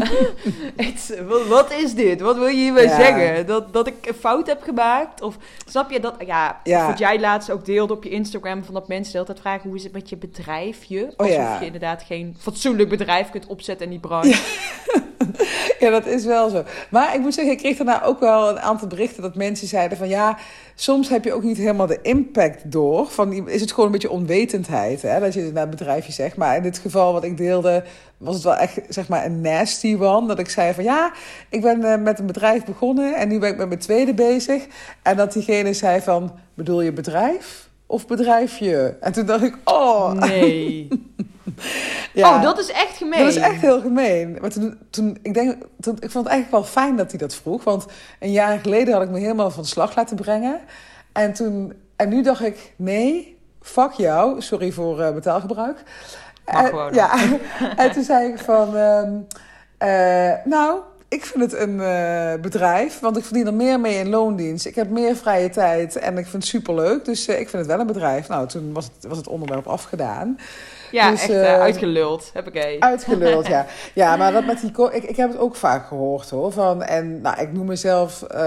wat, 1.48 1.72
is 1.72 1.94
dit? 1.94 2.22
Wat 2.22 2.36
wil 2.36 2.48
je 2.48 2.62
hiermee 2.62 2.90
zeggen? 2.90 3.46
Dat, 3.46 3.74
dat 3.74 3.88
ik 3.88 4.08
een 4.08 4.14
fout 4.14 4.48
heb 4.48 4.62
gemaakt? 4.62 5.22
Of 5.22 5.38
snap 5.66 5.92
je 5.92 6.00
dat? 6.00 6.16
Ja, 6.26 6.43
ja, 6.64 6.88
Wat 6.88 6.98
jij 6.98 7.20
laatst 7.20 7.52
ook 7.52 7.66
deelde 7.66 7.94
op 7.94 8.04
je 8.04 8.10
Instagram, 8.10 8.64
van 8.64 8.74
dat 8.74 8.88
mensen 8.88 9.26
tijd 9.26 9.40
vragen 9.40 9.70
hoe 9.70 9.78
is 9.78 9.84
het 9.84 9.94
met 9.94 10.10
je 10.10 10.18
bedrijfje? 10.18 11.04
Oh, 11.04 11.18
Alsof 11.18 11.36
ja. 11.36 11.60
je 11.60 11.66
inderdaad 11.66 12.04
geen 12.04 12.36
fatsoenlijk 12.40 12.90
bedrijf 12.90 13.30
kunt 13.30 13.48
opzetten 13.48 13.86
in 13.86 13.92
die 13.92 14.00
branche. 14.00 14.42
Ja. 15.80 15.90
dat 15.90 16.06
is 16.06 16.26
wel 16.26 16.50
zo. 16.50 16.64
Maar 16.90 17.16
ik 17.16 17.22
moet 17.22 17.34
zeggen, 17.34 17.54
ik 17.54 17.60
kreeg 17.60 17.78
daarna 17.78 18.04
ook 18.04 18.20
wel 18.20 18.50
een 18.50 18.60
aantal 18.60 18.88
berichten 18.88 19.22
dat 19.22 19.36
mensen 19.36 19.68
zeiden 19.68 19.98
van 19.98 20.08
ja, 20.08 20.38
soms 20.76 21.10
heb 21.10 21.24
je 21.24 21.34
ook 21.34 21.44
niet 21.44 21.58
helemaal 21.58 21.88
de 21.88 22.00
impact 22.02 22.72
door. 22.72 23.08
Van, 23.08 23.48
is 23.48 23.62
het 23.62 23.70
gewoon 23.70 23.86
een 23.86 23.92
beetje 23.92 24.10
onwetendheid, 24.10 25.02
hè, 25.02 25.20
dat 25.20 25.34
je 25.34 25.42
het 25.42 25.54
naar 25.54 25.68
het 25.68 25.78
bedrijfje 25.78 26.12
zegt. 26.12 26.36
Maar 26.36 26.56
in 26.56 26.64
dit 26.64 26.78
geval 26.78 27.14
wat 27.14 27.24
ik 27.24 27.38
deelde, 27.38 27.84
was 28.24 28.36
het 28.36 28.44
wel 28.44 28.56
echt 28.56 28.80
zeg 28.90 29.08
maar 29.08 29.26
een 29.26 29.42
nasty 29.42 29.98
one. 30.00 30.28
Dat 30.28 30.40
ik 30.40 30.50
zei 30.50 30.74
van 30.74 30.84
ja, 30.84 31.12
ik 31.50 31.62
ben 31.62 31.84
eh, 31.84 32.02
met 32.02 32.20
een 32.20 32.26
bedrijf 32.26 32.66
begonnen 32.66 33.16
en 33.16 33.28
nu 33.28 33.40
ben 33.40 33.50
ik 33.50 33.58
met 33.58 33.68
mijn 33.68 33.80
tweede 33.80 34.14
bezig. 34.14 34.66
En 35.02 35.18
dat 35.18 35.34
diegene 35.34 35.74
zei 35.74 36.02
van, 36.02 36.32
bedoel 36.54 36.82
je 36.82 36.94
bedrijf 36.94 37.70
of 37.86 38.08
bedrijfje? 38.08 38.98
En 39.00 39.12
toen 39.12 39.26
dacht 39.26 39.44
ik, 39.44 39.58
oh. 39.64 40.12
Nee. 40.12 40.88
ja, 42.14 42.36
oh, 42.36 42.42
dat 42.42 42.60
is 42.60 42.72
echt 42.72 42.98
gemeen. 42.98 43.20
Dat 43.20 43.28
is 43.28 43.36
echt 43.36 43.62
heel 43.62 43.82
gemeen. 43.82 44.38
Maar 44.42 44.50
toen, 44.50 44.78
toen, 44.90 45.18
ik, 45.22 45.34
denk, 45.34 45.64
toen, 45.80 45.96
ik 46.00 46.12
vond 46.12 46.26
het 46.26 46.34
eigenlijk 46.34 46.52
wel 46.52 46.64
fijn 46.64 46.96
dat 46.96 47.10
hij 47.10 47.20
dat 47.20 47.36
vroeg. 47.36 47.64
Want 47.64 47.86
een 48.20 48.32
jaar 48.32 48.60
geleden 48.60 48.94
had 48.94 49.04
ik 49.04 49.10
me 49.10 49.20
helemaal 49.20 49.52
van 49.52 49.64
de 49.64 49.70
slag 49.70 49.96
laten 49.96 50.16
brengen. 50.16 50.60
En, 51.12 51.34
toen, 51.34 51.74
en 51.96 52.10
nu 52.10 52.22
dacht 52.22 52.42
ik, 52.42 52.74
nee, 52.76 53.38
fuck 53.62 53.92
jou. 53.92 54.42
Sorry 54.42 54.72
voor 54.72 55.00
uh, 55.00 55.14
betaalgebruik. 55.14 55.84
Mag 56.46 56.70
gewoon. 56.70 56.94
ja. 56.94 57.12
en 57.76 57.92
toen 57.92 58.04
zei 58.04 58.28
ik 58.28 58.40
van, 58.40 58.76
uh, 58.76 59.02
uh, 59.80 60.34
nou, 60.46 60.80
ik 61.14 61.26
vind 61.26 61.52
het 61.52 61.62
een 61.62 61.76
uh, 61.76 62.34
bedrijf, 62.42 63.00
want 63.00 63.18
ik 63.18 63.24
verdien 63.24 63.48
er 63.48 63.54
meer 63.54 63.80
mee 63.80 63.98
in 63.98 64.10
loondienst. 64.10 64.66
Ik 64.66 64.76
heb 64.76 64.90
meer 64.90 65.16
vrije 65.16 65.50
tijd 65.50 65.96
en 65.96 66.18
ik 66.18 66.28
vind 66.28 66.44
het 66.44 66.52
superleuk. 66.52 67.06
Dus 67.06 67.28
ik 67.28 67.50
vind 67.50 67.52
het 67.52 67.66
wel 67.66 67.80
een 67.80 67.88
bedrijf. 67.88 68.28
Nou, 68.28 68.48
toen 68.48 68.74
was 68.74 68.86
het, 68.86 69.06
was 69.08 69.18
het 69.18 69.28
onderwerp 69.28 69.68
afgedaan. 69.68 70.38
Ja, 70.92 71.12
dus, 71.12 71.22
echt 71.22 71.30
uh, 71.30 71.60
uitgeluld, 71.60 72.30
heb 72.34 72.48
ik 72.48 72.80
Uitgeluld, 72.80 73.48
ja. 73.48 73.66
Ja, 73.94 74.16
maar 74.16 74.32
dat 74.32 74.46
met 74.46 74.62
die... 74.62 74.92
Ik, 74.92 75.04
ik 75.04 75.16
heb 75.16 75.30
het 75.30 75.38
ook 75.38 75.56
vaak 75.56 75.88
gehoord, 75.88 76.30
hoor. 76.30 76.52
Van, 76.52 76.84
en 76.84 77.22
nou, 77.22 77.42
ik 77.42 77.54
noem 77.54 77.66
mezelf... 77.66 78.24
Uh, 78.32 78.38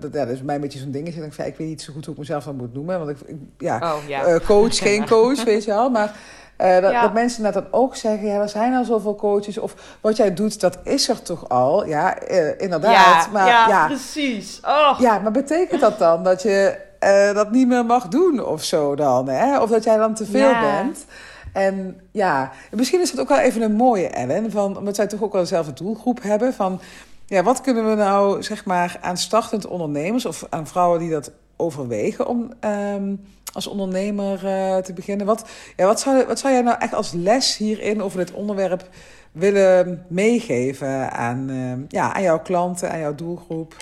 dat, 0.00 0.12
ja, 0.12 0.24
dat 0.24 0.28
is 0.28 0.42
mij 0.42 0.54
een 0.54 0.60
beetje 0.60 0.78
zo'n 0.78 0.90
dingetje. 0.90 1.24
Ik, 1.24 1.36
ik 1.36 1.56
weet 1.56 1.68
niet 1.68 1.82
zo 1.82 1.92
goed 1.92 2.04
hoe 2.04 2.14
ik 2.14 2.20
mezelf 2.20 2.44
dan 2.44 2.56
moet 2.56 2.74
noemen. 2.74 2.98
Want 2.98 3.10
ik, 3.10 3.18
ja, 3.58 3.76
oh, 3.82 4.08
ja. 4.08 4.28
Uh, 4.28 4.36
coach, 4.46 4.78
geen 4.88 5.06
coach, 5.06 5.44
weet 5.44 5.64
je 5.64 5.70
wel. 5.70 5.90
Maar... 5.90 6.14
Uh, 6.60 6.80
dat, 6.80 6.92
dat, 6.92 7.12
mensen 7.12 7.42
net 7.42 7.54
dan 7.54 7.66
ook 7.70 7.96
zeggen, 7.96 8.26
ja, 8.26 8.40
er 8.40 8.48
zijn 8.48 8.74
al 8.74 8.84
zoveel 8.84 9.14
coaches. 9.14 9.58
Of 9.58 9.74
wat 10.00 10.16
jij 10.16 10.34
doet, 10.34 10.60
dat 10.60 10.78
is 10.84 11.08
er 11.08 11.22
toch 11.22 11.48
al? 11.48 11.86
Ja, 11.86 12.30
uh, 12.30 12.60
inderdaad. 12.60 13.24
Ja, 13.24 13.30
maar, 13.32 13.46
ja, 13.46 13.68
ja, 13.68 13.86
precies. 13.86 14.60
Oh. 14.64 14.96
Ja, 14.98 15.18
maar 15.18 15.32
betekent 15.32 15.80
dat 15.80 15.98
dan 15.98 16.22
dat 16.22 16.42
je 16.42 16.84
uh, 17.00 17.34
dat 17.34 17.50
niet 17.50 17.68
meer 17.68 17.84
mag 17.84 18.08
doen 18.08 18.44
of 18.44 18.64
zo 18.64 18.94
dan? 18.94 19.28
Hè? 19.28 19.60
Of 19.60 19.70
dat 19.70 19.84
jij 19.84 19.96
dan 19.96 20.14
te 20.14 20.26
veel 20.26 20.52
bent? 20.60 21.04
En 21.52 22.00
ja, 22.10 22.52
misschien 22.70 23.00
is 23.00 23.10
het 23.10 23.20
ook 23.20 23.28
wel 23.28 23.38
even 23.38 23.62
een 23.62 23.74
mooie, 23.74 24.08
Ellen. 24.08 24.50
Van, 24.50 24.78
omdat 24.78 24.96
wij 24.96 25.06
toch 25.06 25.22
ook 25.22 25.32
wel 25.32 25.42
dezelfde 25.42 25.72
doelgroep 25.72 26.22
hebben. 26.22 26.54
Van 26.54 26.80
ja, 27.26 27.42
wat 27.42 27.60
kunnen 27.60 27.88
we 27.88 27.94
nou, 27.94 28.42
zeg 28.42 28.64
maar, 28.64 28.98
aan 29.00 29.16
startend 29.16 29.66
ondernemers 29.66 30.26
of 30.26 30.46
aan 30.50 30.66
vrouwen 30.66 30.98
die 30.98 31.10
dat 31.10 31.30
overwegen 31.56 32.26
om 32.26 32.52
um, 32.60 33.24
als 33.56 33.66
ondernemer 33.66 34.44
uh, 34.44 34.76
te 34.76 34.92
beginnen? 34.92 35.26
Wat, 35.26 35.48
ja, 35.76 35.86
wat, 35.86 36.00
zou, 36.00 36.26
wat 36.26 36.38
zou 36.38 36.52
jij 36.52 36.62
nou 36.62 36.78
echt 36.78 36.94
als 36.94 37.12
les 37.12 37.56
hierin 37.56 38.02
over 38.02 38.18
dit 38.18 38.32
onderwerp 38.32 38.88
willen 39.32 40.04
meegeven 40.08 41.12
aan, 41.12 41.50
uh, 41.50 41.72
ja, 41.88 42.14
aan 42.14 42.22
jouw 42.22 42.40
klanten, 42.40 42.90
aan 42.90 42.98
jouw 42.98 43.14
doelgroep? 43.14 43.76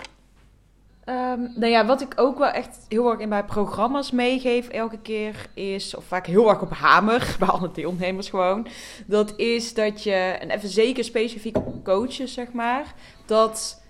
Um, 1.08 1.52
nou 1.54 1.66
ja, 1.66 1.86
wat 1.86 2.00
ik 2.00 2.12
ook 2.16 2.38
wel 2.38 2.48
echt 2.48 2.78
heel 2.88 3.10
erg 3.10 3.20
in 3.20 3.28
mijn 3.28 3.44
programma's 3.44 4.10
meegeef 4.10 4.68
elke 4.68 4.98
keer 4.98 5.46
is, 5.54 5.96
of 5.96 6.04
vaak 6.04 6.26
heel 6.26 6.48
erg 6.48 6.62
op 6.62 6.72
hamer, 6.72 7.34
bij 7.38 7.48
alle 7.48 7.70
deelnemers 7.72 8.28
gewoon, 8.28 8.66
dat 9.06 9.32
is 9.36 9.74
dat 9.74 10.02
je, 10.02 10.12
en 10.12 10.50
even 10.50 10.68
zeker 10.68 11.04
specifiek 11.04 11.56
op 11.56 11.84
coaches 11.84 12.32
zeg 12.32 12.52
maar, 12.52 12.94
dat, 13.26 13.82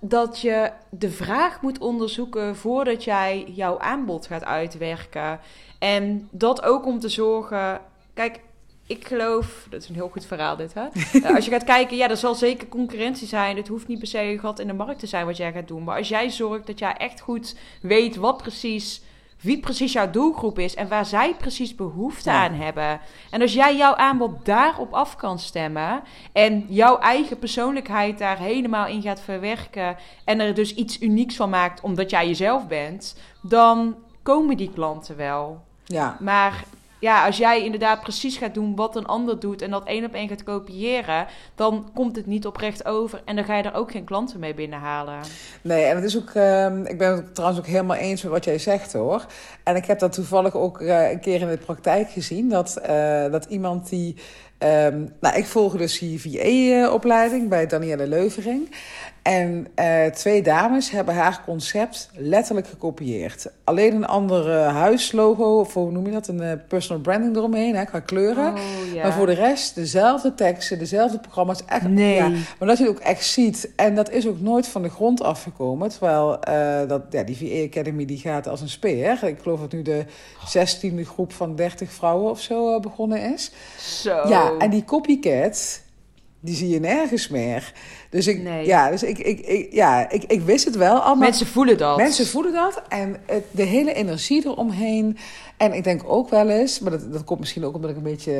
dat 0.00 0.40
je 0.40 0.70
de 0.90 1.10
vraag 1.10 1.62
moet 1.62 1.78
onderzoeken 1.78 2.56
voordat 2.56 3.04
jij 3.04 3.44
jouw 3.48 3.78
aanbod 3.78 4.26
gaat 4.26 4.44
uitwerken. 4.44 5.40
En 5.78 6.28
dat 6.30 6.62
ook 6.62 6.86
om 6.86 7.00
te 7.00 7.08
zorgen, 7.08 7.80
kijk, 8.14 8.40
ik 8.86 9.06
geloof, 9.06 9.66
dat 9.70 9.82
is 9.82 9.88
een 9.88 9.94
heel 9.94 10.08
goed 10.08 10.26
verhaal 10.26 10.56
dit, 10.56 10.74
hè? 10.74 10.86
Eh, 11.22 11.34
als 11.34 11.44
je 11.44 11.50
gaat 11.50 11.64
kijken, 11.64 11.96
ja, 11.96 12.10
er 12.10 12.16
zal 12.16 12.34
zeker 12.34 12.68
concurrentie 12.68 13.26
zijn. 13.26 13.56
Het 13.56 13.68
hoeft 13.68 13.88
niet 13.88 13.98
per 13.98 14.08
se 14.08 14.22
een 14.22 14.38
gat 14.38 14.58
in 14.58 14.66
de 14.66 14.72
markt 14.72 14.98
te 14.98 15.06
zijn 15.06 15.26
wat 15.26 15.36
jij 15.36 15.52
gaat 15.52 15.68
doen. 15.68 15.84
Maar 15.84 15.96
als 15.96 16.08
jij 16.08 16.30
zorgt 16.30 16.66
dat 16.66 16.78
jij 16.78 16.92
echt 16.92 17.20
goed 17.20 17.56
weet 17.82 18.16
wat 18.16 18.36
precies, 18.36 19.02
wie 19.40 19.60
precies 19.60 19.92
jouw 19.92 20.10
doelgroep 20.10 20.58
is 20.58 20.74
en 20.74 20.88
waar 20.88 21.06
zij 21.06 21.34
precies 21.34 21.74
behoefte 21.74 22.30
aan 22.30 22.52
hebben. 22.52 23.00
En 23.30 23.40
als 23.40 23.52
jij 23.52 23.76
jouw 23.76 23.94
aanbod 23.94 24.44
daarop 24.44 24.92
af 24.92 25.16
kan 25.16 25.38
stemmen 25.38 26.02
en 26.32 26.64
jouw 26.68 26.98
eigen 26.98 27.38
persoonlijkheid 27.38 28.18
daar 28.18 28.38
helemaal 28.38 28.86
in 28.86 29.02
gaat 29.02 29.20
verwerken 29.20 29.96
en 30.24 30.40
er 30.40 30.54
dus 30.54 30.74
iets 30.74 31.00
unieks 31.00 31.36
van 31.36 31.50
maakt 31.50 31.80
omdat 31.80 32.10
jij 32.10 32.26
jezelf 32.26 32.66
bent, 32.66 33.16
dan 33.42 33.96
komen 34.22 34.56
die 34.56 34.70
klanten 34.74 35.16
wel. 35.16 35.64
Ja. 35.84 36.16
Maar 36.20 36.64
ja, 37.00 37.26
als 37.26 37.36
jij 37.36 37.64
inderdaad 37.64 38.00
precies 38.00 38.36
gaat 38.36 38.54
doen 38.54 38.76
wat 38.76 38.96
een 38.96 39.06
ander 39.06 39.40
doet 39.40 39.62
en 39.62 39.70
dat 39.70 39.84
één 39.84 40.04
op 40.04 40.14
één 40.14 40.28
gaat 40.28 40.42
kopiëren, 40.42 41.26
dan 41.54 41.90
komt 41.94 42.16
het 42.16 42.26
niet 42.26 42.46
oprecht 42.46 42.84
over 42.84 43.22
en 43.24 43.36
dan 43.36 43.44
ga 43.44 43.56
je 43.56 43.62
er 43.62 43.74
ook 43.74 43.90
geen 43.90 44.04
klanten 44.04 44.40
mee 44.40 44.54
binnenhalen. 44.54 45.20
Nee, 45.62 45.84
en 45.84 45.96
het 45.96 46.04
is 46.04 46.16
ook, 46.16 46.30
uh, 46.34 46.76
ik 46.84 46.98
ben 46.98 47.16
het 47.16 47.34
trouwens 47.34 47.60
ook 47.60 47.66
helemaal 47.66 47.96
eens 47.96 48.22
met 48.22 48.32
wat 48.32 48.44
jij 48.44 48.58
zegt 48.58 48.92
hoor. 48.92 49.26
En 49.62 49.76
ik 49.76 49.84
heb 49.84 49.98
dat 49.98 50.12
toevallig 50.12 50.54
ook 50.54 50.80
uh, 50.80 51.10
een 51.10 51.20
keer 51.20 51.40
in 51.40 51.48
de 51.48 51.56
praktijk 51.56 52.10
gezien, 52.10 52.48
dat, 52.48 52.80
uh, 52.88 53.30
dat 53.30 53.44
iemand 53.44 53.88
die. 53.88 54.16
Um, 54.58 55.12
nou, 55.20 55.36
ik 55.36 55.46
volg 55.46 55.76
dus 55.76 55.98
die 55.98 56.20
VA-opleiding 56.20 57.48
bij 57.48 57.66
Danielle 57.66 58.06
Leuvering. 58.06 58.74
En 59.28 59.66
uh, 59.78 60.06
twee 60.06 60.42
dames 60.42 60.90
hebben 60.90 61.14
haar 61.14 61.42
concept 61.44 62.10
letterlijk 62.14 62.66
gekopieerd. 62.66 63.46
Alleen 63.64 63.94
een 63.94 64.06
ander 64.06 64.54
huislogo, 64.58 65.58
of 65.58 65.74
hoe 65.74 65.90
noem 65.90 66.06
je 66.06 66.12
dat? 66.12 66.28
Een 66.28 66.42
uh, 66.42 66.52
personal 66.68 67.02
branding 67.02 67.36
eromheen, 67.36 67.76
hè, 67.76 67.84
qua 67.84 68.00
kleuren. 68.00 68.54
Oh. 68.54 69.02
Maar 69.02 69.12
voor 69.12 69.26
de 69.26 69.32
rest 69.32 69.74
dezelfde 69.74 70.34
teksten, 70.34 70.78
dezelfde 70.78 71.18
programma's. 71.18 71.64
Echt, 71.64 71.88
nee. 71.88 72.14
Ja, 72.14 72.28
maar 72.28 72.68
dat 72.68 72.78
je 72.78 72.84
het 72.84 72.92
ook 72.92 73.02
echt 73.02 73.24
ziet. 73.24 73.70
En 73.76 73.94
dat 73.94 74.10
is 74.10 74.26
ook 74.26 74.40
nooit 74.40 74.68
van 74.68 74.82
de 74.82 74.90
grond 74.90 75.22
afgekomen. 75.22 75.88
Terwijl 75.88 76.38
uh, 76.48 76.88
dat, 76.88 77.02
ja, 77.10 77.22
die 77.22 77.36
VA 77.36 77.64
Academy 77.64 78.04
die 78.04 78.18
gaat 78.18 78.48
als 78.48 78.60
een 78.60 78.68
speer. 78.68 79.24
Ik 79.24 79.38
geloof 79.42 79.60
dat 79.60 79.72
nu 79.72 79.82
de 79.82 80.04
zestiende 80.46 81.04
groep 81.04 81.32
van 81.32 81.56
30 81.56 81.92
vrouwen 81.92 82.30
of 82.30 82.40
zo 82.40 82.80
begonnen 82.80 83.32
is. 83.32 83.52
Zo. 84.02 84.28
Ja, 84.28 84.52
en 84.58 84.70
die 84.70 84.84
copycats 84.84 85.80
die 86.40 86.54
zie 86.54 86.68
je 86.68 86.80
nergens 86.80 87.28
meer. 87.28 87.72
Dus 88.10 88.26
ik, 88.26 88.64
ja, 88.64 88.90
dus 88.90 89.02
ik, 89.02 89.18
ik, 89.18 89.40
ik, 89.40 89.72
ja, 89.72 90.10
ik, 90.10 90.24
ik 90.24 90.40
wist 90.40 90.64
het 90.64 90.76
wel 90.76 90.96
allemaal. 90.96 91.16
Mensen 91.28 91.46
voelen 91.46 91.78
dat. 91.78 91.96
Mensen 91.96 92.26
voelen 92.26 92.52
dat. 92.52 92.82
En 92.88 93.16
het, 93.26 93.44
de 93.50 93.62
hele 93.62 93.92
energie 93.92 94.46
eromheen. 94.46 95.18
En 95.56 95.72
ik 95.72 95.84
denk 95.84 96.02
ook 96.06 96.28
wel 96.28 96.48
eens, 96.48 96.78
maar 96.78 96.90
dat, 96.90 97.12
dat 97.12 97.24
komt 97.24 97.40
misschien 97.40 97.64
ook 97.64 97.74
omdat 97.74 97.90
ik 97.90 97.96
een 97.96 98.02
beetje 98.02 98.32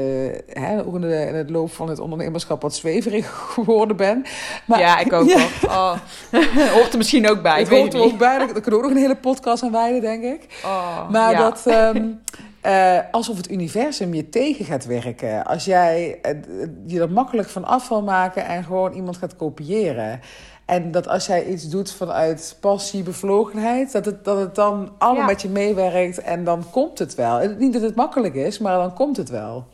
hè, 0.52 0.84
in, 0.84 1.00
de, 1.00 1.26
in 1.28 1.34
het 1.34 1.50
loop 1.50 1.72
van 1.72 1.88
het 1.88 1.98
ondernemerschap 1.98 2.62
wat 2.62 2.74
zweverig 2.74 3.26
geworden 3.54 3.96
ben. 3.96 4.24
Maar, 4.64 4.78
ja, 4.78 4.98
ik 4.98 5.12
ook 5.12 5.28
ja. 5.36 5.46
Oh. 5.64 5.96
Hoort 6.74 6.92
er 6.92 6.98
misschien 6.98 7.30
ook 7.30 7.42
bij. 7.42 7.58
Het 7.58 7.68
hoort 7.68 7.94
er 7.94 8.00
ook 8.00 8.18
bij. 8.18 8.36
Kunnen 8.46 8.62
we 8.62 8.76
ook 8.76 8.82
nog 8.82 8.90
een 8.90 8.96
hele 8.96 9.16
podcast 9.16 9.62
aan 9.62 9.72
wijden, 9.72 10.00
denk 10.00 10.22
ik. 10.22 10.46
Oh, 10.64 11.10
maar 11.10 11.36
dat. 11.36 11.62
Um, 11.66 12.20
uh, 12.68 12.98
alsof 13.10 13.36
het 13.36 13.50
universum 13.50 14.14
je 14.14 14.28
tegen 14.28 14.64
gaat 14.64 14.84
werken. 14.84 15.44
Als 15.44 15.64
jij 15.64 16.20
uh, 16.22 16.68
je 16.86 17.00
er 17.00 17.10
makkelijk 17.10 17.48
van 17.48 17.64
af 17.64 17.88
wil 17.88 18.02
maken 18.02 18.44
en 18.44 18.64
gewoon 18.64 18.92
iemand 18.92 19.16
gaat 19.16 19.36
kopiëren. 19.36 20.20
En 20.64 20.90
dat 20.90 21.08
als 21.08 21.26
jij 21.26 21.46
iets 21.46 21.68
doet 21.68 21.92
vanuit 21.92 22.56
passie, 22.60 23.02
bevlogenheid, 23.02 23.92
dat 23.92 24.04
het, 24.04 24.24
dat 24.24 24.38
het 24.38 24.54
dan 24.54 24.92
allemaal 24.98 25.26
met 25.26 25.42
je 25.42 25.48
meewerkt 25.48 26.20
en 26.20 26.44
dan 26.44 26.64
komt 26.70 26.98
het 26.98 27.14
wel. 27.14 27.48
Niet 27.58 27.72
dat 27.72 27.82
het 27.82 27.94
makkelijk 27.94 28.34
is, 28.34 28.58
maar 28.58 28.78
dan 28.78 28.94
komt 28.94 29.16
het 29.16 29.28
wel. 29.30 29.66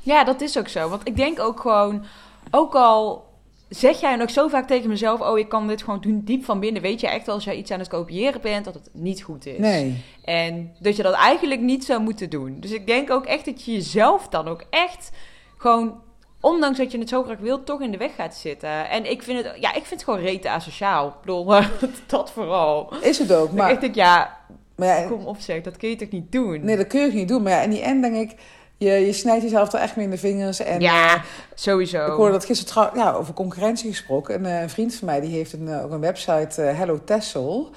Ja, 0.00 0.24
dat 0.24 0.40
is 0.40 0.58
ook 0.58 0.68
zo. 0.68 0.88
Want 0.88 1.00
ik 1.04 1.16
denk 1.16 1.40
ook 1.40 1.60
gewoon, 1.60 2.04
ook 2.50 2.74
al 2.74 3.29
zeg 3.70 4.00
jij 4.00 4.16
nog 4.16 4.30
zo 4.30 4.48
vaak 4.48 4.66
tegen 4.66 4.88
mezelf: 4.88 5.20
Oh, 5.20 5.38
ik 5.38 5.48
kan 5.48 5.68
dit 5.68 5.82
gewoon 5.82 6.00
doen 6.00 6.22
diep 6.24 6.44
van 6.44 6.60
binnen. 6.60 6.82
Weet 6.82 7.00
je 7.00 7.08
echt 7.08 7.26
wel 7.26 7.34
als 7.34 7.44
jij 7.44 7.56
iets 7.56 7.70
aan 7.70 7.78
het 7.78 7.88
kopiëren 7.88 8.40
bent 8.40 8.64
dat 8.64 8.74
het 8.74 8.90
niet 8.92 9.22
goed 9.22 9.46
is. 9.46 9.58
Nee. 9.58 10.04
En 10.24 10.72
dat 10.80 10.96
je 10.96 11.02
dat 11.02 11.14
eigenlijk 11.14 11.60
niet 11.60 11.84
zou 11.84 12.02
moeten 12.02 12.30
doen. 12.30 12.56
Dus 12.60 12.70
ik 12.70 12.86
denk 12.86 13.10
ook 13.10 13.26
echt 13.26 13.44
dat 13.44 13.64
je 13.64 13.72
jezelf 13.72 14.28
dan 14.28 14.48
ook 14.48 14.64
echt 14.70 15.10
gewoon. 15.56 16.00
Ondanks 16.42 16.78
dat 16.78 16.92
je 16.92 16.98
het 16.98 17.08
zo 17.08 17.22
graag 17.22 17.38
wilt, 17.38 17.66
toch 17.66 17.80
in 17.80 17.90
de 17.90 17.96
weg 17.96 18.14
gaat 18.14 18.34
zitten. 18.34 18.90
En 18.90 19.10
ik 19.10 19.22
vind 19.22 19.44
het, 19.44 19.56
ja, 19.60 19.68
ik 19.68 19.84
vind 19.84 19.90
het 19.90 20.04
gewoon 20.04 20.20
rete 20.20 20.50
asociaal. 20.50 21.08
Ik 21.08 21.14
bedoel, 21.20 21.44
dat 22.06 22.30
vooral. 22.30 22.92
Is 23.00 23.18
het 23.18 23.32
ook, 23.32 23.52
maar... 23.52 23.70
Ik 23.70 23.80
denk, 23.80 23.94
ja, 23.94 24.38
maar 24.76 24.88
ja, 24.88 25.08
kom 25.08 25.24
op 25.24 25.40
zeg, 25.40 25.62
dat 25.62 25.76
kun 25.76 25.88
je 25.88 25.96
toch 25.96 26.10
niet 26.10 26.32
doen? 26.32 26.64
Nee, 26.64 26.76
dat 26.76 26.86
kun 26.86 27.00
je 27.00 27.12
niet 27.12 27.28
doen. 27.28 27.42
Maar 27.42 27.52
ja, 27.52 27.60
in 27.60 27.70
die 27.70 27.82
end 27.82 28.02
denk 28.02 28.30
ik 28.30 28.38
je, 28.80 28.90
je 28.90 29.12
snijdt 29.12 29.42
jezelf 29.42 29.72
er 29.72 29.80
echt 29.80 29.96
mee 29.96 30.04
in 30.04 30.10
de 30.10 30.18
vingers. 30.18 30.60
En, 30.60 30.80
ja, 30.80 31.14
uh, 31.14 31.22
sowieso. 31.54 32.06
Ik 32.06 32.12
hoorde 32.12 32.32
dat 32.32 32.44
gisteren 32.44 32.72
trouw, 32.72 33.02
ja, 33.02 33.12
over 33.12 33.34
concurrentie 33.34 33.90
gesproken. 33.90 34.34
Een, 34.34 34.62
een, 34.62 34.70
vriend 34.70 34.94
van 34.94 35.06
mij 35.06 35.20
die 35.20 35.30
heeft 35.30 35.52
een, 35.52 35.66
uh, 35.66 35.84
ook 35.84 35.90
een 35.90 36.00
website, 36.00 36.60
Hello 36.60 37.00
Tessel. 37.04 37.70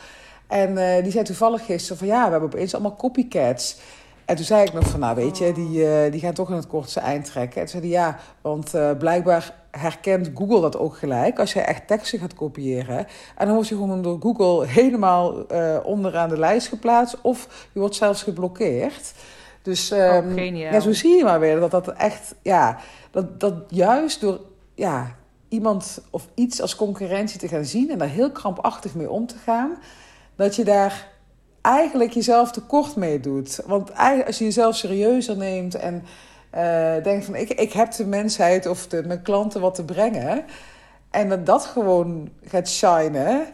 En 0.47 1.01
die 1.03 1.11
zei 1.11 1.23
toevallig 1.23 1.65
gisteren 1.65 1.97
van 1.97 2.07
ja, 2.07 2.25
we 2.25 2.31
hebben 2.31 2.49
opeens 2.49 2.73
allemaal 2.73 2.95
copycats. 2.95 3.77
En 4.25 4.35
toen 4.35 4.45
zei 4.45 4.65
ik 4.65 4.73
nog 4.73 4.87
van 4.87 4.99
nou 4.99 5.15
weet 5.15 5.37
je, 5.37 5.51
die, 5.53 6.09
die 6.09 6.19
gaan 6.19 6.33
toch 6.33 6.49
in 6.49 6.55
het 6.55 6.67
kortste 6.67 6.99
eind 6.99 7.25
trekken. 7.25 7.61
En 7.61 7.67
toen 7.67 7.81
zei 7.81 7.93
hij 7.93 8.01
ja, 8.01 8.19
want 8.41 8.71
blijkbaar 8.97 9.53
herkent 9.71 10.31
Google 10.35 10.61
dat 10.61 10.77
ook 10.77 10.97
gelijk. 10.97 11.39
Als 11.39 11.53
je 11.53 11.61
echt 11.61 11.87
teksten 11.87 12.19
gaat 12.19 12.33
kopiëren. 12.33 13.07
En 13.37 13.45
dan 13.45 13.55
word 13.55 13.67
je 13.67 13.75
gewoon 13.75 14.01
door 14.01 14.17
Google 14.19 14.67
helemaal 14.67 15.45
onderaan 15.83 16.29
de 16.29 16.39
lijst 16.39 16.67
geplaatst. 16.67 17.21
Of 17.21 17.67
je 17.71 17.79
wordt 17.79 17.95
zelfs 17.95 18.23
geblokkeerd. 18.23 19.13
Dus 19.63 19.91
um, 19.91 20.39
ja, 20.55 20.79
zo 20.79 20.91
zie 20.91 21.17
je 21.17 21.23
maar 21.23 21.39
weer 21.39 21.59
dat 21.59 21.71
dat 21.71 21.87
echt, 21.87 22.35
ja, 22.41 22.77
dat, 23.11 23.39
dat 23.39 23.53
juist 23.67 24.21
door 24.21 24.39
ja, 24.75 25.15
iemand 25.47 26.01
of 26.09 26.27
iets 26.33 26.61
als 26.61 26.75
concurrentie 26.75 27.39
te 27.39 27.47
gaan 27.47 27.65
zien 27.65 27.91
en 27.91 27.97
daar 27.97 28.07
heel 28.07 28.31
krampachtig 28.31 28.95
mee 28.95 29.09
om 29.09 29.27
te 29.27 29.37
gaan, 29.43 29.77
dat 30.35 30.55
je 30.55 30.63
daar 30.63 31.11
eigenlijk 31.61 32.11
jezelf 32.11 32.51
tekort 32.51 32.95
mee 32.95 33.19
doet. 33.19 33.59
Want 33.65 33.91
als 34.25 34.37
je 34.37 34.43
jezelf 34.43 34.75
serieuzer 34.75 35.37
neemt 35.37 35.75
en 35.75 36.03
uh, 36.55 37.03
denkt 37.03 37.25
van 37.25 37.35
ik, 37.35 37.49
ik 37.49 37.73
heb 37.73 37.91
de 37.91 38.05
mensheid 38.05 38.65
of 38.65 38.87
de, 38.87 39.03
mijn 39.05 39.21
klanten 39.21 39.61
wat 39.61 39.75
te 39.75 39.85
brengen. 39.85 40.45
En 41.11 41.29
dat 41.29 41.45
dat 41.45 41.65
gewoon 41.65 42.29
gaat 42.45 42.69
shinen. 42.69 43.45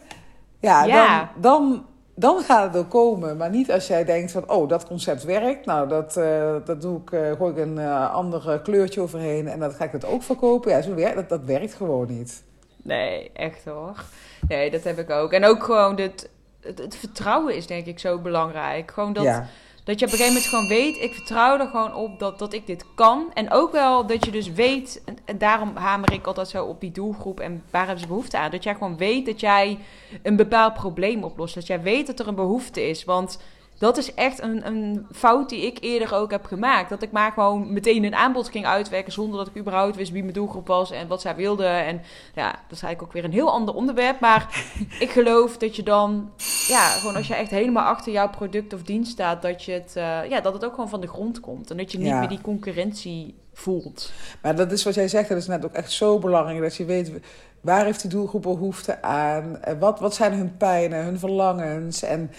Ja, 0.58 0.84
ja. 0.84 1.18
Dan, 1.18 1.42
dan 1.42 1.86
dan 2.20 2.42
gaat 2.42 2.74
het 2.74 2.82
er 2.82 2.88
komen. 2.88 3.36
Maar 3.36 3.50
niet 3.50 3.72
als 3.72 3.86
jij 3.86 4.04
denkt 4.04 4.32
van, 4.32 4.50
oh, 4.50 4.68
dat 4.68 4.86
concept 4.86 5.24
werkt. 5.24 5.66
Nou, 5.66 5.88
dat, 5.88 6.16
uh, 6.16 6.54
dat 6.64 6.80
doe 6.80 7.00
ik, 7.00 7.10
uh, 7.10 7.32
gooi 7.32 7.52
ik 7.52 7.58
een 7.58 7.76
uh, 7.76 8.14
ander 8.14 8.60
kleurtje 8.60 9.00
overheen 9.00 9.48
en 9.48 9.58
dan 9.58 9.72
ga 9.72 9.84
ik 9.84 9.92
het 9.92 10.04
ook 10.04 10.22
verkopen. 10.22 10.70
Ja, 10.70 10.82
zo 10.82 10.94
werkt, 10.94 11.14
dat, 11.16 11.28
dat 11.28 11.44
werkt 11.44 11.74
gewoon 11.74 12.06
niet. 12.08 12.42
Nee, 12.82 13.30
echt 13.32 13.64
hoor. 13.64 14.04
Nee, 14.48 14.70
dat 14.70 14.84
heb 14.84 14.98
ik 14.98 15.10
ook. 15.10 15.32
En 15.32 15.44
ook 15.44 15.62
gewoon 15.62 15.96
dit, 15.96 16.30
het, 16.60 16.78
het 16.78 16.96
vertrouwen 16.96 17.54
is 17.54 17.66
denk 17.66 17.86
ik 17.86 17.98
zo 17.98 18.18
belangrijk. 18.18 18.90
Gewoon 18.90 19.12
dat... 19.12 19.24
Ja 19.24 19.46
dat 19.90 19.98
je 19.98 20.06
op 20.06 20.12
een 20.12 20.18
gegeven 20.18 20.34
moment 20.34 20.46
gewoon 20.46 20.68
weet, 20.68 21.02
ik 21.02 21.14
vertrouw 21.14 21.58
er 21.58 21.66
gewoon 21.66 21.94
op 21.94 22.18
dat, 22.18 22.38
dat 22.38 22.52
ik 22.52 22.66
dit 22.66 22.84
kan. 22.94 23.30
En 23.34 23.50
ook 23.50 23.72
wel 23.72 24.06
dat 24.06 24.24
je 24.24 24.30
dus 24.30 24.52
weet, 24.52 25.02
en, 25.24 25.38
daarom 25.38 25.76
hamer 25.76 26.12
ik 26.12 26.26
altijd 26.26 26.48
zo 26.48 26.64
op 26.64 26.80
die 26.80 26.92
doelgroep 26.92 27.40
en 27.40 27.64
waar 27.70 27.84
hebben 27.84 28.00
ze 28.00 28.06
behoefte 28.06 28.38
aan. 28.38 28.50
Dat 28.50 28.62
jij 28.62 28.72
gewoon 28.74 28.96
weet 28.96 29.26
dat 29.26 29.40
jij 29.40 29.78
een 30.22 30.36
bepaald 30.36 30.74
probleem 30.74 31.24
oplost. 31.24 31.54
Dat 31.54 31.66
jij 31.66 31.82
weet 31.82 32.06
dat 32.06 32.20
er 32.20 32.28
een 32.28 32.34
behoefte 32.34 32.88
is. 32.88 33.04
Want 33.04 33.38
dat 33.78 33.96
is 33.96 34.14
echt 34.14 34.42
een, 34.42 34.66
een 34.66 35.06
fout 35.12 35.48
die 35.48 35.66
ik 35.66 35.78
eerder 35.80 36.14
ook 36.14 36.30
heb 36.30 36.44
gemaakt. 36.44 36.88
Dat 36.88 37.02
ik 37.02 37.12
maar 37.12 37.32
gewoon 37.32 37.72
meteen 37.72 38.04
een 38.04 38.14
aanbod 38.14 38.48
ging 38.48 38.66
uitwerken 38.66 39.12
zonder 39.12 39.38
dat 39.38 39.48
ik 39.48 39.56
überhaupt 39.56 39.96
wist 39.96 40.12
wie 40.12 40.22
mijn 40.22 40.34
doelgroep 40.34 40.66
was 40.66 40.90
en 40.90 41.08
wat 41.08 41.20
zij 41.20 41.36
wilde. 41.36 41.64
En 41.64 42.02
ja, 42.34 42.50
dat 42.50 42.76
is 42.76 42.82
eigenlijk 42.82 43.02
ook 43.02 43.12
weer 43.12 43.24
een 43.24 43.32
heel 43.32 43.52
ander 43.52 43.74
onderwerp. 43.74 44.20
Maar 44.20 44.64
ik 44.98 45.10
geloof 45.10 45.56
dat 45.56 45.76
je 45.76 45.82
dan, 45.82 46.30
ja, 46.68 46.88
gewoon 46.88 47.16
als 47.16 47.26
je 47.26 47.34
echt 47.34 47.50
helemaal 47.50 47.84
achter 47.84 48.12
jouw 48.12 48.30
product 48.30 48.72
of 48.72 48.82
dienst 48.82 49.12
staat, 49.12 49.42
dat, 49.42 49.64
je 49.64 49.72
het, 49.72 49.94
uh, 49.96 50.28
ja, 50.28 50.40
dat 50.40 50.52
het 50.52 50.64
ook 50.64 50.74
gewoon 50.74 50.88
van 50.88 51.00
de 51.00 51.08
grond 51.08 51.40
komt. 51.40 51.70
En 51.70 51.76
dat 51.76 51.92
je 51.92 51.98
niet 51.98 52.12
meer 52.12 52.28
die 52.28 52.40
concurrentie 52.40 53.34
voelt. 53.52 54.12
Maar 54.42 54.56
dat 54.56 54.72
is 54.72 54.84
wat 54.84 54.94
jij 54.94 55.08
zegt, 55.08 55.28
dat 55.28 55.38
is 55.38 55.46
net 55.46 55.64
ook 55.64 55.72
echt 55.72 55.92
zo 55.92 56.18
belangrijk 56.18 56.60
dat 56.60 56.76
je 56.76 56.84
weet 56.84 57.12
waar 57.60 57.84
heeft 57.84 58.00
die 58.00 58.10
doelgroep 58.10 58.42
behoefte 58.42 59.02
aan, 59.02 59.60
wat, 59.78 60.00
wat 60.00 60.14
zijn 60.14 60.32
hun 60.32 60.56
pijnen, 60.56 61.04
hun 61.04 61.18
verlangens 61.18 62.02
en 62.02 62.30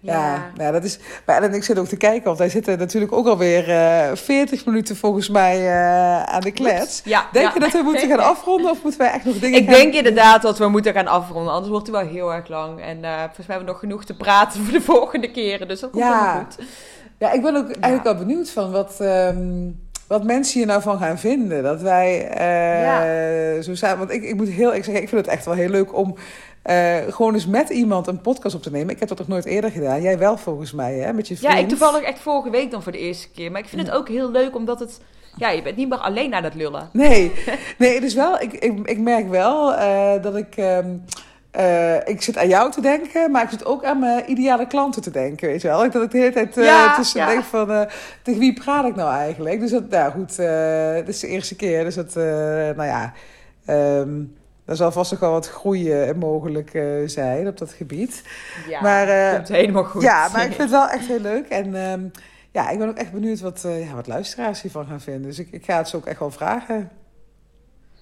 ja, 0.00 0.50
ja. 0.56 0.70
dat 0.70 0.84
is. 0.84 0.98
Maar 1.26 1.42
en 1.42 1.54
ik 1.54 1.64
zit 1.64 1.78
ook 1.78 1.86
te 1.86 1.96
kijken, 1.96 2.24
want 2.24 2.38
wij 2.38 2.48
zitten 2.48 2.78
natuurlijk 2.78 3.12
ook 3.12 3.26
alweer 3.26 3.68
uh, 3.68 4.10
eh, 4.10 4.16
40 4.16 4.66
minuten 4.66 4.96
volgens 4.96 5.28
mij 5.28 5.60
uh, 5.60 6.22
aan 6.22 6.40
de 6.40 6.50
klets. 6.50 7.00
Ja, 7.04 7.28
denk 7.32 7.52
je 7.52 7.60
dat 7.60 7.72
we 7.72 7.82
moeten 7.82 8.08
gaan 8.16 8.24
afronden 8.24 8.70
of 8.70 8.82
moeten 8.82 9.00
wij 9.00 9.12
echt 9.12 9.24
nog 9.24 9.38
dingen 9.38 9.58
Ik 9.60 9.68
denk 9.68 9.94
inderdaad 9.94 10.42
dat 10.42 10.58
we 10.58 10.68
moeten 10.68 10.92
gaan 10.92 11.06
afronden, 11.06 11.52
anders 11.52 11.70
wordt 11.70 11.86
het 11.86 11.96
wel 11.96 12.06
heel 12.06 12.32
erg 12.32 12.48
lang. 12.48 12.80
En 12.80 12.98
uh, 12.98 13.16
volgens 13.16 13.46
mij 13.46 13.56
hebben 13.56 13.66
we 13.66 13.70
nog 13.70 13.78
genoeg 13.78 14.04
te 14.04 14.16
praten 14.16 14.64
voor 14.64 14.72
de 14.72 14.80
volgende 14.80 15.30
keren, 15.30 15.68
dus 15.68 15.80
dat 15.80 15.90
komt 15.90 16.04
ja. 16.04 16.34
wel 16.34 16.44
goed. 16.44 16.66
Ja, 17.18 17.32
ik 17.32 17.42
ben 17.42 17.56
ook 17.56 17.70
eigenlijk 17.70 18.04
wel 18.04 18.26
benieuwd 18.26 18.50
van 18.50 18.70
wat. 18.70 18.98
Um, 19.00 19.86
wat 20.08 20.24
mensen 20.24 20.58
hier 20.58 20.66
nou 20.66 20.82
van 20.82 20.98
gaan 20.98 21.18
vinden. 21.18 21.62
Dat 21.62 21.80
wij 21.80 22.28
uh, 23.56 23.62
zo 23.62 23.74
samen. 23.74 23.98
Want 23.98 24.10
ik, 24.10 24.22
ik 24.22 24.36
moet 24.36 24.48
heel 24.48 24.74
ik 24.74 24.84
zeggen, 24.84 25.02
ik 25.02 25.08
vind 25.08 25.26
het 25.26 25.34
echt 25.34 25.44
wel 25.44 25.54
heel 25.54 25.68
leuk 25.68 25.96
om 25.96 26.16
uh, 26.68 26.96
gewoon 27.08 27.34
eens 27.34 27.46
met 27.46 27.68
iemand 27.68 28.06
een 28.06 28.20
podcast 28.20 28.54
op 28.54 28.62
te 28.62 28.70
nemen. 28.70 28.94
Ik 28.94 28.98
heb 28.98 29.08
dat 29.08 29.18
nog 29.18 29.28
nooit 29.28 29.44
eerder 29.44 29.70
gedaan. 29.70 30.02
Jij 30.02 30.18
wel 30.18 30.36
volgens 30.36 30.72
mij, 30.72 30.94
hè? 30.94 31.12
Met 31.12 31.28
je 31.28 31.36
vriend. 31.36 31.52
Ja, 31.52 31.58
ik 31.58 31.68
toevallig 31.68 32.00
echt 32.00 32.18
vorige 32.18 32.50
week 32.50 32.70
dan 32.70 32.82
voor 32.82 32.92
de 32.92 32.98
eerste 32.98 33.30
keer. 33.30 33.50
Maar 33.50 33.60
ik 33.60 33.68
vind 33.68 33.86
het 33.86 33.90
ook 33.90 34.08
heel 34.08 34.30
leuk, 34.30 34.54
omdat 34.54 34.80
het... 34.80 35.00
Ja, 35.36 35.50
je 35.50 35.62
bent 35.62 35.76
niet 35.76 35.88
meer 35.88 35.98
alleen 35.98 36.34
aan 36.34 36.44
het 36.44 36.54
lullen. 36.54 36.88
Nee, 36.92 37.32
nee 37.78 38.00
dus 38.00 38.14
wel, 38.14 38.40
ik, 38.40 38.52
ik, 38.52 38.88
ik 38.88 38.98
merk 38.98 39.28
wel 39.28 39.72
uh, 39.72 40.22
dat 40.22 40.36
ik... 40.36 40.56
Um, 40.56 41.04
uh, 41.58 42.08
ik 42.08 42.22
zit 42.22 42.38
aan 42.38 42.48
jou 42.48 42.70
te 42.70 42.80
denken, 42.80 43.30
maar 43.30 43.42
ik 43.42 43.50
zit 43.50 43.64
ook 43.64 43.84
aan 43.84 43.98
mijn 43.98 44.30
ideale 44.30 44.66
klanten 44.66 45.02
te 45.02 45.10
denken, 45.10 45.48
weet 45.48 45.62
je 45.62 45.68
wel. 45.68 45.90
Dat 45.90 46.02
ik 46.02 46.10
de 46.10 46.18
hele 46.18 46.32
tijd 46.32 46.56
uh, 46.56 46.64
ja, 46.64 46.94
tussen 46.94 47.20
ja. 47.20 47.26
denk 47.26 47.44
van, 47.44 47.70
uh, 47.70 47.82
tegen 48.22 48.40
wie 48.40 48.52
praat 48.52 48.84
ik 48.84 48.94
nou 48.94 49.12
eigenlijk? 49.12 49.60
Dus 49.60 49.70
dat, 49.70 49.88
nou 49.88 50.12
goed, 50.12 50.36
dit 50.96 51.08
is 51.08 51.20
de 51.20 51.28
eerste 51.28 51.56
keer, 51.56 51.84
dus 51.84 51.94
dat, 51.94 52.14
nou 52.14 52.84
ja... 52.84 53.12
Um, 53.66 54.36
er 54.68 54.76
zal 54.76 54.92
vast 54.92 55.10
nog 55.10 55.20
wel 55.20 55.30
wat 55.30 55.48
groeien 55.48 56.18
mogelijk 56.18 56.74
uh, 56.74 57.08
zijn 57.08 57.46
op 57.46 57.58
dat 57.58 57.72
gebied. 57.72 58.22
Ja, 58.68 58.80
maar, 58.80 59.08
uh, 59.08 59.34
komt 59.34 59.48
helemaal 59.48 59.84
goed. 59.84 60.02
Ja, 60.02 60.28
maar 60.32 60.40
ik 60.44 60.52
vind 60.52 60.60
het 60.60 60.70
wel 60.70 60.88
echt 60.88 61.06
heel 61.06 61.20
leuk. 61.20 61.48
En 61.48 61.74
um, 61.74 62.10
ja, 62.52 62.70
ik 62.70 62.78
ben 62.78 62.88
ook 62.88 62.96
echt 62.96 63.12
benieuwd 63.12 63.40
wat, 63.40 63.62
uh, 63.66 63.86
ja, 63.86 63.94
wat 63.94 64.06
luisteraars 64.06 64.62
hiervan 64.62 64.86
gaan 64.86 65.00
vinden. 65.00 65.22
Dus 65.22 65.38
ik, 65.38 65.48
ik 65.50 65.64
ga 65.64 65.76
het 65.76 65.88
ze 65.88 65.96
ook 65.96 66.06
echt 66.06 66.18
wel 66.18 66.30
vragen. 66.30 66.90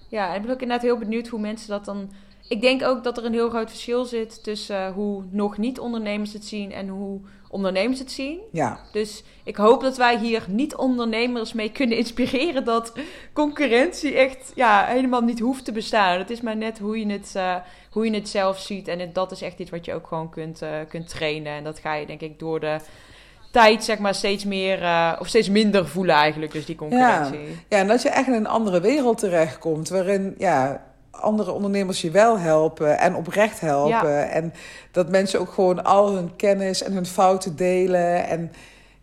Ja, 0.07 0.29
en 0.29 0.35
ik 0.35 0.41
ben 0.41 0.51
ook 0.51 0.61
inderdaad 0.61 0.85
heel 0.85 0.97
benieuwd 0.97 1.27
hoe 1.27 1.39
mensen 1.39 1.69
dat 1.69 1.85
dan... 1.85 2.11
Ik 2.47 2.61
denk 2.61 2.83
ook 2.83 3.03
dat 3.03 3.17
er 3.17 3.25
een 3.25 3.33
heel 3.33 3.49
groot 3.49 3.69
verschil 3.69 4.05
zit 4.05 4.43
tussen 4.43 4.93
hoe 4.93 5.23
nog 5.29 5.57
niet 5.57 5.79
ondernemers 5.79 6.33
het 6.33 6.45
zien 6.45 6.71
en 6.71 6.87
hoe 6.87 7.19
ondernemers 7.49 7.99
het 7.99 8.11
zien. 8.11 8.39
Ja. 8.51 8.79
Dus 8.91 9.23
ik 9.43 9.55
hoop 9.55 9.81
dat 9.81 9.97
wij 9.97 10.17
hier 10.17 10.45
niet 10.47 10.75
ondernemers 10.75 11.53
mee 11.53 11.71
kunnen 11.71 11.97
inspireren 11.97 12.65
dat 12.65 12.93
concurrentie 13.33 14.13
echt 14.13 14.51
ja, 14.55 14.85
helemaal 14.85 15.21
niet 15.21 15.39
hoeft 15.39 15.65
te 15.65 15.71
bestaan. 15.71 16.17
Het 16.17 16.29
is 16.29 16.41
maar 16.41 16.57
net 16.57 16.79
hoe 16.79 16.99
je 16.99 17.11
het, 17.11 17.33
uh, 17.37 17.55
hoe 17.91 18.05
je 18.05 18.15
het 18.15 18.29
zelf 18.29 18.59
ziet. 18.59 18.87
En 18.87 19.09
dat 19.13 19.31
is 19.31 19.41
echt 19.41 19.59
iets 19.59 19.71
wat 19.71 19.85
je 19.85 19.93
ook 19.93 20.07
gewoon 20.07 20.29
kunt, 20.29 20.61
uh, 20.61 20.69
kunt 20.89 21.09
trainen. 21.09 21.53
En 21.53 21.63
dat 21.63 21.79
ga 21.79 21.93
je 21.93 22.05
denk 22.05 22.21
ik 22.21 22.39
door 22.39 22.59
de 22.59 22.79
tijd 23.51 23.83
zeg 23.83 23.99
maar 23.99 24.15
steeds 24.15 24.45
meer 24.45 24.81
uh, 24.81 25.13
of 25.19 25.27
steeds 25.27 25.49
minder 25.49 25.87
voelen 25.87 26.15
eigenlijk. 26.15 26.51
Dus 26.51 26.65
die 26.65 26.75
concurrentie. 26.75 27.39
Ja, 27.39 27.55
ja 27.69 27.77
en 27.77 27.87
dat 27.87 28.01
je 28.01 28.09
echt 28.09 28.27
in 28.27 28.33
een 28.33 28.47
andere 28.47 28.81
wereld 28.81 29.17
terechtkomt. 29.17 29.89
Waarin 29.89 30.35
ja, 30.37 30.86
andere 31.21 31.51
ondernemers 31.51 32.01
je 32.01 32.11
wel 32.11 32.39
helpen 32.39 32.99
en 32.99 33.15
oprecht 33.15 33.59
helpen. 33.59 34.31
En 34.31 34.53
dat 34.91 35.09
mensen 35.09 35.39
ook 35.39 35.51
gewoon 35.51 35.83
al 35.83 36.11
hun 36.13 36.35
kennis 36.35 36.83
en 36.83 36.93
hun 36.93 37.05
fouten 37.05 37.55
delen. 37.55 38.27
En 38.27 38.51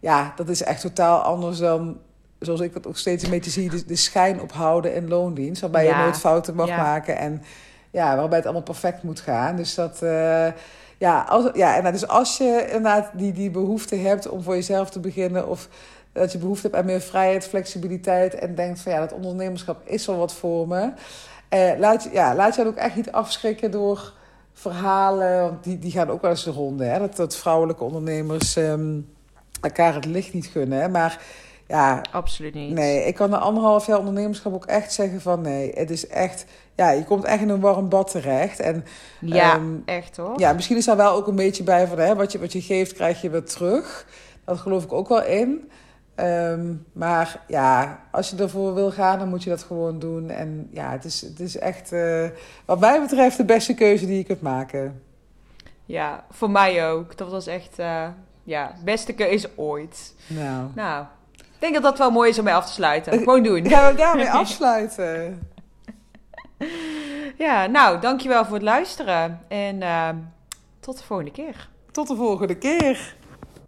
ja, 0.01 0.33
dat 0.37 0.49
is 0.49 0.63
echt 0.63 0.81
totaal 0.81 1.21
anders 1.21 1.59
dan 1.59 1.99
zoals 2.39 2.61
ik 2.61 2.75
het 2.75 2.87
ook 2.87 2.97
steeds 2.97 3.25
een 3.25 3.31
beetje 3.31 3.51
zie, 3.51 3.71
de, 3.71 3.85
de 3.85 3.97
schijn 3.97 4.41
ophouden 4.41 4.95
in 4.95 5.09
loondienst. 5.09 5.61
Waarbij 5.61 5.85
Ja. 5.85 5.97
je 5.97 6.03
nooit 6.03 6.19
fouten 6.19 6.55
mag 6.55 6.69
Ja. 6.69 6.77
maken 6.77 7.17
en 7.17 7.43
ja, 7.91 8.17
waarbij 8.17 8.37
het 8.37 8.45
allemaal 8.47 8.63
perfect 8.65 9.03
moet 9.03 9.21
gaan. 9.21 9.57
Dus 9.57 9.75
dat, 9.75 10.03
eh, 10.03 10.47
ja, 10.99 11.25
als, 11.29 11.51
ja, 11.55 11.77
en 11.77 11.93
dus 11.93 12.09
als 12.09 12.37
je 12.37 12.65
inderdaad 12.67 13.11
die, 13.13 13.33
die 13.33 13.51
behoefte 13.51 13.97
hebt 13.97 14.29
om 14.29 14.43
voor 14.43 14.55
jezelf 14.55 14.91
te 14.91 15.01
beginnen 15.01 15.49
of 15.49 15.69
dat 16.13 16.33
je 16.33 16.39
behoefte 16.39 16.67
hebt 16.67 16.79
aan 16.79 16.85
meer 16.87 17.01
vrijheid, 17.01 17.47
flexibiliteit 17.47 18.35
en 18.35 18.55
denkt 18.55 18.81
van 18.81 18.93
ja, 18.93 19.01
dat 19.01 19.13
ondernemerschap 19.13 19.81
is 19.85 20.07
wel 20.07 20.17
wat 20.19 20.35
voor 20.35 20.69
me. 20.69 20.93
Eh, 21.55 21.79
laat, 21.79 22.03
je- 22.03 22.11
ja, 22.13 22.35
laat 22.35 22.55
je 22.57 22.63
dan 22.63 22.73
ook 22.73 22.79
echt 22.79 22.97
niet 22.97 23.13
afschrikken 23.13 23.71
door 23.71 24.13
verhalen, 24.53 25.41
want 25.41 25.65
die, 25.65 25.79
die 25.79 25.91
gaan 25.91 26.11
ook 26.11 26.23
wel 26.23 26.31
eens 26.31 26.45
de 26.45 26.51
ronde. 26.51 26.85
Hè? 26.85 26.99
Dat, 26.99 27.17
dat 27.17 27.37
vrouwelijke 27.37 27.85
ondernemers 27.85 28.57
ehm, 28.57 29.01
elkaar 29.61 29.95
het 29.95 30.05
licht 30.05 30.33
niet 30.33 30.47
gunnen. 30.47 30.81
Hè? 30.81 30.89
Maar 30.89 31.21
ja, 31.67 32.01
Absoluut 32.13 32.55
niet. 32.55 32.73
nee, 32.73 33.05
ik 33.07 33.15
kan 33.15 33.31
na 33.31 33.39
anderhalf 33.39 33.87
jaar 33.87 33.99
ondernemerschap 33.99 34.55
ook 34.55 34.65
echt 34.67 34.93
zeggen 34.93 35.21
van 35.21 35.41
nee, 35.41 35.73
het 35.75 35.91
is 35.91 36.07
echt, 36.07 36.45
ja, 36.75 36.91
je 36.91 37.05
komt 37.05 37.25
echt 37.25 37.41
in 37.43 37.49
een 37.49 37.61
warm 37.61 37.89
bad 37.89 38.11
terecht. 38.11 38.61
En 38.61 38.85
Ja, 39.21 39.55
Ehm, 39.55 39.75
echt 39.85 40.17
hoor. 40.17 40.33
ja, 40.41 40.53
misschien 40.53 40.77
is 40.77 40.85
daar 40.85 40.97
wel 40.97 41.13
ook 41.13 41.27
een 41.27 41.37
beetje 41.37 41.63
bij 41.63 41.87
van 41.87 41.99
hè, 41.99 42.15
wat, 42.15 42.33
je, 42.33 42.39
wat 42.39 42.53
je 42.53 42.61
geeft, 42.63 42.93
krijg 42.93 43.21
je 43.21 43.31
weer 43.31 43.45
terug. 43.45 44.07
Dat 44.45 44.59
geloof 44.59 44.85
ik 44.85 44.93
ook 44.93 45.09
wel 45.09 45.25
in. 45.25 45.71
Ehm, 46.15 46.75
maar 46.93 47.41
ja, 47.49 48.01
als 48.11 48.31
je 48.31 48.37
ervoor 48.37 48.75
wil 48.75 48.91
gaan, 48.91 49.19
dan 49.19 49.29
moet 49.29 49.43
je 49.43 49.51
dat 49.51 49.63
gewoon 49.63 49.99
doen. 49.99 50.31
En 50.31 50.69
ja, 50.73 50.91
het 50.91 51.05
is, 51.05 51.21
het 51.21 51.41
is 51.41 51.59
echt, 51.59 51.93
eh, 51.93 52.27
wat 52.65 52.81
mij 52.81 53.01
betreft, 53.01 53.37
de 53.37 53.45
beste 53.45 53.75
keuze 53.75 54.07
die 54.07 54.17
je 54.17 54.25
kunt 54.25 54.43
maken. 54.43 55.03
Ja, 55.85 56.25
voor 56.31 56.51
mij 56.51 56.91
ook. 56.91 57.17
Dat 57.17 57.31
was 57.31 57.47
echt, 57.47 57.79
eh, 57.79 58.07
ja, 58.43 58.73
beste 58.85 59.13
keuze 59.13 59.51
ooit. 59.55 60.15
Nou, 60.27 60.69
Nou, 60.75 61.05
ik 61.37 61.61
denk 61.61 61.75
dat 61.75 61.83
dat 61.83 61.99
wel 61.99 62.11
mooi 62.11 62.31
is 62.31 62.39
om 62.39 62.45
mee 62.45 62.55
af 62.55 62.67
te 62.67 62.73
sluiten. 62.73 63.19
Gewoon 63.19 63.43
doen. 63.43 63.69
gaan 63.69 63.91
we 63.93 63.99
daarmee 63.99 64.31
afsluiten. 64.43 65.43
Ja, 67.39 67.67
nou, 67.67 68.01
dankjewel 68.01 68.45
voor 68.45 68.55
het 68.55 68.63
luisteren. 68.63 69.41
En 69.49 69.83
eh, 69.83 70.09
tot 70.81 70.99
de 70.99 71.05
volgende 71.05 71.31
keer. 71.33 71.69
Tot 71.91 72.09
de 72.09 72.17
volgende 72.17 72.55
keer. 72.59 73.17